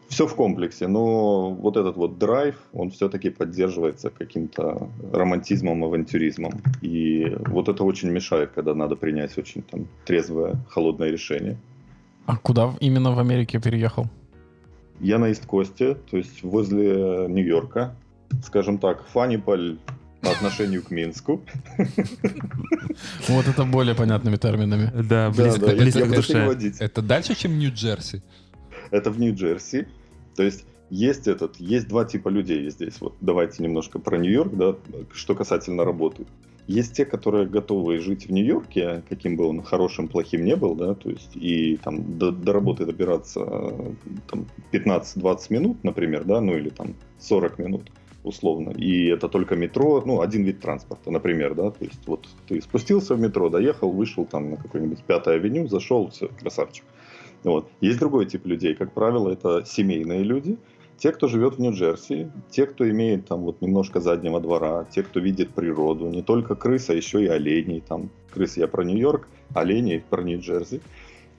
[0.09, 6.62] все в комплексе, но вот этот вот драйв, он все-таки поддерживается каким-то романтизмом, авантюризмом.
[6.82, 11.56] И вот это очень мешает, когда надо принять очень там трезвое, холодное решение.
[12.26, 14.06] А куда именно в Америке переехал?
[15.01, 17.94] Я на Ист-Косте, то есть возле Нью-Йорка.
[18.44, 19.78] Скажем так, Фаниполь
[20.20, 21.43] по отношению к Минску.
[23.28, 24.90] Вот это более понятными терминами.
[25.02, 26.72] Да, близко, да, я близко тебя к душе.
[26.78, 28.22] Это дальше, чем Нью-Джерси?
[28.90, 29.86] Это в Нью-Джерси.
[30.36, 33.01] То есть есть этот, есть два типа людей здесь.
[33.01, 34.77] Вот давайте немножко про Нью-Йорк, да,
[35.12, 36.27] что касательно работы.
[36.66, 40.94] Есть те, которые готовы жить в Нью-Йорке, каким бы он хорошим, плохим не был, да,
[40.94, 43.93] то есть и там до, до работы добираться э,
[44.31, 47.90] там, 15-20 минут, например, да, ну или там 40 минут
[48.23, 52.62] условно, и это только метро, ну, один вид транспорта, например, да, то есть вот ты
[52.62, 56.85] спустился в метро, доехал, вышел там на какой-нибудь пятой авеню, зашел, все, красавчик.
[57.45, 57.69] Вот.
[57.81, 60.59] Есть другой тип людей, как правило, это семейные люди,
[60.97, 65.21] те, кто живет в Нью-Джерси, те, кто имеет там вот немножко заднего двора, те, кто
[65.21, 67.81] видит природу, не только крыс, а еще и оленей.
[67.81, 70.81] Там крысы я про Нью-Йорк, оленей про Нью-Джерси.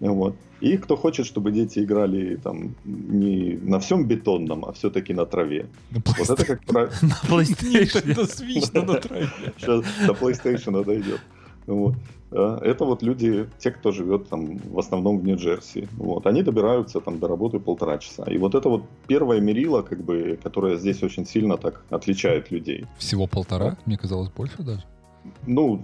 [0.02, 0.36] Вот.
[0.60, 5.68] И кто хочет, чтобы дети играли там не на всем бетонном, а все-таки на траве.
[5.92, 6.92] На Вот это как правило.
[7.02, 8.12] На Нет, PlayStation.
[8.12, 9.30] это свично на траве.
[9.58, 11.22] Сейчас до PlayStation дойдет.
[11.66, 11.96] Вот.
[12.36, 15.88] Это вот люди, те, кто живет там в основном в Нью-Джерси.
[15.98, 16.28] Вот.
[16.28, 18.24] Они добираются там до работы полтора часа.
[18.24, 22.86] И вот это вот первое мерило, как бы, которое здесь очень сильно так отличает людей.
[22.98, 23.78] Всего полтора?
[23.86, 24.84] Мне казалось, больше даже.
[25.48, 25.82] Ну,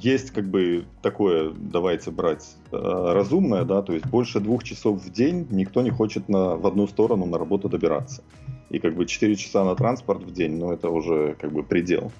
[0.00, 5.12] есть как бы такое, давайте брать э, разумное, да, то есть больше двух часов в
[5.12, 8.22] день никто не хочет на, в одну сторону на работу добираться.
[8.70, 12.10] И как бы 4 часа на транспорт в день, ну это уже как бы предел.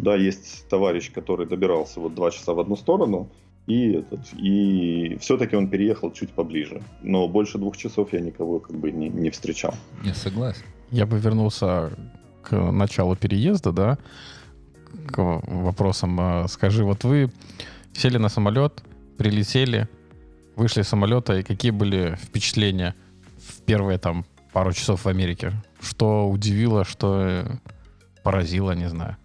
[0.00, 3.28] Да, есть товарищ, который добирался вот 2 часа в одну сторону,
[3.66, 6.82] и, этот, и все-таки он переехал чуть поближе.
[7.02, 9.74] Но больше двух часов я никого как бы не, не встречал.
[10.02, 10.64] Не, согласен.
[10.90, 11.90] Я бы вернулся
[12.42, 13.98] к началу переезда, да,
[15.06, 16.18] к вопросам.
[16.18, 17.30] А, Скажи, вот вы
[17.92, 18.82] сели на самолет,
[19.18, 19.86] прилетели,
[20.56, 22.94] вышли из самолета, и какие были впечатления
[23.36, 24.24] в первые там
[24.54, 25.52] пару часов в Америке?
[25.78, 27.60] Что удивило, что
[28.22, 29.16] поразило, не знаю.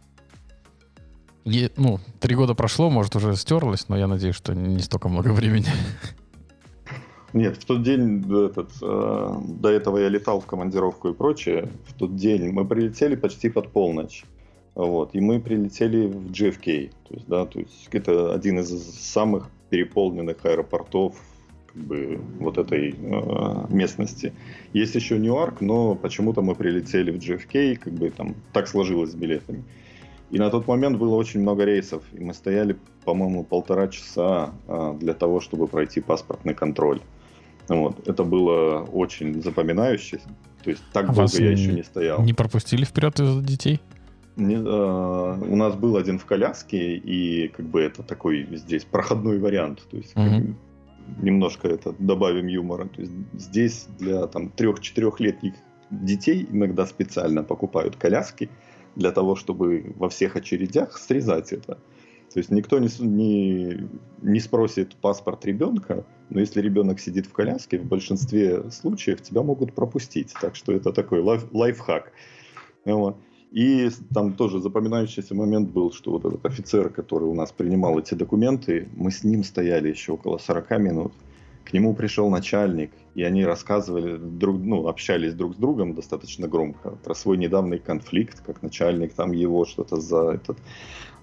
[1.46, 5.30] И, ну, три года прошло, может, уже стерлось, но я надеюсь, что не столько много
[5.30, 5.68] времени.
[7.34, 11.70] Нет, в тот день этот, э, до этого я летал в командировку и прочее.
[11.88, 14.24] В тот день мы прилетели почти под полночь.
[14.74, 16.92] Вот, и мы прилетели в JFK.
[17.08, 18.70] То есть, да, то есть это один из
[19.00, 21.16] самых переполненных аэропортов
[21.68, 24.34] как бы, вот этой э, местности.
[24.74, 29.16] Есть еще Ньюарк, но почему-то мы прилетели в JFK, как бы там так сложилось с
[29.16, 29.64] билетами.
[30.31, 34.93] И на тот момент было очень много рейсов, и мы стояли, по-моему, полтора часа а,
[34.93, 37.02] для того, чтобы пройти паспортный контроль.
[37.68, 38.07] Вот.
[38.07, 40.19] Это было очень запоминающе.
[40.64, 42.23] То есть так А долго я еще не стоял.
[42.23, 43.80] Не пропустили вперед из-за детей?
[44.35, 49.39] Не, а, у нас был один в коляске, и как бы это такой здесь проходной
[49.39, 49.88] вариант.
[49.89, 50.56] То есть как бы
[51.22, 52.88] немножко это добавим юмора.
[52.88, 55.53] То есть здесь для там трех-четырехлетних
[55.91, 58.49] детей иногда специально покупают коляски
[58.96, 61.78] для того, чтобы во всех очередях срезать это.
[62.34, 63.88] То есть никто не, не,
[64.22, 69.74] не спросит паспорт ребенка, но если ребенок сидит в коляске, в большинстве случаев тебя могут
[69.74, 70.34] пропустить.
[70.42, 72.12] Так что это такой лайф- лайфхак.
[73.52, 78.14] И там тоже запоминающийся момент был, что вот этот офицер, который у нас принимал эти
[78.14, 81.14] документы, мы с ним стояли еще около 40 минут.
[81.66, 86.92] К нему пришел начальник, и они рассказывали, друг, ну, общались друг с другом достаточно громко
[86.92, 90.58] про свой недавний конфликт, как начальник там его что-то за этот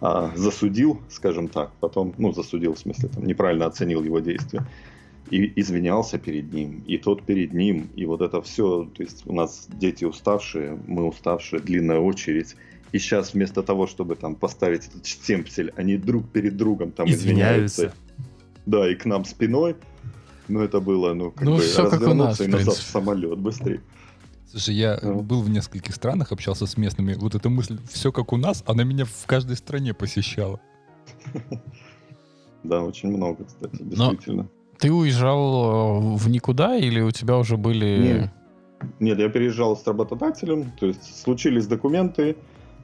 [0.01, 4.67] а, засудил, скажем так, потом, ну, засудил в смысле, там, неправильно оценил его действия,
[5.31, 9.33] и извинялся перед ним, и тот перед ним, и вот это все, то есть у
[9.33, 12.57] нас дети уставшие, мы уставшие, длинная очередь,
[12.91, 17.83] и сейчас вместо того, чтобы там поставить этот штемпель, они друг перед другом там Извиняются.
[17.83, 17.95] извиняются.
[18.67, 19.77] Да, и к нам спиной.
[20.53, 22.75] Ну, это было, ну, как Ну, бы всё как у нас, развернуться в и назад
[22.75, 23.81] в самолет быстрее.
[24.51, 25.21] Слушай, я Ну.
[25.23, 27.15] был в нескольких странах, общался с местными.
[27.15, 30.61] Вот эта мысль, все как у нас, она меня в каждой стране посещала.
[32.63, 34.49] Да, очень много, кстати, Но- действительно.
[34.79, 37.99] Ты уезжал э, в никуда или у тебя уже были...
[37.99, 38.31] Нет.
[39.01, 42.37] Нет, я переезжал с работодателем, то есть случились документы,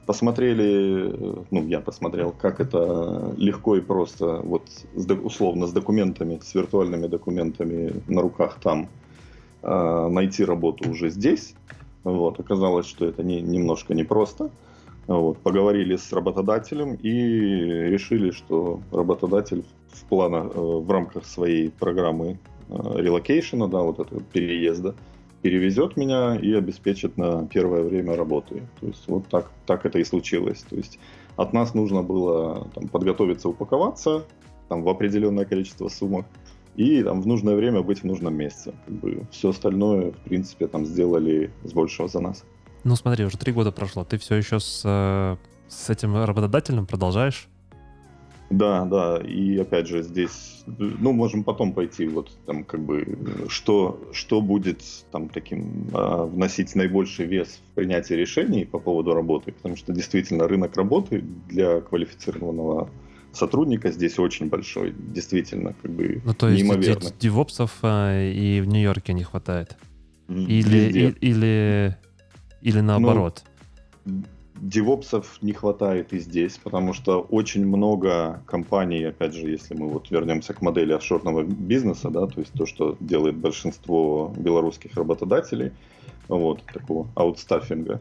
[0.08, 4.62] посмотрели, э, ну, я посмотрел, как это легко и просто, вот
[4.94, 8.88] с условно с документами, с виртуальными документами на руках там,
[9.62, 11.54] э, найти работу уже здесь.
[12.04, 14.50] Вот, оказалось, что это не, немножко непросто.
[15.08, 17.10] Вот, поговорили с работодателем и
[17.90, 19.62] решили, что работодатель
[19.92, 22.38] в планах, э, в рамках своей программы
[22.70, 24.94] relocation а, да, вот этого переезда,
[25.42, 28.62] перевезет меня и обеспечит на первое время работы.
[28.80, 30.64] То есть вот так, так это и случилось.
[30.68, 30.98] То есть
[31.36, 34.24] от нас нужно было там, подготовиться, упаковаться
[34.68, 36.26] там, в определенное количество сумок
[36.76, 38.72] и там, в нужное время быть в нужном месте.
[38.86, 42.44] Как бы, все остальное, в принципе, там сделали с большего за нас.
[42.84, 44.04] Ну смотри, уже три года прошло.
[44.04, 45.36] Ты все еще с э,
[45.68, 47.48] с этим работодателем продолжаешь?
[48.50, 54.00] Да, да, и опять же здесь, ну, можем потом пойти, вот там как бы, что,
[54.12, 59.76] что будет там таким, а, вносить наибольший вес в принятии решений по поводу работы, потому
[59.76, 62.88] что действительно рынок работы для квалифицированного
[63.32, 67.10] сотрудника здесь очень большой, действительно, как бы Ну, то есть неимоверно.
[67.20, 69.76] девопсов а, и в Нью-Йорке не хватает?
[70.28, 71.96] Или, и- или,
[72.62, 73.44] или наоборот?
[74.60, 80.10] Девопсов не хватает и здесь, потому что очень много компаний, опять же, если мы вот
[80.10, 85.72] вернемся к модели офшорного бизнеса, да, то есть то, что делает большинство белорусских работодателей,
[86.28, 88.00] вот, такого аутстаффинга,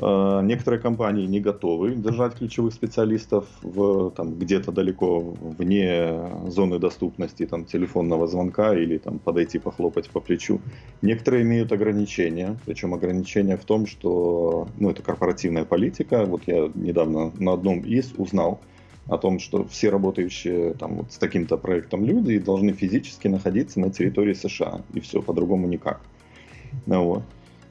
[0.00, 7.64] некоторые компании не готовы держать ключевых специалистов в, там, где-то далеко вне зоны доступности там,
[7.64, 10.60] телефонного звонка или там, подойти похлопать по плечу.
[11.02, 16.24] Некоторые имеют ограничения, причем ограничения в том, что ну, это корпоративная политика.
[16.24, 18.60] Вот я недавно на одном из узнал
[19.08, 23.90] о том, что все работающие там, вот, с таким-то проектом люди должны физически находиться на
[23.90, 24.82] территории США.
[24.94, 26.00] И все, по-другому никак.
[26.86, 27.22] Ну, вот.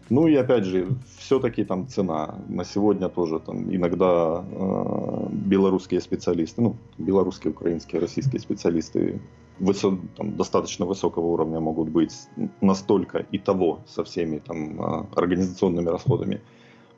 [0.10, 0.88] Ну и опять же,
[1.18, 2.36] все-таки там цена.
[2.48, 9.22] На сегодня тоже там иногда э, белорусские специалисты, ну, белорусские, украинские, российские специалисты
[9.60, 12.14] высо- там, достаточно высокого уровня могут быть
[12.62, 16.42] настолько и того со всеми там э, организационными расходами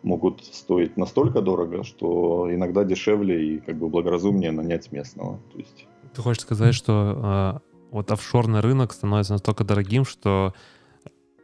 [0.03, 5.39] могут стоить настолько дорого, что иногда дешевле и как бы благоразумнее нанять местного.
[5.51, 7.61] То есть Ты хочешь сказать, что а,
[7.91, 10.53] вот офшорный рынок становится настолько дорогим, что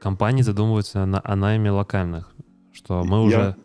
[0.02, 2.34] компании задумываются на, о найме локальных,
[2.74, 3.56] что мы Я- уже...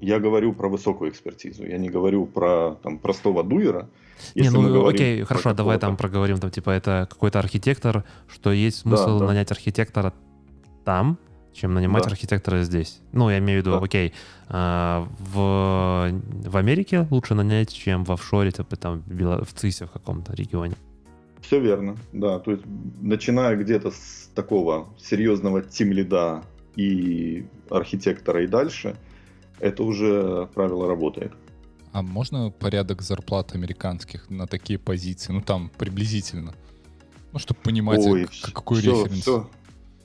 [0.00, 3.88] Я говорю про высокую экспертизу, я не говорю про там, простого дуэра.
[4.34, 9.20] Не, ну окей, хорошо, давай там проговорим, там типа это какой-то архитектор, что есть смысл
[9.20, 9.26] да.
[9.26, 10.12] нанять архитектора
[10.84, 11.18] там,
[11.52, 12.10] чем нанимать Да.
[12.10, 13.00] архитектора здесь.
[13.12, 13.84] Ну, я имею в виду, Да.
[13.84, 14.12] окей,
[14.48, 16.10] а, в,
[16.48, 20.74] в Америке лучше нанять, чем в офшоре, типа там в ЦИСе в каком-то регионе.
[21.42, 22.38] Все верно, да.
[22.38, 22.62] То есть,
[23.00, 26.42] начиная где-то с такого серьезного тимлида
[26.76, 28.96] и архитектора и дальше,
[29.60, 31.32] это уже правило работает.
[31.92, 35.32] А можно порядок зарплат американских на такие позиции?
[35.32, 36.54] Ну, там приблизительно.
[37.32, 39.20] Ну, чтобы понимать, Ой, к- какой все, референс.
[39.22, 39.50] Все,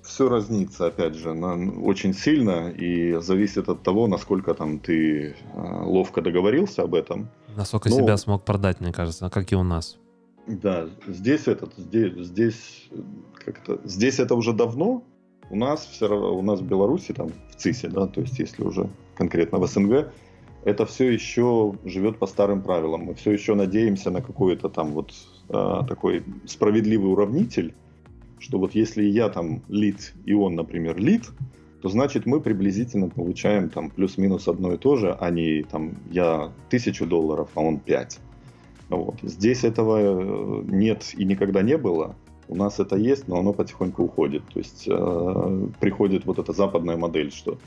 [0.03, 5.33] все разнится, опять же, на- очень сильно и зависит от того, насколько там ты э,
[5.83, 7.29] ловко договорился об этом.
[7.55, 9.97] Насколько Ну, себя смог продать, мне кажется, как и у нас.
[10.47, 13.01] Да, здесь этот, здесь, здесь э,
[13.33, 15.03] как-то, здесь это уже давно.
[15.49, 18.63] У нас все равно, у нас в Беларуси, там, в ЦИСе, да, то есть если
[18.63, 20.11] уже конкретно в СНГ,
[20.63, 23.05] это все еще живет по старым правилам.
[23.05, 25.13] Мы все еще надеемся на какой-то там вот
[25.49, 27.73] а, такой справедливый уравнитель,
[28.39, 31.29] что вот если я там лид и он, например, лид,
[31.81, 36.51] то значит мы приблизительно получаем там плюс-минус одно и то же, а не там я
[36.69, 38.19] тысячу долларов, а он пять.
[38.89, 39.15] Вот.
[39.21, 42.15] Здесь этого э, нет и никогда не было.
[42.47, 44.43] У нас это есть, но оно потихоньку уходит.
[44.53, 47.57] То есть э, приходит вот эта западная модель, что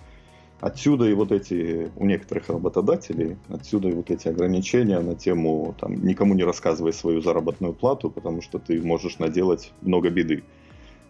[0.61, 5.95] отсюда и вот эти, у некоторых работодателей, отсюда и вот эти ограничения на тему там,
[5.95, 10.45] никому не рассказывай свою заработную плату, потому что ты можешь наделать много беды.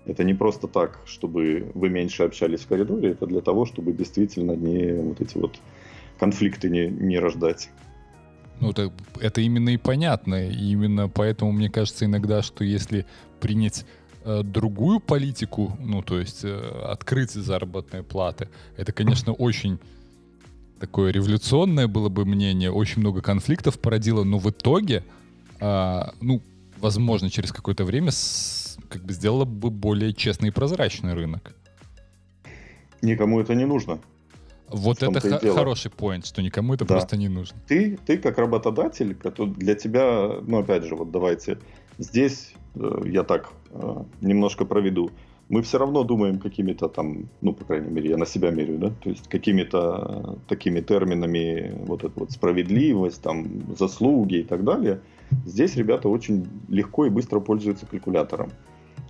[0.07, 4.53] Это не просто так, чтобы вы меньше общались в коридоре, это для того, чтобы действительно
[4.53, 5.61] не вот эти вот
[6.19, 7.70] конфликты не, не рождать.
[8.61, 10.49] Ну, это, это именно и понятно.
[10.49, 13.07] И именно поэтому мне кажется иногда, что если
[13.41, 13.85] принять
[14.24, 19.78] э, другую политику, ну, то есть э, открыть заработные платы, это, конечно, очень
[20.78, 25.05] такое революционное было бы мнение, очень много конфликтов породило, но в итоге,
[25.61, 26.41] а, ну,
[26.78, 31.55] возможно, через какое-то время с- как бы сделало бы более честный и прозрачный рынок.
[33.03, 33.99] Никому это не нужно.
[34.71, 35.55] Вот это х- дело.
[35.57, 36.95] хороший поинт, что никому это Да.
[36.95, 37.57] просто не нужно.
[37.69, 39.17] ты, ты как работодатель,
[39.57, 41.59] для тебя, ну опять же, вот давайте
[41.99, 45.11] здесь э, я так э, немножко проведу.
[45.49, 48.91] Мы все равно думаем какими-то там, ну, по крайней мере, я на себя меряю, да,
[49.03, 55.01] то есть какими-то э, такими терминами, вот это вот справедливость, там, заслуги и так далее.
[55.47, 58.51] Здесь ребята очень легко и быстро пользуются калькулятором.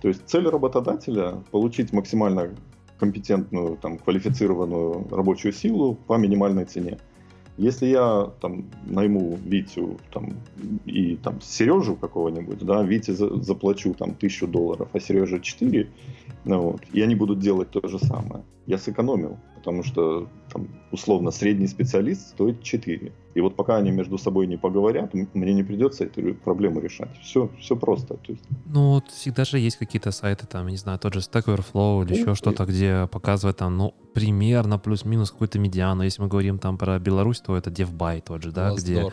[0.01, 2.49] То есть цель работодателя получить максимально
[3.01, 6.97] компетентную, там, квалифицированную рабочую силу по минимальной цене.
[7.57, 10.33] Если я там найму Витю там,
[10.85, 15.87] и там Сережу какого-нибудь, да, Вите за- заплачу там тысячу долларов, а Сереже 4,
[16.45, 18.43] ну, вот, и они будут делать то же самое.
[18.67, 19.37] Я сэкономил.
[19.61, 23.11] Потому что там, условно средний специалист стоит 4.
[23.35, 27.15] И вот пока они между собой не поговорят, мне не придется эту проблему решать.
[27.21, 28.15] Все, все просто.
[28.15, 28.43] То есть...
[28.65, 32.19] Ну, вот всегда же есть какие-то сайты, там, не знаю, тот же Stack Overflow или
[32.19, 36.03] еще что-то, где показывает там, ну, примерно плюс-минус какую-то медиану.
[36.03, 39.03] Если мы говорим там про Беларусь, то это DevBuy тот же, да, где...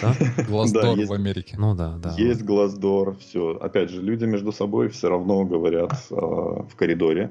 [0.00, 0.14] Да?
[0.48, 1.56] Глаздор в Америке.
[1.58, 2.14] Ну да, да.
[2.16, 3.58] Есть Глаздор, все.
[3.60, 7.30] Опять же, люди между собой все равно говорят э, в коридоре.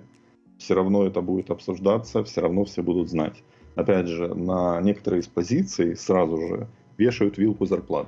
[0.62, 3.42] Все равно это будет обсуждаться, все равно все будут знать.
[3.76, 6.68] Опять же, на некоторые из позиций сразу же
[6.98, 8.08] вешают вилку зарплат.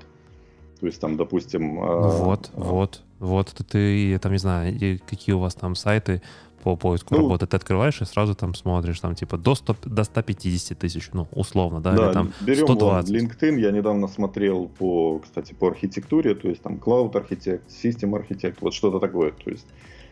[0.80, 1.76] То есть там, допустим...
[1.76, 3.56] Ну, вот, э, вот, вот.
[3.72, 6.22] Ты, там, не знаю, какие у вас там сайты
[6.62, 10.04] по поиску ну, работы, ты открываешь и сразу там смотришь, там типа до, 100, до
[10.04, 13.10] 150 тысяч, ну, условно, да, да или там берем 120.
[13.10, 18.12] Вон, LinkedIn, я недавно смотрел по, кстати, по архитектуре, то есть там Cloud Architect, System
[18.12, 19.66] Architect, вот что-то такое, то есть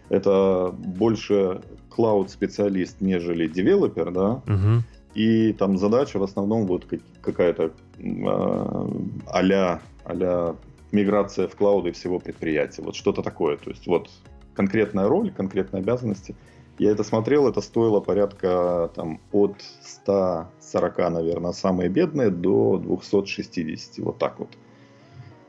[0.09, 4.83] это больше Cloud специалист, нежели девелопер, да, угу.
[5.13, 6.85] и там задача в основном вот
[7.21, 8.89] какая-то э,
[9.27, 10.55] а-ля, а
[10.91, 14.09] миграция в клауды всего предприятия, вот что-то такое, то есть вот
[14.53, 16.35] конкретная роль, конкретные обязанности.
[16.77, 24.17] Я это смотрел, это стоило порядка там, от 140, наверное, самые бедные, до 260, вот
[24.17, 24.49] так вот.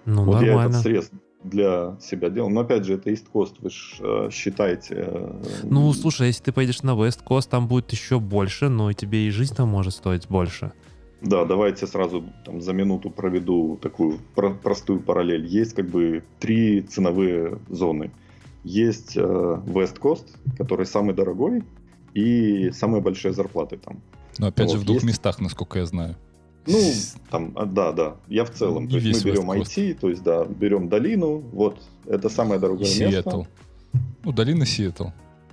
[0.04, 0.60] Ну, вот нормально.
[0.60, 1.10] я этот срез
[1.44, 2.50] для себя делал.
[2.50, 4.94] Но опять же, это East Coast, вы же э, считаете...
[4.96, 8.94] Э, ну, слушай, если ты поедешь на West Coast, там будет еще больше, но и
[8.94, 10.72] тебе и жизнь там может стоить больше.
[11.20, 15.46] Да, давайте сразу там, за минуту проведу такую про- простую параллель.
[15.46, 18.10] Есть как бы три ценовые зоны.
[18.64, 20.26] Есть э, West Coast,
[20.58, 21.62] который самый дорогой,
[22.14, 24.00] и самые большие зарплаты там.
[24.38, 25.06] Но опять вот, же в двух есть...
[25.06, 26.16] местах, насколько я знаю.
[26.66, 26.78] Ну,
[27.30, 28.84] там, а, да, да, я в целом.
[28.84, 32.86] Не то есть мы берем IT, то есть, да, берем долину, вот, это самое дорогое
[32.86, 33.22] и место.
[33.22, 33.42] Сиэтл.
[34.24, 35.08] Ну, долина Сиэтл.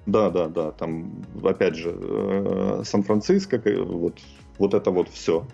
[0.05, 4.17] Да, да, да, там, опять же, э, Сан-Франциско, вот,
[4.57, 5.45] вот это вот все.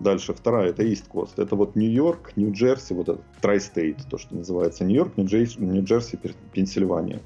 [0.00, 1.34] Дальше вторая это East Coast.
[1.36, 6.18] Это вот Нью-Йорк, Нью-Джерси, вот этот Tri-State, то, что называется Нью-Йорк, Нью-Джерси,
[6.52, 7.20] Пенсильвания.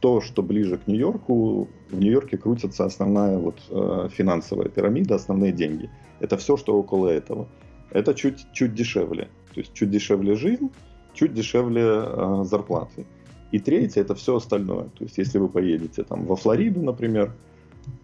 [0.00, 5.90] То, что ближе к Нью-Йорку, в Нью-Йорке крутится основная вот э, финансовая пирамида, основные деньги.
[6.20, 7.48] Это все, что около этого.
[7.90, 9.28] Это чуть, чуть дешевле.
[9.54, 10.70] То есть чуть дешевле жизнь,
[11.14, 13.06] чуть дешевле э, зарплаты.
[13.52, 14.84] И третье это все остальное.
[14.84, 17.32] То есть если вы поедете там во Флориду, например,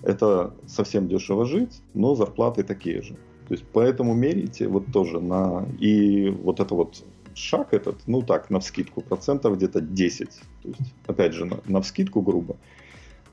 [0.02, 3.14] это совсем дешево жить, но зарплаты такие же.
[3.48, 5.66] То есть поэтому мерите вот тоже на...
[5.78, 7.04] И вот это вот
[7.36, 10.28] шаг этот, ну так, на вскидку процентов где-то 10.
[10.62, 12.56] То есть, опять же, на, на вскидку грубо.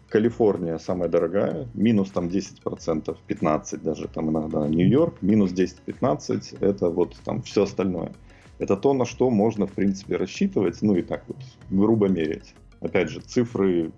[0.09, 4.67] Калифорния самая дорогая, минус там 10%, 15% даже там иногда.
[4.67, 8.13] Нью-Йорк, минус 10-15%, это вот там все остальное.
[8.57, 11.37] Это то, на что можно, в принципе, рассчитывать, ну и так вот,
[11.69, 12.55] грубо мерить.
[12.81, 13.91] Опять же, цифры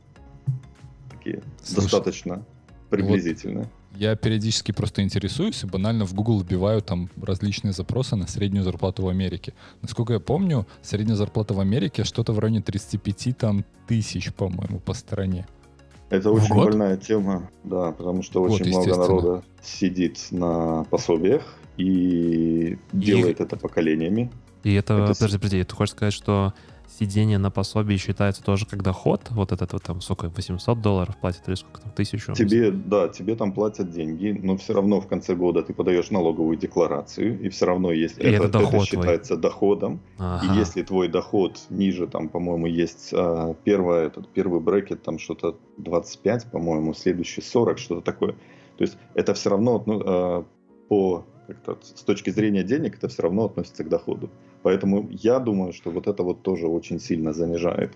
[1.10, 2.46] такие Слушай, достаточно
[2.90, 3.64] приблизительные.
[3.64, 8.64] Вот я периодически просто интересуюсь и банально в Google вбиваю там различные запросы на среднюю
[8.64, 9.54] зарплату в Америке.
[9.82, 14.94] Насколько я помню, средняя зарплата в Америке что-то в районе 35 там, тысяч, по-моему, по
[14.94, 15.46] стране.
[16.10, 16.66] Это очень год?
[16.66, 21.42] больная тема, да, потому что очень много народа сидит на пособиях
[21.78, 24.30] и, и делает это поколениями.
[24.64, 25.14] И это, это...
[25.14, 26.54] подожди, подожди, ты хочешь сказать, что
[27.02, 29.22] сидение на пособии считается тоже как доход?
[29.32, 32.34] Вот этот вот там, сколько, 800 долларов платят или сколько там, тысячу?
[32.34, 36.58] Тебе, да, тебе там платят деньги, но все равно в конце года ты подаешь налоговую
[36.58, 39.42] декларацию, и все равно есть и это, это, доход это считается твой.
[39.42, 40.00] доходом.
[40.20, 40.46] Ага.
[40.46, 45.58] И если твой доход ниже, там, по-моему, есть а, первое, этот, первый брекет, там что-то
[45.78, 48.34] 25, по-моему, следующий 40, что-то такое.
[48.78, 50.46] То есть это все равно ну, а,
[50.88, 54.30] по как-то с точки зрения денег это все равно относится к доходу.
[54.64, 57.92] Поэтому я думаю, что вот это вот тоже очень сильно занижает.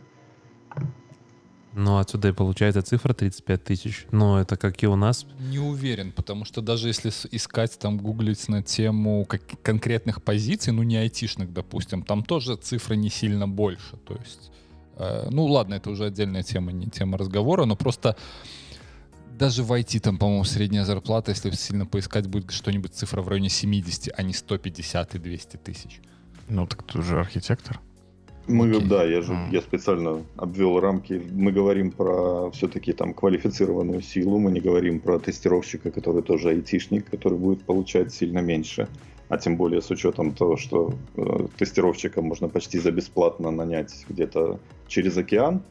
[1.78, 4.06] Ну, отсюда и получается цифра 35 тысяч.
[4.12, 5.28] Но это как и у нас.
[5.52, 10.84] Не уверен, потому что даже если искать, там, гуглить на тему как конкретных позиций, ну,
[10.84, 13.98] не айтишных, допустим, там тоже цифра не сильно больше.
[14.08, 14.52] То есть,
[14.96, 18.16] э, ну, ладно, это уже отдельная тема, не тема разговора, но просто
[19.38, 23.50] даже в IT там, по-моему, средняя зарплата, если сильно поискать, будет что-нибудь цифра в районе
[23.50, 26.00] 70, а не 150 и 200 тысяч.
[26.50, 27.80] Ну, так ты же архитектор.
[28.48, 28.88] Мы, Окей.
[28.88, 29.52] да, я же mm.
[29.52, 31.22] я специально обвел рамки.
[31.32, 37.10] Мы говорим про все-таки там квалифицированную силу, мы не говорим про тестировщика, который тоже айтишник,
[37.10, 38.88] который будет получать сильно меньше.
[39.30, 44.60] А тем более с учетом того, что э, тестировщика можно почти за бесплатно нанять где-то
[44.88, 45.64] через океан.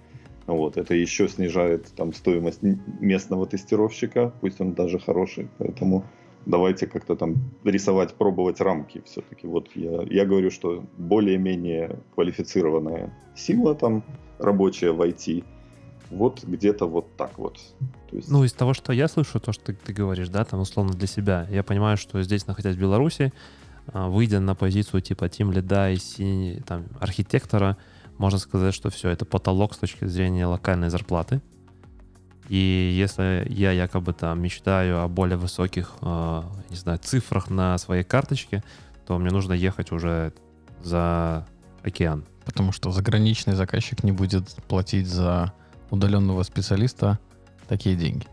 [0.46, 2.60] Вот, это еще снижает там стоимость
[3.00, 5.48] местного тестировщика, пусть он даже хороший.
[5.58, 6.04] Поэтому
[6.46, 9.46] давайте как-то там рисовать, пробовать рамки все-таки.
[9.46, 14.02] Вот я, я говорю, что более-менее квалифицированная сила там
[14.38, 15.44] рабочая в IT,
[16.10, 17.60] вот где-то вот так вот.
[18.10, 18.30] То есть...
[18.30, 21.06] Ну, из того, что я слышу, то, что ты, ты говоришь, да, там условно для
[21.06, 23.32] себя, я понимаю, что здесь, находясь в Беларуси,
[23.92, 27.76] а, выйдя на позицию типа тим лида и синий, там, архитектора,
[28.18, 31.40] можно сказать, что все, это потолок с точки зрения локальной зарплаты.
[32.48, 38.04] И если я якобы там мечтаю о более высоких, э, не знаю, цифрах на своей
[38.04, 38.62] карточке,
[39.06, 40.32] то мне нужно ехать уже
[40.82, 41.46] за
[41.82, 42.24] океан.
[42.44, 45.52] Потому что заграничный заказчик не будет платить за
[45.90, 47.18] удаленного специалиста
[47.68, 48.26] такие деньги.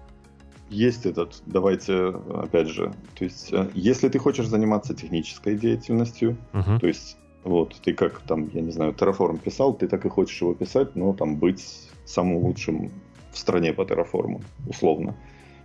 [0.70, 6.80] Есть этот, давайте, опять же, то есть, э, если ты хочешь заниматься технической деятельностью, uh-huh.
[6.80, 10.40] то есть, вот, ты как там, я не знаю, Terraform писал, ты так и хочешь
[10.42, 12.92] его писать, но там быть самым лучшим
[13.32, 15.16] в стране по Terraform, условно.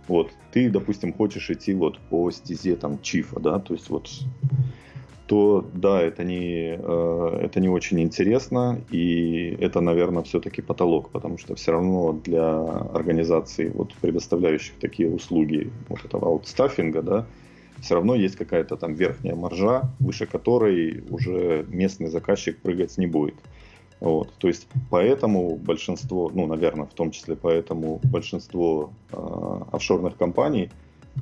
[0.07, 4.09] Вот, ты, допустим, хочешь идти вот по стезе там чифа, да, то есть вот
[5.27, 11.37] то да, это не, э, это не очень интересно, и это, наверное, все-таки потолок, потому
[11.37, 12.61] что все равно для
[12.93, 17.25] организаций, вот, предоставляющих такие услуги вот этого аутстаффинга, да,
[17.81, 23.35] все равно есть какая-то там верхняя маржа, выше которой уже местный заказчик прыгать не будет.
[23.99, 30.69] Вот, то есть поэтому большинство, ну, наверное, в том числе поэтому большинство э, офшорных компаний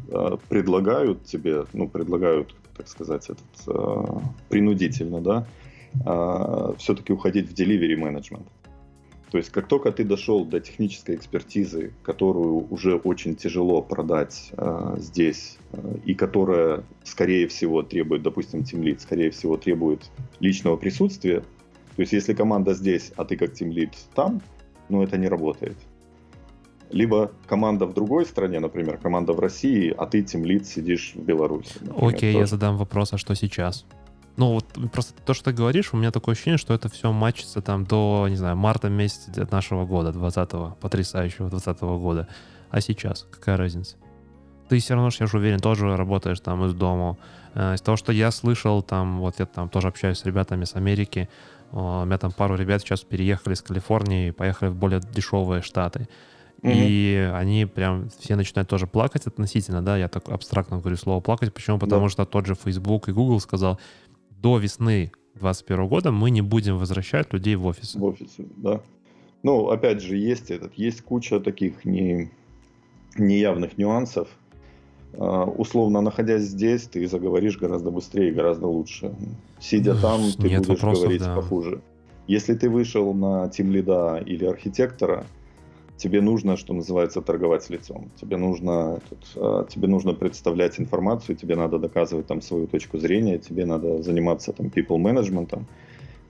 [0.10, 4.06] э, предлагают тебе, ну, предлагают так сказать, этот, э,
[4.50, 5.48] принудительно, да,
[6.06, 8.46] э, все-таки уходить в delivery management.
[9.32, 14.96] То есть как только ты дошел до технической экспертизы, которую уже очень тяжело продать э,
[15.00, 21.44] здесь, э, и которая, скорее всего, требует, допустим, тимлит, скорее всего, требует личного присутствия,
[21.96, 24.42] то есть если команда здесь, а ты как тимлит там,
[24.90, 25.78] ну это не работает
[26.92, 31.74] либо команда в другой стране, например, команда в России, а ты тимлит сидишь в Беларуси.
[31.82, 32.38] Например, Окей, тоже.
[32.40, 33.86] я задам вопрос, а что сейчас?
[34.38, 37.62] Ну, вот просто то, что ты говоришь, у меня такое ощущение, что это все матчится
[37.62, 42.28] там до, не знаю, марта месяца нашего года, 20-го, потрясающего 20-го года.
[42.70, 43.96] А сейчас какая разница?
[44.68, 47.18] Ты все равно, я же уверен, тоже работаешь там из дома.
[47.54, 50.76] Э, из того, что я слышал, там, вот я там тоже общаюсь с ребятами с
[50.76, 51.30] Америки,
[51.72, 56.08] у меня там пару ребят сейчас переехали с Калифорнии и поехали в более дешевые штаты.
[56.62, 56.72] Mm-hmm.
[56.74, 61.54] И они прям все начинают тоже плакать относительно, да, я так абстрактно говорю слово плакать.
[61.54, 61.78] Почему?
[61.78, 62.10] Потому да.
[62.10, 63.80] что тот же Facebook и Google сказал,
[64.30, 68.00] до весны 2021 года мы не будем возвращать людей в офисы.
[68.00, 68.82] В офисы, да.
[69.44, 72.32] Ну, опять же, есть этот, есть куча таких не,
[73.18, 74.28] неявных нюансов.
[75.18, 79.16] Uh, условно, находясь здесь, ты заговоришь гораздо быстрее и гораздо лучше.
[79.60, 81.36] Сидя там, ты Нет будешь вопросов, говорить да.
[81.36, 81.82] похуже.
[82.28, 85.26] Если ты вышел на тим лида или архитектора,
[85.98, 88.10] тебе нужно, что называется, торговать лицом.
[88.20, 93.38] Тебе нужно, тут, а, тебе нужно представлять информацию, тебе надо доказывать там свою точку зрения,
[93.38, 95.60] тебе надо заниматься там people management.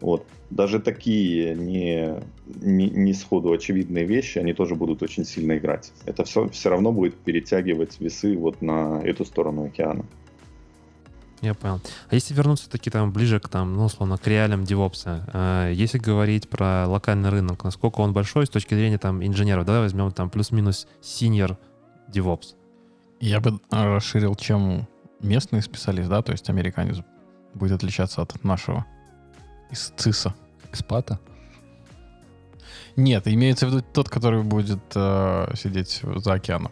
[0.01, 0.25] Вот.
[0.49, 5.91] Даже такие не, не, не сходу очевидные вещи, они тоже будут очень сильно играть.
[6.05, 10.05] Это все, все равно будет перетягивать весы вот на эту сторону океана.
[11.41, 11.81] Я понял.
[12.09, 15.97] А если вернуться таки там ближе к там, ну, условно, к реалиям DevOps, э, если
[15.97, 20.29] говорить про локальный рынок, насколько он большой с точки зрения там инженеров, давай возьмем там
[20.29, 21.57] плюс-минус senior
[22.11, 22.55] DevOps.
[23.19, 24.87] Я бы расширил, чем
[25.21, 26.97] местный специалист, да, то есть американец
[27.53, 28.85] будет отличаться от нашего
[29.71, 30.33] из ЦИСа.
[30.69, 31.19] Экспата?
[32.95, 36.71] Нет, имеется в виду тот, который будет э, сидеть за океаном.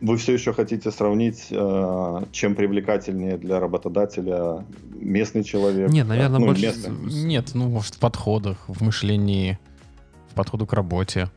[0.00, 5.90] Вы все еще хотите сравнить, э, чем привлекательнее для работодателя местный человек?
[5.90, 6.66] Нет, наверное, ну, больше...
[6.66, 7.24] Местный.
[7.24, 9.58] Нет, ну, может, в подходах, в мышлении,
[10.30, 11.30] в подходу к работе.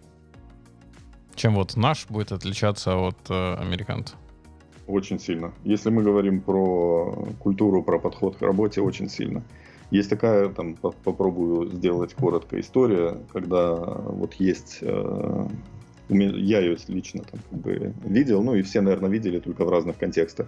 [1.34, 4.14] Чем вот наш будет отличаться от э, американца?
[4.88, 5.54] Очень сильно.
[5.64, 9.44] Если мы говорим про культуру, про подход к работе, очень сильно.
[9.92, 15.48] Есть такая, там, попробую сделать коротко история, когда вот есть э,
[16.12, 19.98] я ее лично там, как бы видел, ну и все, наверное, видели только в разных
[19.98, 20.48] контекстах.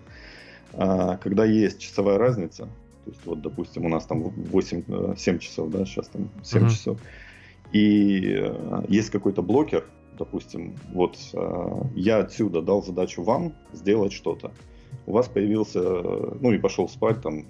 [0.73, 2.63] А, когда есть часовая разница,
[3.05, 6.63] то есть вот, допустим, у нас там 8, 7 э, часов, да, сейчас там 7
[6.63, 6.69] uh-huh.
[6.69, 6.99] часов,
[7.71, 9.85] и э, есть какой-то блокер,
[10.17, 14.51] допустим, вот э, я отсюда дал задачу вам сделать что-то,
[15.05, 17.45] у вас появился, ну и пошел спать, там,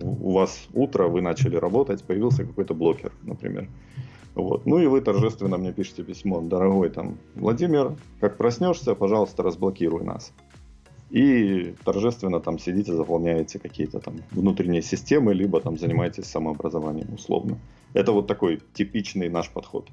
[0.00, 3.68] у вас утро, вы начали работать, появился какой-то блокер, например.
[4.34, 4.66] Вот.
[4.66, 10.32] Ну и вы торжественно мне пишете письмо, дорогой там Владимир, как проснешься, пожалуйста, разблокируй нас.
[11.10, 17.58] И торжественно там сидите, заполняете какие-то там внутренние системы, либо там занимаетесь самообразованием условно.
[17.94, 19.88] Это вот такой типичный наш подход.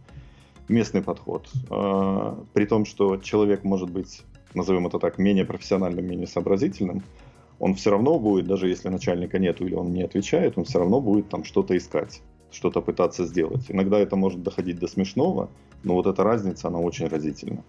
[0.68, 1.50] Местный подход.
[1.70, 4.24] А, при том, что человек может быть,
[4.54, 7.04] назовем это так, менее профессиональным, менее сообразительным,
[7.60, 11.00] он все равно будет, даже если начальника нету или он не отвечает, он все равно
[11.00, 12.22] будет там что-то искать
[12.56, 13.66] что-то пытаться сделать.
[13.70, 15.50] Иногда это может доходить до смешного,
[15.84, 17.64] но вот эта разница, она очень разительна.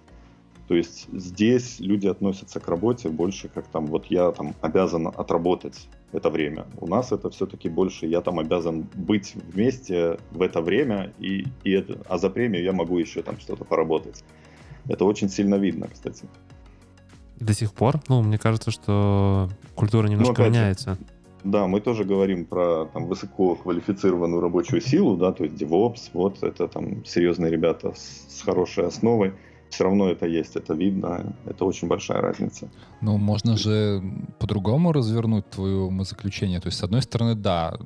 [0.68, 5.88] То есть здесь люди относятся к работе больше как там, вот я там обязан отработать
[6.16, 6.66] это время.
[6.80, 11.72] У нас это все-таки больше я там обязан быть вместе в это время, и, и
[11.72, 14.24] это, а за премию я могу еще там что-то поработать.
[14.88, 16.26] Это очень сильно видно, кстати.
[17.40, 18.00] До сих пор?
[18.08, 20.96] Ну, мне кажется, что культура немножко ну, меняется.
[21.44, 26.66] Да, мы тоже говорим про там, высококвалифицированную рабочую силу, да, то есть DevOps, вот это
[26.66, 29.32] там серьезные ребята с, с хорошей основой
[29.70, 32.68] все равно это есть, это видно, это очень большая разница.
[33.00, 34.02] Ну, можно же
[34.38, 36.60] по-другому развернуть твое умозаключение.
[36.60, 37.78] То есть, с одной стороны, да,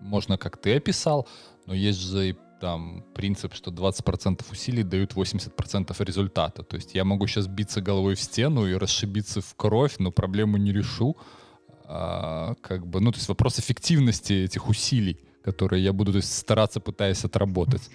[0.00, 1.28] можно, как ты описал,
[1.66, 6.62] но есть же и там принцип, что 20% усилий дают 80% результата.
[6.62, 10.56] То есть я могу сейчас биться головой в стену и расшибиться в кровь, но проблему
[10.56, 11.16] не решу.
[11.84, 15.18] А, как бы, ну, то есть вопрос эффективности этих усилий
[15.52, 17.90] которые я буду то есть, стараться, пытаясь отработать.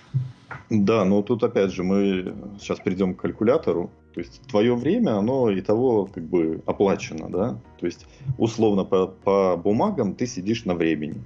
[0.69, 3.89] Да, но тут опять же мы сейчас перейдем к калькулятору.
[4.13, 7.57] То есть твое время, оно и того как бы оплачено, да?
[7.79, 8.05] То есть
[8.37, 11.23] условно по, по бумагам ты сидишь на времени.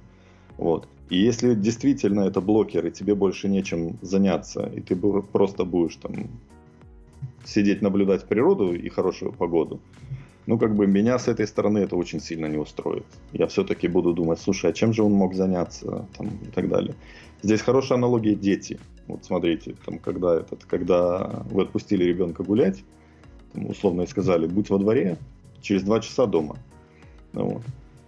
[0.58, 0.88] Вот.
[1.10, 4.96] И если действительно это блокер, и тебе больше нечем заняться, и ты
[5.32, 6.12] просто будешь там
[7.44, 9.80] сидеть, наблюдать природу и хорошую погоду,
[10.48, 13.04] ну, как бы меня с этой стороны это очень сильно не устроит.
[13.32, 16.94] Я все-таки буду думать, слушай, а чем же он мог заняться, там, и так далее.
[17.42, 18.80] Здесь хорошая аналогия дети.
[19.08, 22.82] Вот смотрите, там, когда, этот, когда вы отпустили ребенка гулять,
[23.52, 25.18] там, условно и сказали, будь во дворе,
[25.60, 26.56] через два часа дома.
[27.34, 27.62] Вот.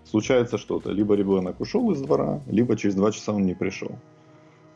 [0.07, 3.91] Случается что-то, либо ребенок ушел из двора, либо через два часа он не пришел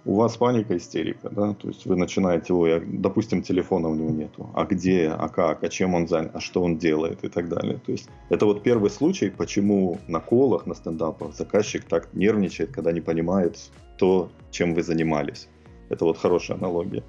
[0.07, 4.11] у вас паника, истерика, да, то есть вы начинаете, ой, а, допустим, телефона у него
[4.11, 7.49] нету, а где, а как, а чем он занят, а что он делает и так
[7.49, 7.81] далее.
[7.85, 12.93] То есть это вот первый случай, почему на колах, на стендапах заказчик так нервничает, когда
[12.93, 13.59] не понимает
[13.99, 15.49] то, чем вы занимались.
[15.89, 17.03] Это вот хорошая аналогия.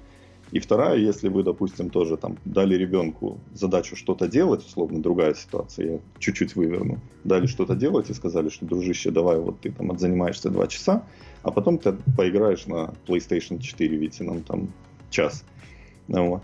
[0.52, 5.92] И вторая, если вы, допустим, тоже там дали ребенку задачу что-то делать, условно другая ситуация,
[5.94, 10.48] я чуть-чуть выверну, дали что-то делать и сказали, что, дружище, давай вот ты там отзанимаешься
[10.50, 11.02] два часа,
[11.46, 14.68] а потом ты поиграешь на PlayStation 4, видите, нам там
[15.10, 15.44] час.
[16.08, 16.42] Вот.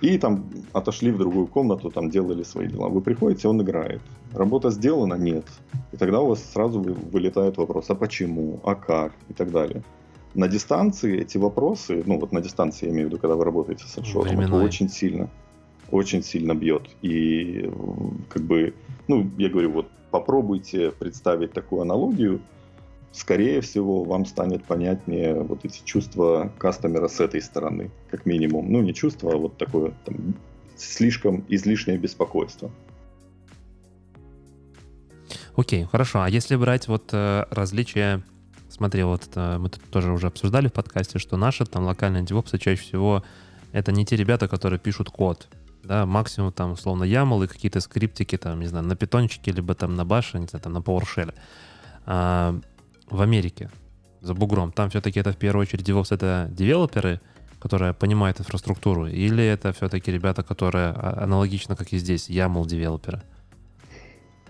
[0.00, 2.88] И там отошли в другую комнату, там делали свои дела.
[2.88, 4.00] Вы приходите, он играет.
[4.32, 5.14] Работа сделана?
[5.14, 5.46] Нет.
[5.90, 9.82] И тогда у вас сразу вылетает вопрос, а почему, а как и так далее.
[10.34, 13.84] На дистанции эти вопросы, ну вот на дистанции я имею в виду, когда вы работаете
[13.84, 15.28] с офшором, это очень сильно,
[15.90, 16.88] очень сильно бьет.
[17.02, 17.68] И
[18.28, 18.74] как бы,
[19.08, 22.40] ну, я говорю, вот попробуйте представить такую аналогию,
[23.12, 28.70] скорее всего, вам станет понятнее вот эти чувства кастомера с этой стороны, как минимум.
[28.70, 30.34] Ну, не чувство, а вот такое там,
[30.76, 32.70] слишком излишнее беспокойство.
[35.56, 36.22] Окей, хорошо.
[36.22, 38.22] А если брать вот э, различия,
[38.68, 42.58] смотри, вот э, мы тут тоже уже обсуждали в подкасте, что наши там локальные девопсы
[42.58, 43.24] чаще всего
[43.72, 45.48] это не те ребята, которые пишут код,
[45.82, 49.94] да, максимум там, условно, YAML и какие-то скриптики там, не знаю, на питончике, либо там
[49.94, 51.34] на баше, не знаю, там на PowerShell.
[52.06, 52.58] А,
[53.10, 53.70] в Америке
[54.20, 57.20] за бугром, там все-таки это в первую очередь DevOps это девелоперы,
[57.60, 63.22] которые понимают инфраструктуру, или это все-таки ребята, которые а, аналогично, как и здесь, YAML девелоперы?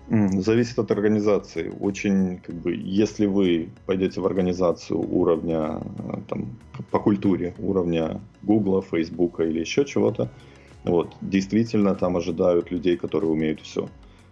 [0.09, 1.71] Зависит от организации.
[1.79, 6.57] Очень, как бы, если вы пойдете в организацию уровня, э, там,
[6.89, 10.27] по культуре, уровня Google, Facebook или еще чего-то,
[10.83, 13.87] вот, действительно там ожидают людей, которые умеют все.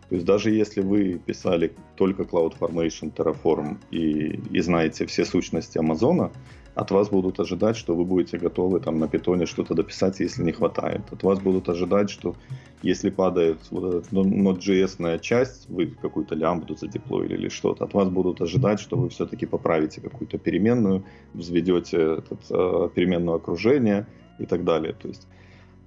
[0.09, 6.31] То есть даже если вы писали только CloudFormation, Terraform и, и знаете все сущности Амазона,
[6.75, 10.51] от вас будут ожидать, что вы будете готовы там на питоне что-то дописать, если не
[10.51, 11.01] хватает.
[11.11, 12.35] От вас будут ожидать, что
[12.83, 18.41] если падает вот эта Node.js часть, вы какую-то лямбду задеплоили или что-то, от вас будут
[18.41, 21.03] ожидать, что вы все-таки поправите какую-то переменную,
[21.33, 24.05] взведете этот, э, переменное окружение
[24.37, 24.93] и так далее.
[24.93, 25.27] То есть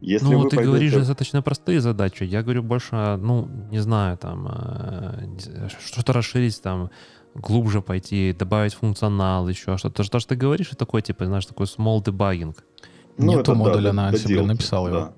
[0.01, 0.67] если ну, ты пойдете...
[0.67, 2.25] говоришь достаточно простые задачи.
[2.25, 6.91] Я говорю больше, ну, не знаю, там, э, что-то расширить, там,
[7.35, 9.97] глубже пойти, добавить функционал, еще что-то.
[9.97, 12.57] То, что ты говоришь, это такой, типа, знаешь, такой small debugging.
[13.19, 14.91] Ну, Нету модуля да, на Ansible, написал да.
[14.91, 15.13] его.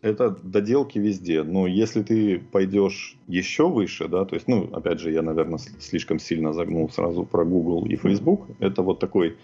[0.00, 1.42] Это доделки везде.
[1.42, 6.18] Но если ты пойдешь еще выше, да, то есть, ну, опять же, я, наверное, слишком
[6.18, 8.46] сильно загнул сразу про Google и Facebook.
[8.60, 9.36] Это вот такой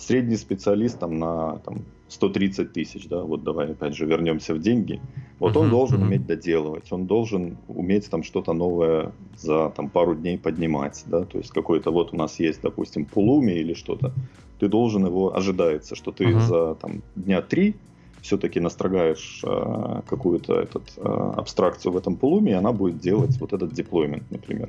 [0.00, 5.00] средний специалист там на там, 130 тысяч, да, вот давай опять же вернемся в деньги,
[5.38, 6.06] вот uh-huh, он должен uh-huh.
[6.06, 11.38] уметь доделывать, он должен уметь там что-то новое за там пару дней поднимать, да, то
[11.38, 14.12] есть какой-то вот у нас есть, допустим, пулуми или что-то,
[14.58, 16.40] ты должен его, ожидается, что ты uh-huh.
[16.40, 17.74] за там дня три
[18.22, 23.52] все-таки настрогаешь э, какую-то этот, э, абстракцию в этом пулуме, и она будет делать вот
[23.52, 24.68] этот деплоймент, например.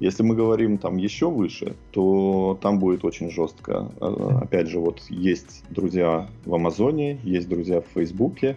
[0.00, 3.90] Если мы говорим там еще выше, то там будет очень жестко.
[4.00, 8.56] Э, опять же, вот есть друзья в Амазоне, есть друзья в Фейсбуке,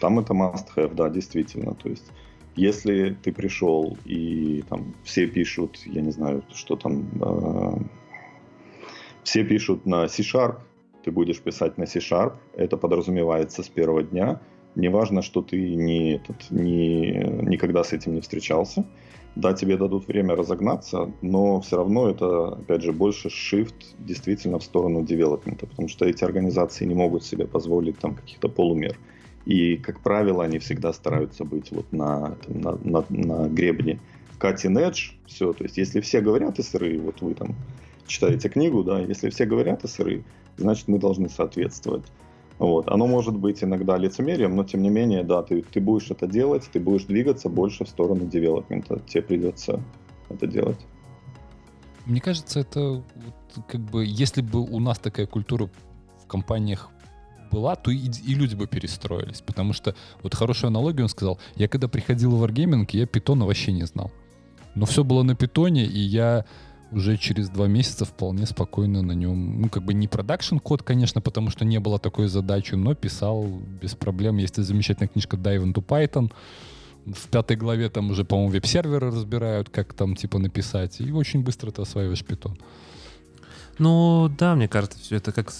[0.00, 1.74] там это must have, да, действительно.
[1.74, 2.10] То есть,
[2.56, 7.78] если ты пришел и там все пишут, я не знаю, что там, э,
[9.22, 10.58] все пишут на C-Sharp,
[11.04, 14.40] ты будешь писать на C-Sharp, это подразумевается с первого дня.
[14.74, 17.12] Неважно, что ты не, этот, не,
[17.42, 18.84] никогда с этим не встречался.
[19.36, 24.64] Да, тебе дадут время разогнаться, но все равно это, опять же, больше shift действительно в
[24.64, 28.98] сторону девелопмента, потому что эти организации не могут себе позволить там каких-то полумер.
[29.46, 34.00] И, как правило, они всегда стараются быть вот на, на, на, на гребне
[34.40, 37.54] cutting edge, все, то есть если все говорят SRE, вот вы там
[38.06, 40.24] читаете книгу, да, если все говорят SRE,
[40.56, 42.04] значит мы должны соответствовать.
[42.60, 42.88] Вот.
[42.88, 46.68] Оно может быть иногда лицемерием, но тем не менее, да, ты, ты будешь это делать,
[46.70, 49.00] ты будешь двигаться больше в сторону девелопмента.
[49.08, 49.82] Тебе придется
[50.28, 50.78] это делать.
[52.04, 53.02] Мне кажется, это
[53.66, 55.70] как бы, если бы у нас такая культура
[56.22, 56.90] в компаниях
[57.50, 59.40] была, то и, и люди бы перестроились.
[59.40, 63.72] Потому что, вот хорошую аналогию он сказал, я когда приходил в Wargaming, я питона вообще
[63.72, 64.10] не знал.
[64.74, 66.44] Но все было на питоне, и я
[66.92, 71.20] уже через два месяца вполне спокойно на нем, ну, как бы не продакшн код, конечно,
[71.20, 73.46] потому что не было такой задачи, но писал
[73.80, 74.38] без проблем.
[74.38, 76.32] Есть замечательная книжка Dive into Python.
[77.06, 81.00] В пятой главе там уже, по-моему, веб-серверы разбирают, как там, типа, написать.
[81.00, 82.58] И очень быстро ты осваиваешь питон.
[83.78, 85.50] Ну, да, мне кажется, все это как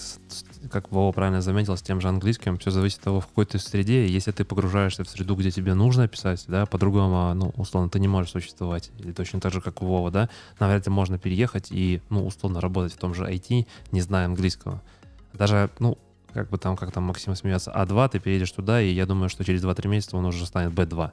[0.69, 3.59] как Вова правильно заметил, с тем же английским, все зависит от того, в какой ты
[3.59, 4.07] среде.
[4.07, 8.07] Если ты погружаешься в среду, где тебе нужно писать, да, по-другому, ну, условно, ты не
[8.07, 8.91] можешь существовать.
[8.99, 10.29] Или точно так же, как Вова, да,
[10.59, 14.81] навряд ли можно переехать и, ну, условно, работать в том же IT, не зная английского.
[15.33, 15.97] Даже, ну,
[16.33, 19.43] как бы там, как там Максим смеется, А2, ты переедешь туда, и я думаю, что
[19.43, 21.11] через 2-3 месяца он уже станет Б2.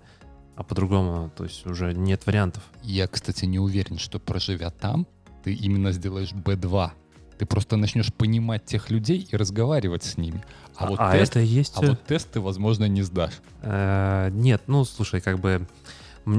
[0.56, 2.62] А по-другому, то есть уже нет вариантов.
[2.82, 5.06] Я, кстати, не уверен, что проживя там,
[5.44, 6.90] ты именно сделаешь Б2
[7.38, 10.44] ты просто начнешь понимать тех людей и разговаривать с ними.
[10.76, 11.74] А, а вот, а тест, это есть...
[11.76, 13.40] а вот тест ты, возможно, не сдашь.
[13.62, 15.66] Э, нет, ну, слушай, как бы...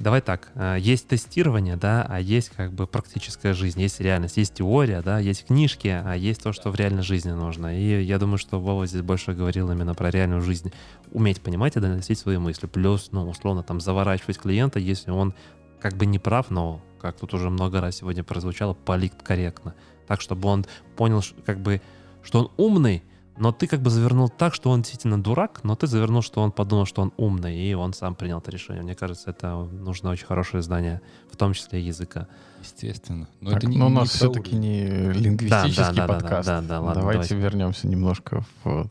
[0.00, 4.54] Давай так, э, есть тестирование, да, а есть как бы практическая жизнь, есть реальность, есть
[4.54, 7.78] теория, да, есть книжки, а есть то, что в реальной жизни нужно.
[7.78, 10.72] И я думаю, что Вова здесь больше говорил именно про реальную жизнь.
[11.12, 12.66] Уметь понимать и доносить свои мысли.
[12.66, 15.34] Плюс, ну, условно, там, заворачивать клиента, если он
[15.80, 19.72] как бы не прав, но, как тут уже много раз сегодня прозвучало, политкорректно.
[19.72, 19.74] корректно
[20.10, 20.66] так, чтобы он
[20.96, 21.80] понял, как бы,
[22.24, 23.04] что он умный,
[23.38, 26.50] но ты как бы завернул так, что он действительно дурак, но ты завернул, что он
[26.50, 28.82] подумал, что он умный, и он сам принял это решение.
[28.82, 31.00] Мне кажется, это нужно очень хорошее знание,
[31.30, 32.26] в том числе языка.
[32.60, 33.28] Естественно.
[33.40, 36.48] Но, так, это не, но у нас все-таки не лингвистический да, да, подкаст.
[36.48, 38.88] Да, да, да, ладно, давайте, давайте вернемся немножко в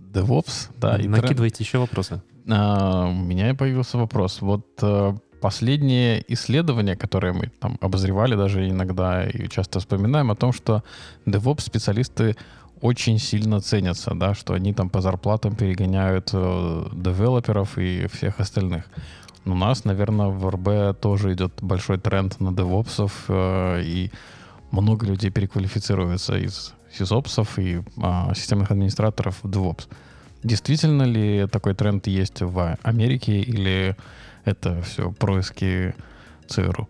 [0.00, 0.70] DevOps.
[0.78, 2.22] Да, Накидывайте и еще вопросы.
[2.48, 4.40] А, у меня появился вопрос.
[4.40, 5.12] Вот э,
[5.42, 10.82] последние исследования, которые мы там обозревали даже иногда и часто вспоминаем о том, что
[11.26, 12.36] DevOps-специалисты
[12.80, 18.84] очень сильно ценятся, да, что они там по зарплатам перегоняют э, девелоперов и всех остальных.
[19.44, 24.10] У нас, наверное, в РБ тоже идет большой тренд на девопсов, э, и
[24.70, 29.88] много людей переквалифицируются из сисопсов и э, системных администраторов в DevOps.
[30.44, 33.96] Действительно ли такой тренд есть в Америке или
[34.44, 35.94] это все происки
[36.48, 36.88] ЦРУ?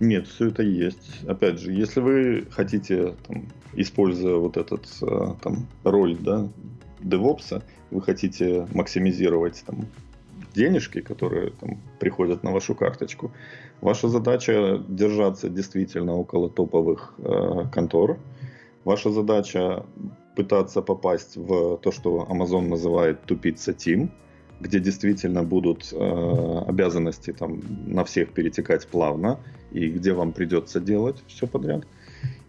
[0.00, 1.24] Нет, все это есть.
[1.26, 6.48] Опять же, если вы хотите, там, используя вот этот э, там, роль да,
[7.00, 9.86] DevOps, вы хотите максимизировать там,
[10.54, 13.32] денежки, которые там, приходят на вашу карточку,
[13.80, 18.18] ваша задача держаться действительно около топовых э, контор.
[18.84, 19.86] Ваша задача
[20.36, 24.10] пытаться попасть в то, что Amazon называет тупица Team–
[24.64, 29.38] где действительно будут э, обязанности там на всех перетекать плавно,
[29.72, 31.86] и где вам придется делать все подряд.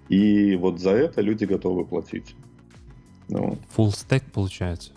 [0.08, 2.36] И вот за это люди готовы платить.
[3.28, 4.92] Ну, Full stack получается.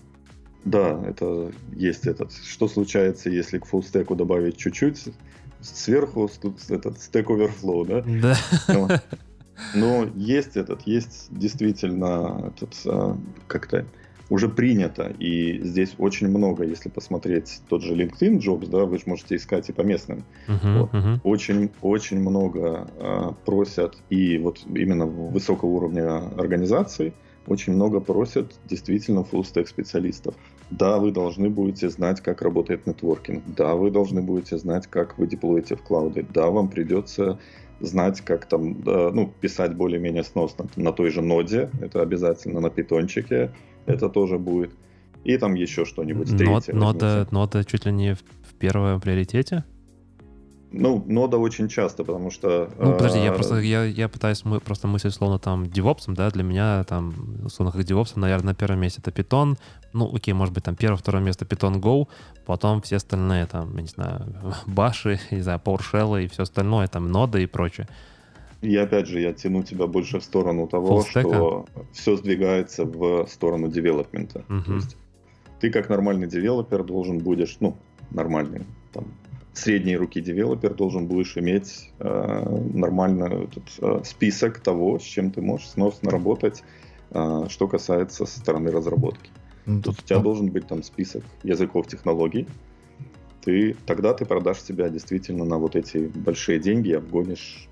[0.65, 2.33] Да, это есть этот.
[2.33, 5.09] Что случается, если к full stack добавить чуть-чуть
[5.61, 6.31] сверху
[6.69, 8.37] этот Stack Overflow, да?
[8.69, 9.03] Да.
[9.75, 13.17] Но, но есть этот, есть действительно этот а,
[13.49, 13.87] как-то
[14.31, 19.05] уже принято, и здесь очень много, если посмотреть тот же LinkedIn Jobs, да, вы же
[19.07, 20.25] можете искать и по местным.
[20.47, 20.93] Uh-huh, вот.
[20.93, 21.21] uh-huh.
[21.25, 27.15] Очень, очень много э, просят, и вот именно высокого уровня организаций,
[27.47, 30.35] очень много просят действительно full stack специалистов.
[30.71, 33.43] Да, вы должны будете знать, как работает нетворкинг.
[33.57, 36.27] Да, вы должны будете знать, как вы деплоите в клауды.
[36.35, 37.39] Да, вам придется
[37.81, 43.53] знать, как там, ну, писать более-менее сносно на той же ноде, это обязательно на питончике,
[43.89, 44.71] это тоже будет.
[45.25, 46.75] И там еще что-нибудь третье.
[46.75, 49.65] Нота, нота чуть ли не в, в первом приоритете?
[50.71, 52.71] Ну, нода очень часто, потому что...
[52.79, 56.31] Ну, подожди, я э, просто я, я пытаюсь мы, просто мыслить словно там девопсом, да,
[56.31, 59.57] для меня там, условно, как девопсом, наверное, на первом месте это Python,
[59.95, 62.07] ну, окей, может быть, там первое, второе место Python Go,
[62.45, 64.27] потом все остальные, там, я не знаю,
[64.67, 67.89] баши, не знаю, PowerShell и все остальное, там, ноды и прочее.
[68.61, 71.29] И опять же, я тяну тебя больше в сторону того, Фуллстека?
[71.29, 74.45] что все сдвигается в сторону девелопмента.
[74.49, 74.65] Мгм.
[74.65, 74.97] То есть
[75.61, 77.77] ты как нормальный девелопер должен будешь, ну,
[78.11, 79.05] нормальный, там,
[79.53, 85.41] средней руки девелопер должен будешь иметь э, нормальный этот, э, список того, с чем ты
[85.41, 86.63] можешь сносно работать,
[87.11, 89.31] э, что касается со стороны разработки.
[89.67, 92.47] Ну, тут у тебя должен быть там список языков технологий.
[93.45, 97.68] Ты, тогда ты продашь себя действительно на вот эти большие деньги обгонишь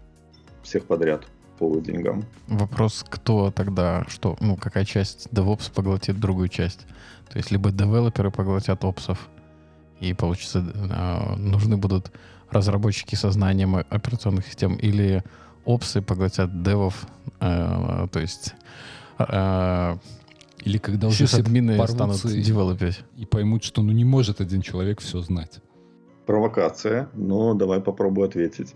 [0.66, 1.26] всех подряд
[1.58, 2.24] по деньгам.
[2.48, 6.86] Вопрос, кто тогда, что, ну, какая часть DevOps поглотит другую часть.
[7.30, 9.28] То есть либо девелоперы поглотят опсов,
[10.00, 12.12] и получится, э, нужны будут
[12.50, 15.24] разработчики со знанием операционных систем, или
[15.64, 17.06] опсы поглотят девов,
[17.40, 18.54] э, то есть
[19.18, 19.96] э,
[20.64, 23.00] Или когда уже админы станут и, девелопить.
[23.16, 25.60] и поймут, что ну не может один человек все знать.
[26.26, 28.74] Провокация, но давай попробую ответить.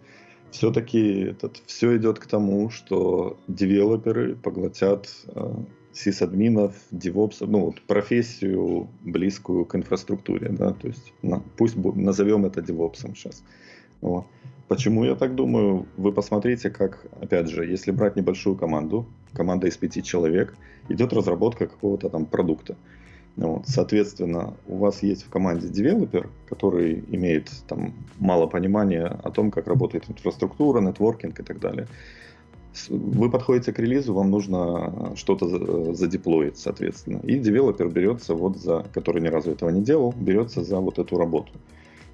[0.50, 5.54] Все-таки этот, все идет к тому, что девелоперы поглотят э,
[5.92, 12.62] сисадминов, девопсов, ну вот профессию близкую к инфраструктуре, да, то есть на- пусть назовем это
[12.62, 13.42] девопсом сейчас.
[14.00, 14.26] Вот.
[14.68, 15.86] Почему я так думаю?
[15.96, 20.54] Вы посмотрите, как, опять же, если брать небольшую команду, команда из пяти человек,
[20.88, 22.76] идет разработка какого-то там продукта.
[23.36, 29.50] Вот, соответственно, у вас есть в команде девелопер, который имеет там мало понимания о том,
[29.50, 31.86] как работает инфраструктура, нетворкинг и так далее.
[32.88, 37.20] Вы подходите к релизу, вам нужно что-то за- задеплоить, соответственно.
[37.24, 41.16] И девелопер берется вот за, который ни разу этого не делал, берется за вот эту
[41.16, 41.52] работу.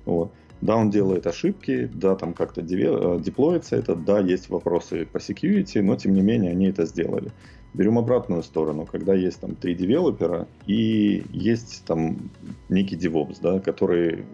[0.05, 0.33] Вот.
[0.63, 5.83] Да, он делает ошибки, да, там как-то э, деплоится это, да, есть вопросы по security,
[5.83, 7.31] но тем не менее они это сделали.
[7.75, 12.31] Берем обратную сторону, когда есть там три девелопера и есть там
[12.71, 14.25] некий DevOps, да, который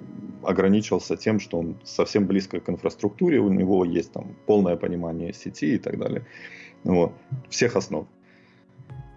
[0.44, 5.74] ограничился тем, что он совсем близко к инфраструктуре, у него есть там полное понимание сети
[5.74, 6.24] и так далее.
[6.84, 7.12] Вот.
[7.48, 8.06] Всех основ.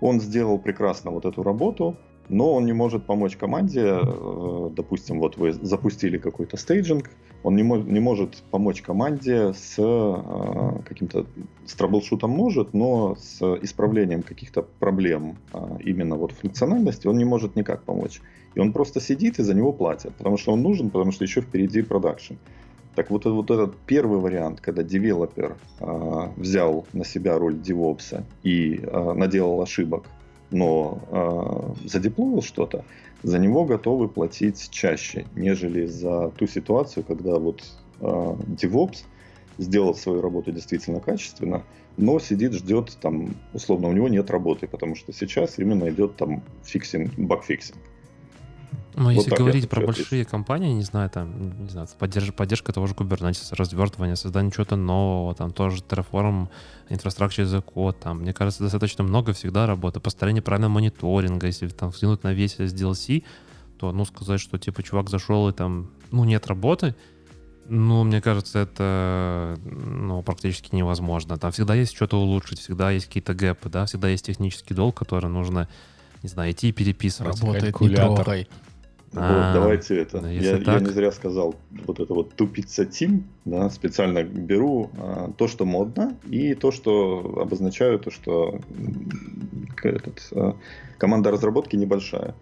[0.02, 1.98] Он сделал прекрасно вот эту работу,
[2.30, 7.10] но он не может помочь команде, э, допустим, вот вы запустили какой-то стейджинг,
[7.44, 11.26] он не, мо- не может помочь команде с э, каким-то
[11.66, 17.56] с траблшутом может, но с исправлением каких-то проблем а, именно вот функциональности он не может
[17.56, 18.22] никак помочь.
[18.56, 21.42] И он просто сидит и за него платят, потому что он нужен, потому что еще
[21.42, 22.36] впереди продакшн.
[22.96, 28.80] Так вот, вот этот первый вариант, когда девелопер а, взял на себя роль девопса и
[28.84, 30.06] а, наделал ошибок,
[30.52, 32.86] но а, задеплоил что-то,
[33.24, 37.64] за него готовы платить чаще, нежели за ту ситуацию, когда вот
[38.02, 39.04] а, DevOps
[39.58, 41.64] сделал свою работу действительно качественно,
[41.98, 46.44] но сидит, ждет, там, условно, у него нет работы, потому что сейчас именно идет там
[46.64, 47.80] fixing, bug fixing.
[48.98, 52.72] Ну, если так я говорить про большие компании, не знаю, там, не знаю, поддержка, поддержка
[52.72, 56.48] того же Kubernetes, развертывание, создание чего-то нового, там тоже Terraform,
[56.90, 61.68] Infrastructure as a Code, там, мне кажется, достаточно много всегда работы, построение правильного мониторинга, если
[61.68, 63.24] там взглянуть на весь SDLC,
[63.78, 66.96] то, ну, сказать, что, типа, чувак зашел и там, ну, нет работы,
[67.68, 71.38] ну, мне кажется, это, ну, практически невозможно.
[71.38, 75.30] Там всегда есть что-то улучшить, всегда есть какие-то гэпы, да, всегда есть технический долг, который
[75.30, 75.68] нужно,
[76.22, 77.42] не знаю, идти и переписывать.
[77.42, 78.48] Работает, не трогай.
[79.16, 80.22] А, вот, давайте это.
[80.22, 80.82] да, я, если я так.
[80.82, 81.56] не зря сказал
[81.86, 87.40] вот это вот тупица тим, да, специально беру а, то, что модно, и то, что
[87.42, 88.60] обозначаю, то, что
[89.84, 90.56] этот, а,
[90.98, 92.36] команда разработки небольшая.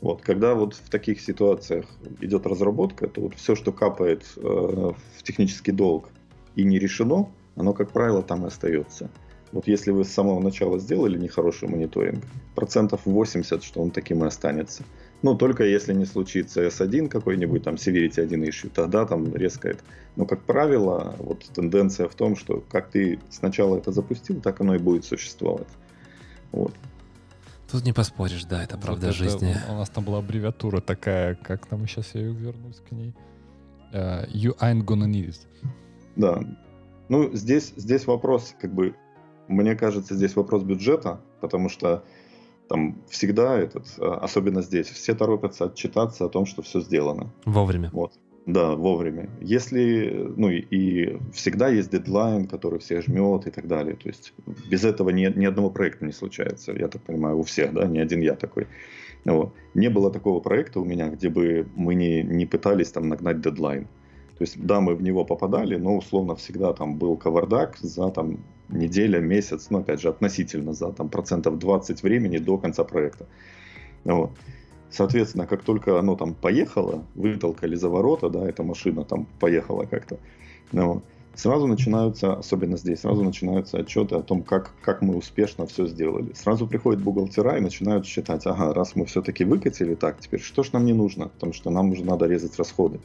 [0.00, 1.86] Вот, когда вот в таких ситуациях
[2.20, 6.10] идет разработка, то вот все, что капает э, в технический долг
[6.54, 9.10] и не решено, оно, как правило, там и остается.
[9.52, 12.24] Вот если вы с самого начала сделали нехороший мониторинг,
[12.54, 14.82] процентов 80, что он таким и останется.
[15.22, 19.82] Ну, только если не случится S1 какой-нибудь, там, Severity 1 issue, тогда там резко это.
[20.16, 24.74] Но, как правило, вот тенденция в том, что как ты сначала это запустил, так оно
[24.74, 25.68] и будет существовать.
[26.52, 26.74] Вот.
[27.70, 29.56] Тут не поспоришь, да, это правда Вот это жизни.
[29.68, 33.14] У нас там была аббревиатура такая, как там сейчас я вернусь к ней.
[33.92, 35.40] Э, you ain't gonna need it.
[36.14, 36.40] Да.
[37.08, 38.94] Ну, здесь, здесь вопрос, как бы,
[39.48, 42.04] мне кажется, здесь вопрос бюджета, потому что
[42.68, 47.32] там всегда этот, э, особенно здесь, все торопятся отчитаться о том, что все сделано.
[47.44, 47.90] Вовремя.
[47.92, 48.12] Вот.
[48.46, 49.28] Да, вовремя.
[49.40, 53.96] Если, ну и, и всегда есть дедлайн, который всех жмет и так далее.
[53.96, 54.32] То есть
[54.70, 57.98] без этого ни, ни одного проекта не случается, я так понимаю, у всех, да, не
[57.98, 58.68] один я такой.
[59.24, 59.52] Вот.
[59.74, 63.88] Не было такого проекта у меня, где бы мы не, не пытались там нагнать дедлайн.
[64.38, 68.38] То есть, да, мы в него попадали, но условно всегда там был кавардак за там
[68.68, 73.26] неделя, месяц, ну, опять же, относительно за там процентов 20 времени до конца проекта.
[74.04, 74.30] Вот.
[74.90, 80.18] Соответственно, как только оно там поехало, вытолкали за ворота, да, эта машина там поехала как-то,
[80.72, 81.02] ну,
[81.34, 86.32] сразу начинаются, особенно здесь, сразу начинаются отчеты о том, как, как мы успешно все сделали.
[86.34, 90.72] Сразу приходят бухгалтера и начинают считать, ага, раз мы все-таки выкатили, так, теперь что ж
[90.72, 91.28] нам не нужно?
[91.28, 93.00] Потому что нам уже надо резать расходы.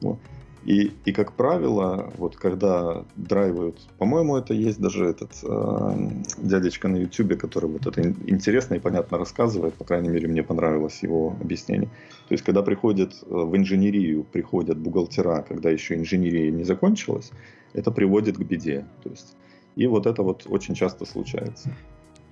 [0.00, 0.18] Вот.
[0.64, 6.96] И, и как правило, вот когда драйвают, по-моему, это есть даже этот э, дядечка на
[6.96, 11.90] YouTube, который вот это интересно и понятно рассказывает, по крайней мере, мне понравилось его объяснение.
[12.28, 17.30] То есть, когда приходят э, в инженерию, приходят бухгалтера, когда еще инженерия не закончилась,
[17.74, 18.86] это приводит к беде.
[19.02, 19.36] То есть,
[19.76, 21.70] и вот это вот очень часто случается.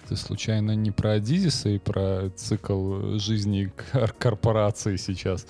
[0.08, 3.70] Ты случайно не про Адизиса и про цикл жизни
[4.18, 5.46] корпорации сейчас?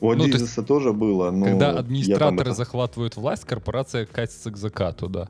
[0.00, 1.46] У ну, Адизиса тоже было, но...
[1.46, 2.54] Когда администраторы там...
[2.54, 5.28] захватывают власть, корпорация катится к закату, да.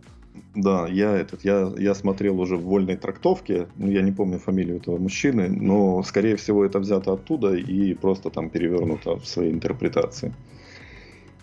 [0.55, 4.77] Да, я этот, я, я смотрел уже в вольной трактовке, ну, я не помню фамилию
[4.77, 10.35] этого мужчины, но, скорее всего, это взято оттуда и просто там перевернуто в своей интерпретации.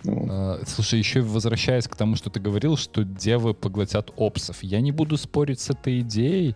[0.04, 0.60] Ну.
[0.68, 4.62] Слушай, еще возвращаясь к тому, что ты говорил, что девы поглотят опсов.
[4.62, 6.56] Я не буду спорить с этой идеей,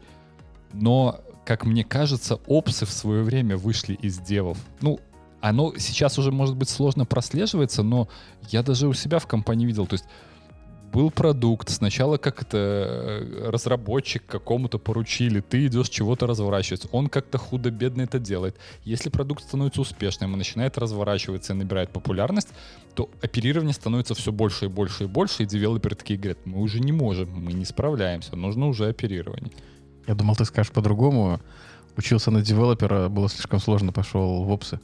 [0.71, 4.57] но, как мне кажется, опсы в свое время вышли из девов.
[4.81, 4.99] Ну,
[5.41, 8.07] оно сейчас уже, может быть, сложно прослеживается, но
[8.49, 10.06] я даже у себя в компании видел, то есть
[10.91, 18.02] был продукт, сначала как-то э, разработчик какому-то поручили, ты идешь чего-то разворачивать, он как-то худо-бедно
[18.02, 18.57] это делает.
[18.84, 22.49] Если продукт становится успешным и начинает разворачиваться и набирает популярность,
[22.95, 26.80] то оперирование становится все больше и больше и больше, и девелоперы такие говорят, мы уже
[26.80, 29.52] не можем, мы не справляемся, нужно уже оперирование.
[30.07, 31.40] Я думал, ты скажешь по-другому.
[31.95, 34.80] Учился на девелопера, было слишком сложно, пошел в ops ы.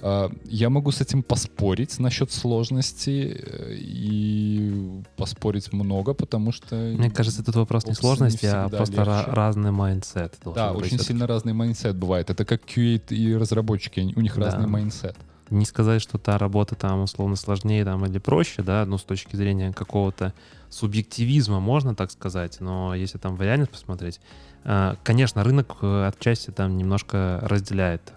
[0.00, 6.76] А, я могу с этим поспорить насчет сложности э, и поспорить много, потому что...
[6.76, 9.30] Мне кажется, тут вопрос не сложности, не а просто легче.
[9.30, 10.34] разный mindset.
[10.54, 12.30] Да, очень сильно разный майндсет бывает.
[12.30, 14.44] Это как QA и разработчики, у них да.
[14.44, 15.16] разный mindset.
[15.50, 19.36] Не сказать, что та работа там условно сложнее там, или проще, да, ну, с точки
[19.36, 20.32] зрения какого-то
[20.70, 24.20] субъективизма, можно так сказать, но если там в реальность посмотреть,
[24.64, 28.12] э, конечно, рынок э, отчасти там немножко разделяет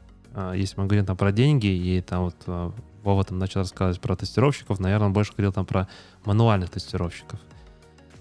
[0.54, 2.72] если мы говорим там про деньги, и там вот а,
[3.04, 5.88] Вова там начал рассказывать про тестировщиков, наверное, он больше говорил там про
[6.26, 7.40] мануальных тестировщиков.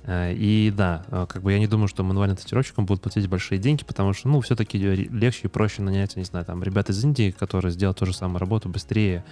[0.05, 3.59] Э, и да, а, как бы я не думаю, что мануальным тестировщикам будут платить большие
[3.59, 7.32] деньги, потому что, ну, все-таки легче и проще нанять, не знаю, там, ребят из Индии,
[7.32, 9.24] которые сделают ту же самую работу быстрее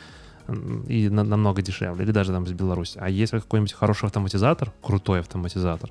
[0.88, 2.98] и на, намного дешевле, или даже там из Беларуси.
[3.00, 5.90] А если какой-нибудь хороший автоматизатор, крутой автоматизатор,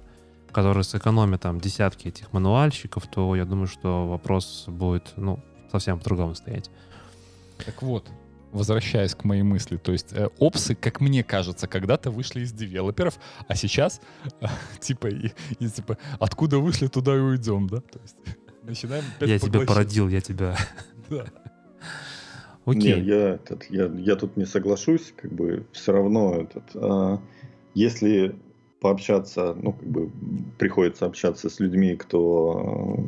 [0.52, 5.40] который сэкономит там десятки этих мануальщиков, то я думаю, что вопрос будет, ну,
[5.74, 6.70] совсем по-другому стоять.
[7.66, 8.10] Так вот,
[8.52, 13.20] возвращаясь к моей мысли, то есть э, опсы, как мне кажется, когда-то вышли из девелоперов,
[13.48, 14.02] а сейчас
[14.42, 14.46] э,
[14.80, 17.78] типа, и, и, типа откуда вышли, туда и уйдем, да?
[17.78, 18.16] То есть
[18.64, 20.56] начинаем Я тебя породил, я тебя.
[21.10, 21.26] Да.
[22.66, 22.96] Окей.
[22.96, 27.22] Не, я, этот, я, я тут не соглашусь, как бы все равно этот, а,
[27.74, 28.36] если
[28.84, 30.10] пообщаться, ну, как бы
[30.58, 33.00] приходится общаться с людьми, кто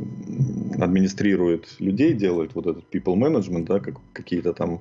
[0.79, 4.79] э, администрирует людей, делает вот этот people management, да, как, какие-то там,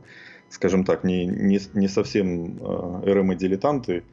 [0.50, 4.04] скажем так, не, не, не совсем э, RM-дилетанты,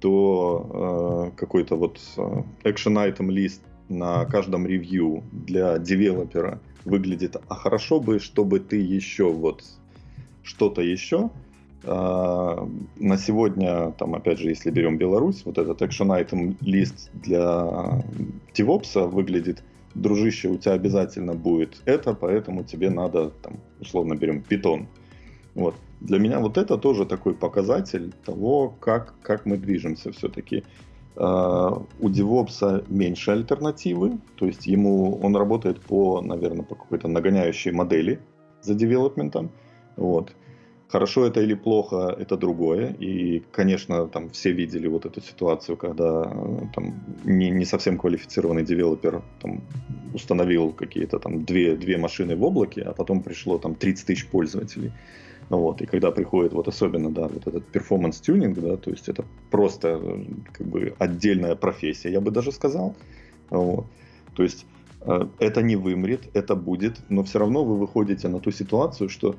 [0.00, 2.22] то э, какой-то вот э,
[2.64, 3.60] action item лист
[3.90, 9.64] на каждом ревью для девелопера выглядит, а хорошо бы, чтобы ты еще вот
[10.42, 11.28] что-то еще,
[11.84, 18.02] на сегодня, там, опять же, если берем Беларусь, вот этот action item лист для
[18.54, 19.64] DevOps выглядит,
[19.94, 24.86] дружище, у тебя обязательно будет это, поэтому тебе надо, там, условно берем, питон.
[25.54, 25.74] Вот.
[26.00, 30.64] Для меня вот это тоже такой показатель того, как, как мы движемся все-таки.
[31.14, 37.70] Э, у DevOps меньше альтернативы, то есть ему он работает по, наверное, по какой-то догоняющей
[37.70, 38.18] модели
[38.62, 39.50] за девелопментом.
[39.96, 40.32] Вот.
[40.92, 42.94] Хорошо это или плохо, это другое.
[43.00, 48.62] И, конечно, там все видели вот эту ситуацию, когда э, там не, не совсем квалифицированный
[48.62, 49.62] девелопер там,
[50.12, 54.92] установил какие-то там две, две машины в облаке, а потом пришло там 30 тысяч пользователей.
[55.48, 59.24] Вот, и когда приходит вот особенно, да, вот этот performance tuning, да, то есть это
[59.50, 62.94] просто э, как бы отдельная профессия, я бы даже сказал.
[63.48, 63.86] Вот.
[64.36, 64.66] То есть
[65.00, 69.36] э, это не вымрет, это будет, но все равно вы выходите на ту ситуацию, что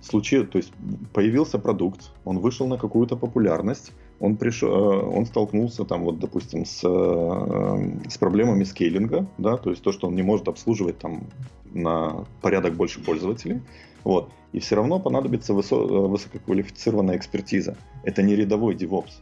[0.00, 0.72] случилось, то есть
[1.12, 6.64] появился продукт, он вышел на какую-то популярность, он пришел, э, он столкнулся там вот, допустим,
[6.64, 11.26] с, э, с проблемами скейлинга, да, то есть то, что он не может обслуживать там
[11.72, 13.60] на порядок больше пользователей,
[14.04, 17.76] вот, и все равно понадобится высо- э, высококвалифицированная экспертиза.
[18.04, 19.20] Это не рядовой DevOps.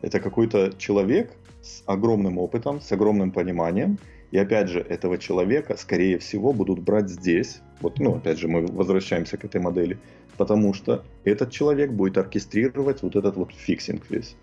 [0.00, 3.98] Это какой-то человек с огромным опытом, с огромным пониманием,
[4.30, 7.60] и опять же, этого человека, скорее всего, будут брать здесь.
[7.80, 9.98] Вот, ну, опять же, мы возвращаемся к этой модели.
[10.36, 14.36] Потому что этот человек будет оркестрировать вот этот вот фиксинг весь.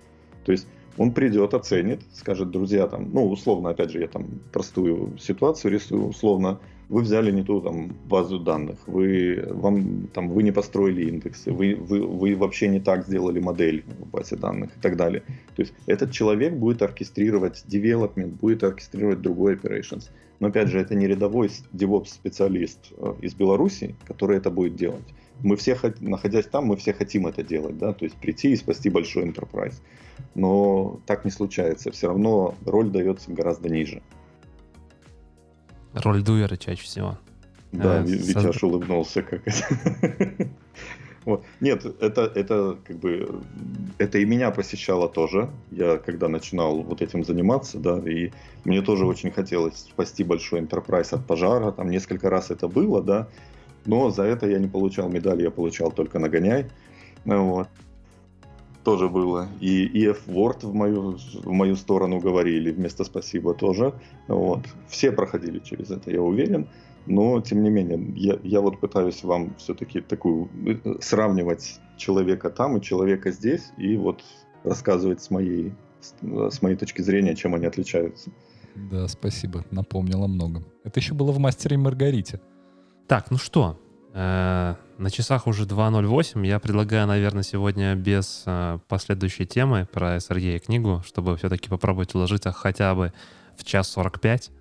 [0.44, 0.68] То есть
[0.98, 6.08] он придет, оценит, скажет, друзья, там, ну, условно, опять же, я там простую ситуацию рисую,
[6.08, 6.60] условно,
[6.90, 11.76] вы взяли не ту там базу данных, вы, вам, там, вы не построили индексы, вы,
[11.76, 15.24] вы, вы вообще не так сделали модель в базе данных и так далее.
[15.56, 20.10] То есть этот человек будет оркестрировать development, будет оркестрировать другой operations.
[20.40, 25.06] Но опять же, это не рядовой DevOps специалист э, из Беларуси, который это будет делать.
[25.42, 28.90] Мы все, находясь там, мы все хотим это делать, да, то есть прийти и спасти
[28.90, 29.76] большой enterprise.
[30.34, 31.92] Но так не случается.
[31.92, 34.02] Все равно роль дается гораздо ниже.
[35.96, 37.18] Роль дуэра чаще всего.
[37.72, 38.68] Да, а, Витяш со...
[38.68, 40.50] улыбнулся как это.
[41.26, 41.44] Вот.
[41.60, 43.42] Нет, это, это как бы
[43.98, 45.50] это и меня посещало тоже.
[45.72, 48.32] Я когда начинал вот этим заниматься, да, и
[48.64, 51.72] мне тоже очень хотелось спасти большой enterprise от пожара.
[51.72, 53.28] Там несколько раз это было, да,
[53.86, 56.68] но за это я не получал медаль, я получал только нагоняй.
[57.26, 57.70] Вот
[58.86, 59.48] тоже было.
[59.60, 63.94] И EF Word в мою, в мою сторону говорили вместо спасибо тоже.
[64.28, 64.62] Вот.
[64.88, 66.68] Все проходили через это, я уверен.
[67.08, 72.78] Но, тем не менее, я, я вот пытаюсь вам все-таки такую э, сравнивать человека там
[72.78, 74.24] и человека здесь, и вот
[74.64, 75.74] рассказывать с моей,
[76.22, 78.32] с моей точки зрения, чем они отличаются.
[78.76, 79.64] Да, спасибо.
[79.72, 80.64] Напомнило много.
[80.84, 82.40] Это еще было в «Мастере и Маргарите».
[83.08, 83.78] Так, ну что,
[84.18, 86.46] Э, на часах уже 2.08.
[86.46, 92.52] Я предлагаю, наверное, сегодня без э, последующей темы про SRE книгу, чтобы все-таки попробовать уложиться
[92.52, 93.14] хотя бы
[93.58, 94.52] в час 45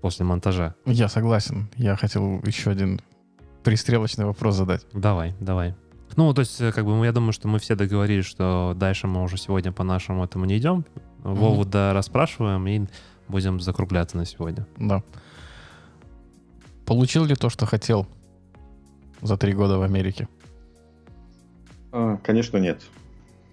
[0.00, 0.74] после монтажа.
[0.84, 1.68] Я согласен.
[1.76, 3.00] Я хотел еще один
[3.62, 4.86] пристрелочный вопрос задать.
[4.92, 5.74] Давай, давай.
[6.16, 9.22] Ну, то есть, э, как бы, я думаю, что мы все договорились, что дальше мы
[9.22, 10.84] уже сегодня по нашему этому не идем.
[11.22, 11.34] Mm-hmm.
[11.34, 12.86] Вову да расспрашиваем и
[13.28, 14.66] будем закругляться на сегодня.
[14.76, 15.04] Да.
[16.84, 18.08] Получил ли то, что хотел
[19.22, 20.28] за три года в Америке?
[21.92, 22.82] А, конечно, нет.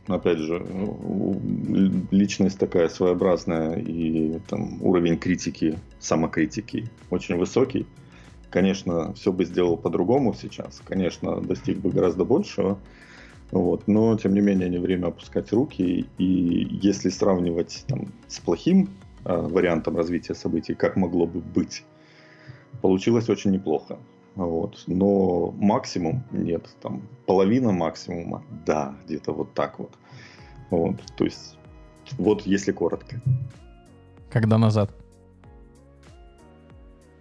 [0.08, 1.40] Опять же, ну,
[2.12, 7.86] личность такая своеобразная и там уровень критики, самокритики очень высокий.
[8.50, 10.82] Конечно, все бы сделал по-другому сейчас.
[10.86, 12.80] Конечно, достиг бы гораздо большего.
[13.52, 13.88] Вот.
[13.88, 16.06] Но, тем не менее, не время опускать руки.
[16.18, 18.90] И если сравнивать там, с плохим
[19.26, 21.84] э, вариантом развития событий, как могло бы быть,
[22.82, 24.00] получилось очень неплохо.
[24.38, 24.84] Вот.
[24.86, 26.70] Но максимум нет.
[26.82, 29.92] Там половина максимума, да, где-то вот так вот.
[30.70, 31.02] Вот.
[31.18, 31.58] То есть,
[32.18, 33.20] вот если коротко.
[34.30, 34.92] Когда назад?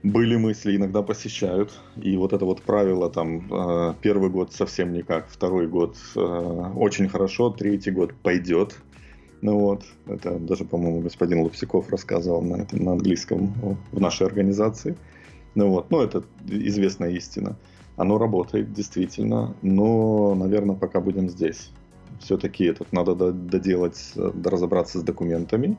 [0.02, 1.72] Были мысли, иногда посещают.
[1.96, 6.20] И вот это вот правило, там, э, первый год совсем никак, второй год э,
[6.76, 8.76] очень хорошо, третий год пойдет.
[9.40, 14.96] Ну вот, это даже, по-моему, господин Лупсиков рассказывал на, этом, на английском в нашей организации.
[15.56, 17.56] Ну вот, ну это известная истина.
[17.96, 21.70] Оно работает действительно, но, наверное, пока будем здесь.
[22.20, 25.78] Все-таки этот надо доделать, разобраться с документами.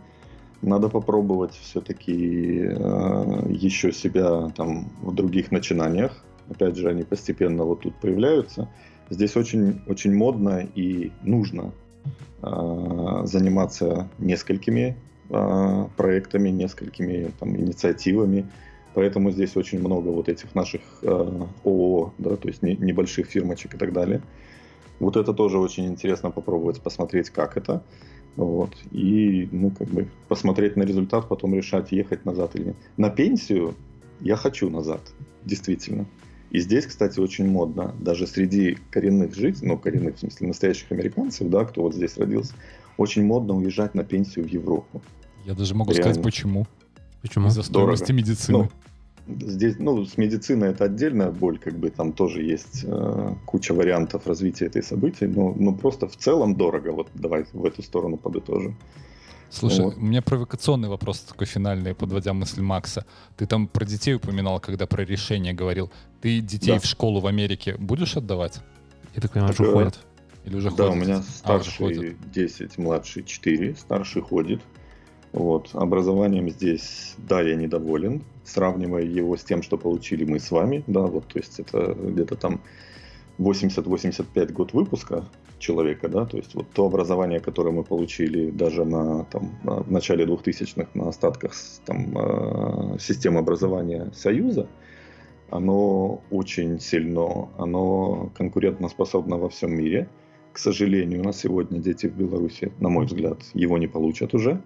[0.63, 6.25] Надо попробовать все-таки э, еще себя там в других начинаниях.
[6.49, 8.67] Опять же, они постепенно вот тут появляются.
[9.11, 11.71] Здесь очень, очень модно и нужно
[12.41, 14.97] э, заниматься несколькими
[15.29, 18.49] э, проектами, несколькими там, инициативами
[18.97, 21.07] Поэтому здесь очень много вот этих наших э,
[21.63, 24.23] ООО, да, то есть не, небольших фирмочек и так далее.
[24.99, 27.83] Вот это тоже очень интересно попробовать посмотреть, как это.
[28.37, 28.71] Вот.
[28.91, 32.75] И, ну, как бы посмотреть на результат, потом решать, ехать назад или нет.
[32.97, 33.75] На пенсию
[34.19, 35.01] я хочу назад,
[35.45, 36.07] действительно.
[36.49, 41.47] И здесь, кстати, очень модно, даже среди коренных жителей, ну, коренных, в смысле, настоящих американцев,
[41.51, 42.55] да, кто вот здесь родился,
[42.97, 45.03] очень модно уезжать на пенсию в Европу.
[45.45, 46.13] Я даже могу Реально.
[46.13, 46.65] сказать, почему.
[47.21, 47.47] Почему?
[47.47, 48.13] Из-за стоимости Дорого.
[48.13, 48.57] медицины.
[48.57, 48.69] Ну,
[49.27, 54.25] Здесь, ну, с медициной это отдельная боль, как бы там тоже есть э, куча вариантов
[54.25, 56.93] развития этой событий, но, но просто в целом дорого.
[56.93, 58.77] Вот давай в эту сторону подытожим.
[59.49, 59.97] Слушай, вот.
[59.97, 63.05] у меня провокационный вопрос такой финальный, подводя мысль Макса.
[63.35, 65.91] Ты там про детей упоминал, когда про решение говорил.
[66.21, 66.79] Ты детей да.
[66.79, 68.59] в школу в Америке будешь отдавать?
[69.15, 69.99] Я так понимаю, уже ходят.
[70.45, 70.91] Или уже да, ходят?
[70.91, 74.61] у меня а, старший а, 10, младший 4, старший ходит.
[75.33, 75.69] Вот.
[75.73, 81.01] Образованием здесь, да, я недоволен, сравнивая его с тем, что получили мы с вами, да,
[81.01, 82.61] вот, то есть это где-то там
[83.37, 85.25] 80-85 год выпуска
[85.59, 90.25] человека, да, то есть вот то образование, которое мы получили даже на, там, в начале
[90.25, 91.53] 2000-х на остатках
[91.85, 94.67] там, э, системы образования Союза,
[95.49, 100.07] оно очень сильно, оно конкурентоспособно во всем мире–
[100.57, 104.59] к сожалению, на сегодня дети в Беларуси, на мой взгляд, его не получат уже,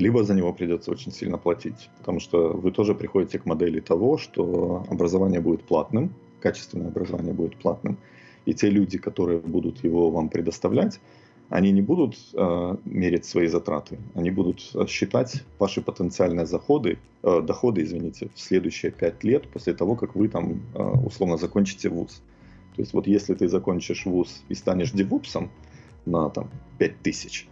[0.00, 4.18] либо за него придется очень сильно платить, потому что вы тоже приходите к модели того,
[4.18, 7.98] что образование будет платным, качественное образование будет платным,
[8.46, 11.00] и те люди, которые будут его вам предоставлять,
[11.50, 17.42] они не будут э, мерить свои затраты, они будут э, считать ваши потенциальные заходы, э,
[17.42, 22.22] доходы, извините, в следующие пять лет после того, как вы там э, условно закончите вуз.
[22.76, 25.50] То есть вот если ты закончишь вуз и станешь девопсом
[26.06, 26.48] на там
[26.78, 27.49] 5 тысяч,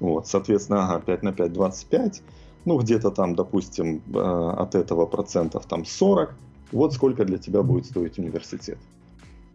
[0.00, 2.22] вот, соответственно, ага, 5 на 5, 25,
[2.64, 6.34] ну где-то там, допустим, э, от этого процентов там 40,
[6.72, 8.78] вот сколько для тебя будет стоить университет.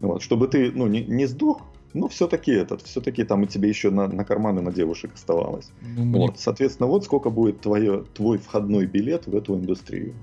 [0.00, 1.62] Вот, чтобы ты ну, не, не сдох,
[1.94, 5.70] но все-таки этот, все-таки там и тебе еще на, на карманы на девушек оставалось.
[5.80, 10.14] Ну, вот, соответственно, вот сколько будет твое, твой входной билет в эту индустрию.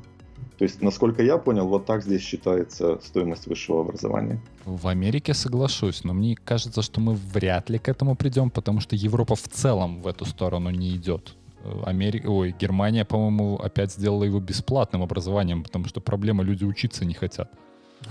[0.61, 4.39] То есть, насколько я понял, вот так здесь считается стоимость высшего образования.
[4.63, 8.95] В Америке соглашусь, но мне кажется, что мы вряд ли к этому придем, потому что
[8.95, 11.33] Европа в целом в эту сторону не идет.
[11.83, 17.15] Америка, ой, Германия, по-моему, опять сделала его бесплатным образованием, потому что проблема люди учиться не
[17.15, 17.49] хотят.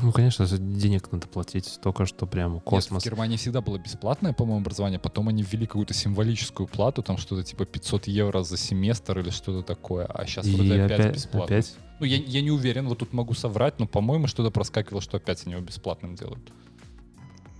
[0.02, 2.90] Ну, конечно, за денег надо платить столько, что прям космос.
[2.90, 4.98] Нет, в Германии всегда было бесплатное, по-моему, образование.
[4.98, 9.62] Потом они ввели какую-то символическую плату, там что-то типа 500 евро за семестр или что-то
[9.62, 10.06] такое.
[10.06, 11.44] А сейчас И вроде опять, опять бесплатно.
[11.44, 11.76] Опять?
[12.00, 15.42] Ну, я, я не уверен, вот тут могу соврать, но, по-моему, что-то проскакивало, что опять
[15.44, 16.52] они его бесплатным делают.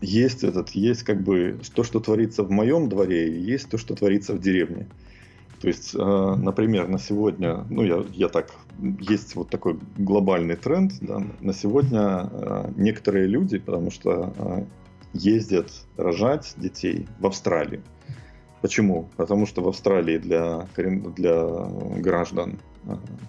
[0.01, 3.95] Есть этот, есть как бы то, что творится в моем дворе, и есть то, что
[3.95, 4.87] творится в деревне.
[5.61, 10.95] То есть, э, например, на сегодня, ну я, я так, есть вот такой глобальный тренд,
[11.03, 14.65] да, на сегодня э, некоторые люди, потому что э,
[15.13, 17.83] ездят рожать детей в Австралию.
[18.63, 19.11] Почему?
[19.19, 21.45] Потому что в Австралии для, для
[21.99, 22.59] граждан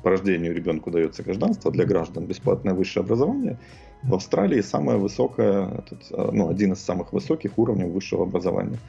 [0.04, 3.60] по рождению ребенку дается гражданство, для граждан бесплатное высшее образование.
[4.04, 8.80] В Австралии самое высокое, этот, ну, один из самых высоких уровней высшего образования.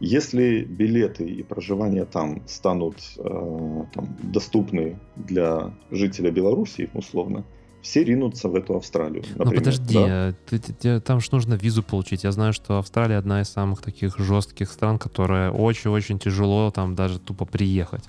[0.00, 7.44] Если билеты и проживание там станут э, там, доступны для жителя Беларуси, условно,
[7.82, 9.24] все ринутся в эту Австралию.
[9.36, 10.34] Ну, например, ну подожди, да?
[10.48, 12.24] ты, ты, ты, там же нужно визу получить.
[12.24, 17.18] Я знаю, что Австралия одна из самых таких жестких стран, которая очень-очень тяжело там даже
[17.18, 18.04] тупо приехать.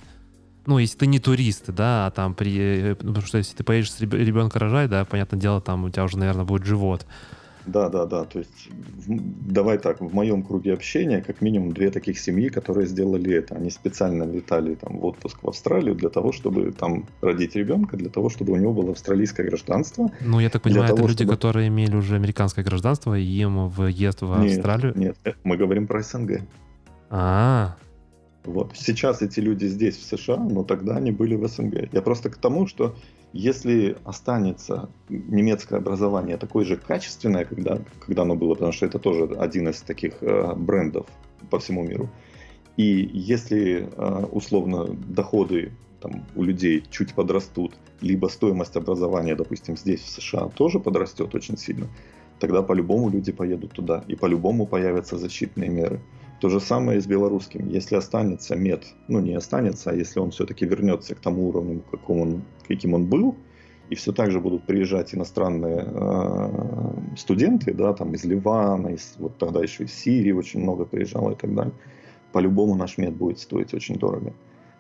[0.66, 2.56] Ну, если ты не турист, да, а там при...
[2.58, 6.04] Э, потому что если ты поедешь с ребенка рожать, да, понятное дело, там у тебя
[6.04, 7.06] уже, наверное, будет живот.
[7.66, 8.26] Да, да, да.
[8.26, 12.88] То есть, в, давай так, в моем круге общения как минимум две таких семьи, которые
[12.88, 13.56] сделали это.
[13.56, 18.10] Они специально летали там в отпуск в Австралию для того, чтобы там родить ребенка, для
[18.10, 20.12] того, чтобы у него было австралийское гражданство.
[20.22, 21.34] Ну, я так понимаю, это того, люди, чтобы...
[21.34, 24.94] которые имели уже американское гражданство, и им въезд в нет, Австралию?
[24.96, 26.42] Нет, э, мы говорим про СНГ.
[27.10, 27.76] А,
[28.44, 28.72] вот.
[28.76, 31.94] Сейчас эти люди здесь, в США, но тогда они были в СНГ.
[31.94, 32.96] Я просто к тому, что
[33.34, 39.26] если останется немецкое образование такое же качественное, когда, когда оно было, потому что это тоже
[39.38, 41.06] один из таких э, брендов
[41.50, 42.10] по всему миру,
[42.78, 50.02] и если э, условно доходы там, у людей чуть подрастут, либо стоимость образования, допустим, здесь,
[50.02, 51.88] в США, тоже подрастет очень сильно,
[52.40, 56.02] тогда по-любому люди поедут туда, и по-любому появятся защитные меры.
[56.42, 57.70] То же самое и с белорусским.
[57.70, 62.20] Если останется мед, ну не останется, а если он все-таки вернется к тому уровню, каким
[62.20, 63.36] он, каким он был,
[63.92, 69.38] и все так же будут приезжать иностранные э, студенты, да, там из Ливана, из, вот
[69.38, 71.74] тогда еще из Сирии очень много приезжало и так далее,
[72.32, 74.34] по-любому наш мед будет стоить очень дорого.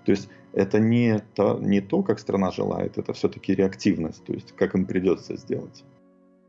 [0.05, 4.51] То есть это не то, не то, как страна желает, это все-таки реактивность, то есть
[4.53, 5.83] как им придется сделать,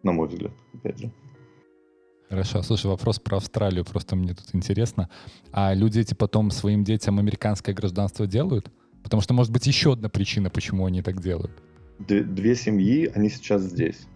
[0.02, 1.10] на мой взгляд, опять же.
[2.32, 5.10] Хорошо, слушай, вопрос про Австралию, просто мне тут интересно.
[5.52, 8.70] А люди эти потом своим детям американское гражданство делают?
[9.02, 11.50] Потому что, может быть, еще одна причина, почему они так делают.
[11.98, 14.06] Две семьи, они сейчас здесь.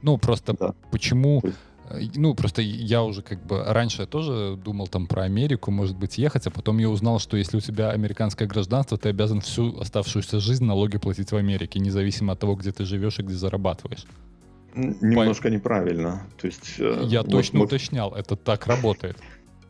[0.00, 0.74] Ну, просто да.
[0.90, 1.42] почему...
[1.90, 5.98] Э, ну, просто я уже как бы раньше я тоже думал там про Америку, может
[5.98, 9.78] быть, ехать, а потом я узнал, что если у тебя американское гражданство, ты обязан всю
[9.78, 14.06] оставшуюся жизнь налоги платить в Америке, независимо от того, где ты живешь и где зарабатываешь.
[14.74, 15.52] Немножко По...
[15.52, 16.26] неправильно.
[16.36, 17.64] То есть, э, Я вот точно мы...
[17.64, 19.16] уточнял, это так работает.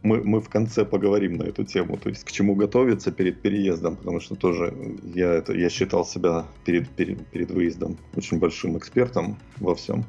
[0.02, 3.97] Мы, мы в конце поговорим на эту тему, то есть к чему готовиться перед переездом,
[3.97, 4.74] потому что тоже
[5.14, 10.05] я, это, я считал себя перед, перед, перед выездом очень большим экспертом во всем.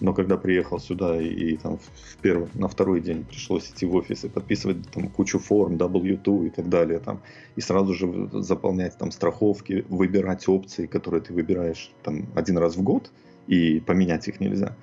[0.00, 3.94] Но когда приехал сюда и, и там в первый, на второй день пришлось идти в
[3.94, 7.22] офис и подписывать там кучу форм, W2 и так далее, там,
[7.56, 12.82] и сразу же заполнять там страховки, выбирать опции, которые ты выбираешь там один раз в
[12.82, 13.10] год–
[13.46, 14.76] и поменять их нельзя.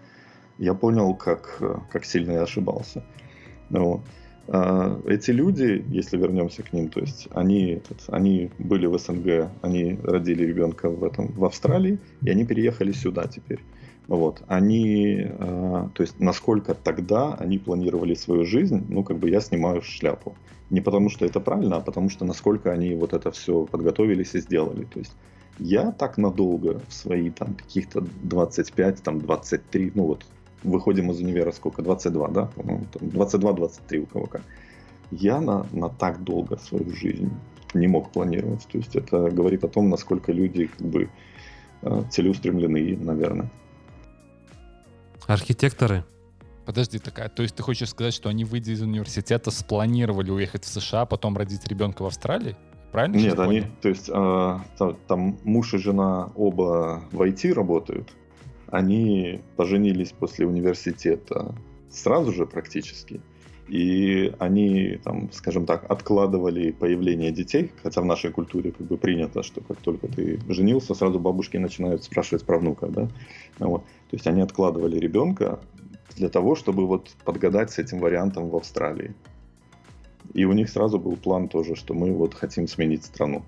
[0.57, 1.61] Я понял, как,
[1.91, 3.03] как сильно я ошибался.
[3.69, 4.01] Вот.
[4.47, 9.99] А, эти люди, если вернемся к ним, то есть они, они были в СНГ, они
[10.03, 13.59] родили ребенка в, этом, в Австралии, и они переехали сюда теперь.
[14.07, 19.39] Вот, они, э, то есть насколько тогда они планировали свою жизнь, ну, как бы я
[19.39, 20.35] снимаю шляпу.
[20.69, 24.39] Не потому что это правильно, а потому что насколько они вот это все подготовились и
[24.39, 24.83] сделали.
[24.85, 25.13] То есть
[25.59, 30.25] я так надолго в свои там каких-то 25, там 23, ну вот
[30.63, 31.81] выходим из универа сколько?
[31.81, 32.45] 22, да?
[32.45, 34.41] По-моему, 22-23 у кого как.
[35.11, 37.31] Я на, на так долго свою жизнь
[37.73, 38.65] не мог планировать.
[38.67, 41.09] То есть это говорит о том, насколько люди как бы
[41.81, 43.51] э, целеустремлены, наверное.
[45.27, 46.03] Архитекторы.
[46.65, 50.67] Подожди, такая, то есть ты хочешь сказать, что они, выйдя из университета, спланировали уехать в
[50.67, 52.55] США, потом родить ребенка в Австралии?
[52.93, 53.15] Правильно?
[53.15, 58.13] Нет, они, то есть э, там, там муж и жена оба в IT работают,
[58.67, 61.55] они поженились после университета
[61.89, 63.19] сразу же практически.
[63.67, 69.41] И они, там, скажем так, откладывали появление детей, хотя в нашей культуре как бы принято,
[69.41, 73.09] что как только ты женился, сразу бабушки начинают спрашивать про внука, да.
[73.57, 73.83] Вот.
[74.11, 75.59] То есть они откладывали ребенка
[76.15, 79.15] для того, чтобы вот подгадать с этим вариантом в Австралии.
[80.33, 83.43] И у них сразу был план тоже, что мы вот хотим сменить страну.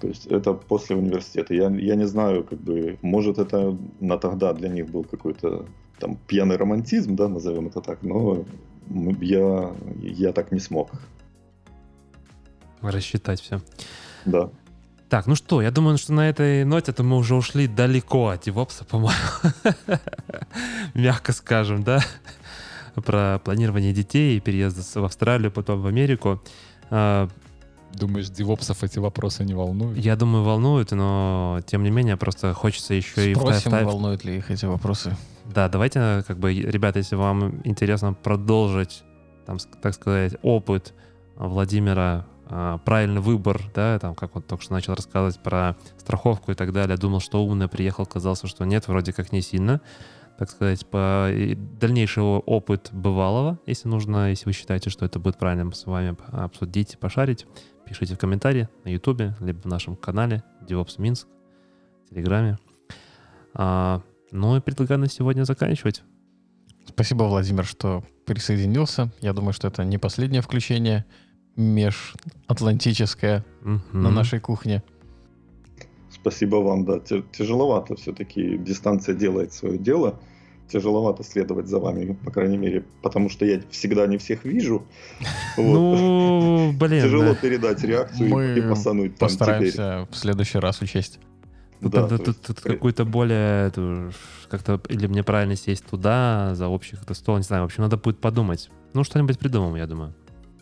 [0.00, 1.54] То есть это после университета.
[1.54, 5.66] Я, я не знаю, как бы, может это на тогда для них был какой-то
[5.98, 8.44] там пьяный романтизм, да, назовем это так, но
[9.20, 10.90] я, я так не смог.
[12.82, 13.60] Рассчитать все.
[14.26, 14.50] Да.
[15.08, 18.48] Так, ну что, я думаю, что на этой ноте то мы уже ушли далеко от
[18.48, 19.16] DevOps, по-моему.
[20.94, 22.00] Мягко скажем, да?
[23.04, 26.42] Про планирование детей, переезд в Австралию, потом в Америку.
[26.90, 27.28] А,
[27.92, 29.98] Думаешь, девопсов эти вопросы не волнуют?
[29.98, 33.86] Я думаю, волнуют, но тем не менее просто хочется еще Спросим, и вставить...
[33.86, 35.16] волнуют ли их эти вопросы.
[35.46, 39.02] Да, давайте, как бы, ребята, если вам интересно продолжить,
[39.46, 40.92] там, так сказать, опыт
[41.36, 46.54] Владимира, а, правильный выбор, да, там, как он только что начал рассказывать про страховку и
[46.54, 49.80] так далее, думал, что умный, приехал, казался, что нет, вроде как не сильно,
[50.38, 51.30] так сказать, по
[51.80, 56.98] дальнейший опыт бывалого, если нужно, если вы считаете, что это будет правильным с вами обсудить,
[56.98, 57.46] пошарить,
[57.86, 61.28] Пишите в комментарии на Ютубе, либо в нашем канале DevOps Минск,
[62.04, 62.58] в Телеграме.
[63.54, 64.02] А,
[64.32, 66.02] ну и предлагаю на сегодня заканчивать.
[66.84, 69.12] Спасибо, Владимир, что присоединился.
[69.20, 71.04] Я думаю, что это не последнее включение
[71.54, 73.96] межатлантическое mm-hmm.
[73.96, 74.82] на нашей кухне.
[76.26, 76.98] Спасибо вам, да.
[76.98, 78.58] Тяжеловато все-таки.
[78.58, 80.18] Дистанция делает свое дело
[80.68, 84.82] тяжеловато следовать за вами, по крайней мере, потому что я всегда не всех вижу.
[85.56, 87.02] Ну, блин.
[87.02, 91.20] Тяжело передать реакцию и посануть там постараемся в следующий раз учесть.
[91.80, 93.70] Да, тут, тут, тут какую-то более
[94.50, 97.98] как-то или мне правильно сесть туда за общих это стол, не знаю, в общем, надо
[97.98, 98.68] будет подумать.
[98.94, 100.12] Ну, что-нибудь придумаем, я думаю.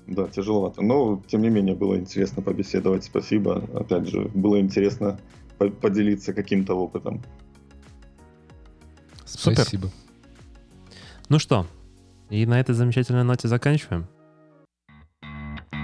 [0.07, 0.83] Да, тяжеловато.
[0.83, 3.05] Но, тем не менее, было интересно побеседовать.
[3.05, 3.65] Спасибо.
[3.75, 5.19] Опять же, было интересно
[5.71, 7.23] поделиться каким-то опытом.
[9.25, 9.63] Супер.
[9.63, 9.91] Спасибо.
[11.29, 11.67] Ну что,
[12.31, 14.07] и на этой замечательной ноте заканчиваем.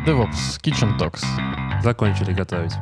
[0.06, 1.22] DevOps Kitchen Talks.
[1.82, 2.72] Закончили готовить.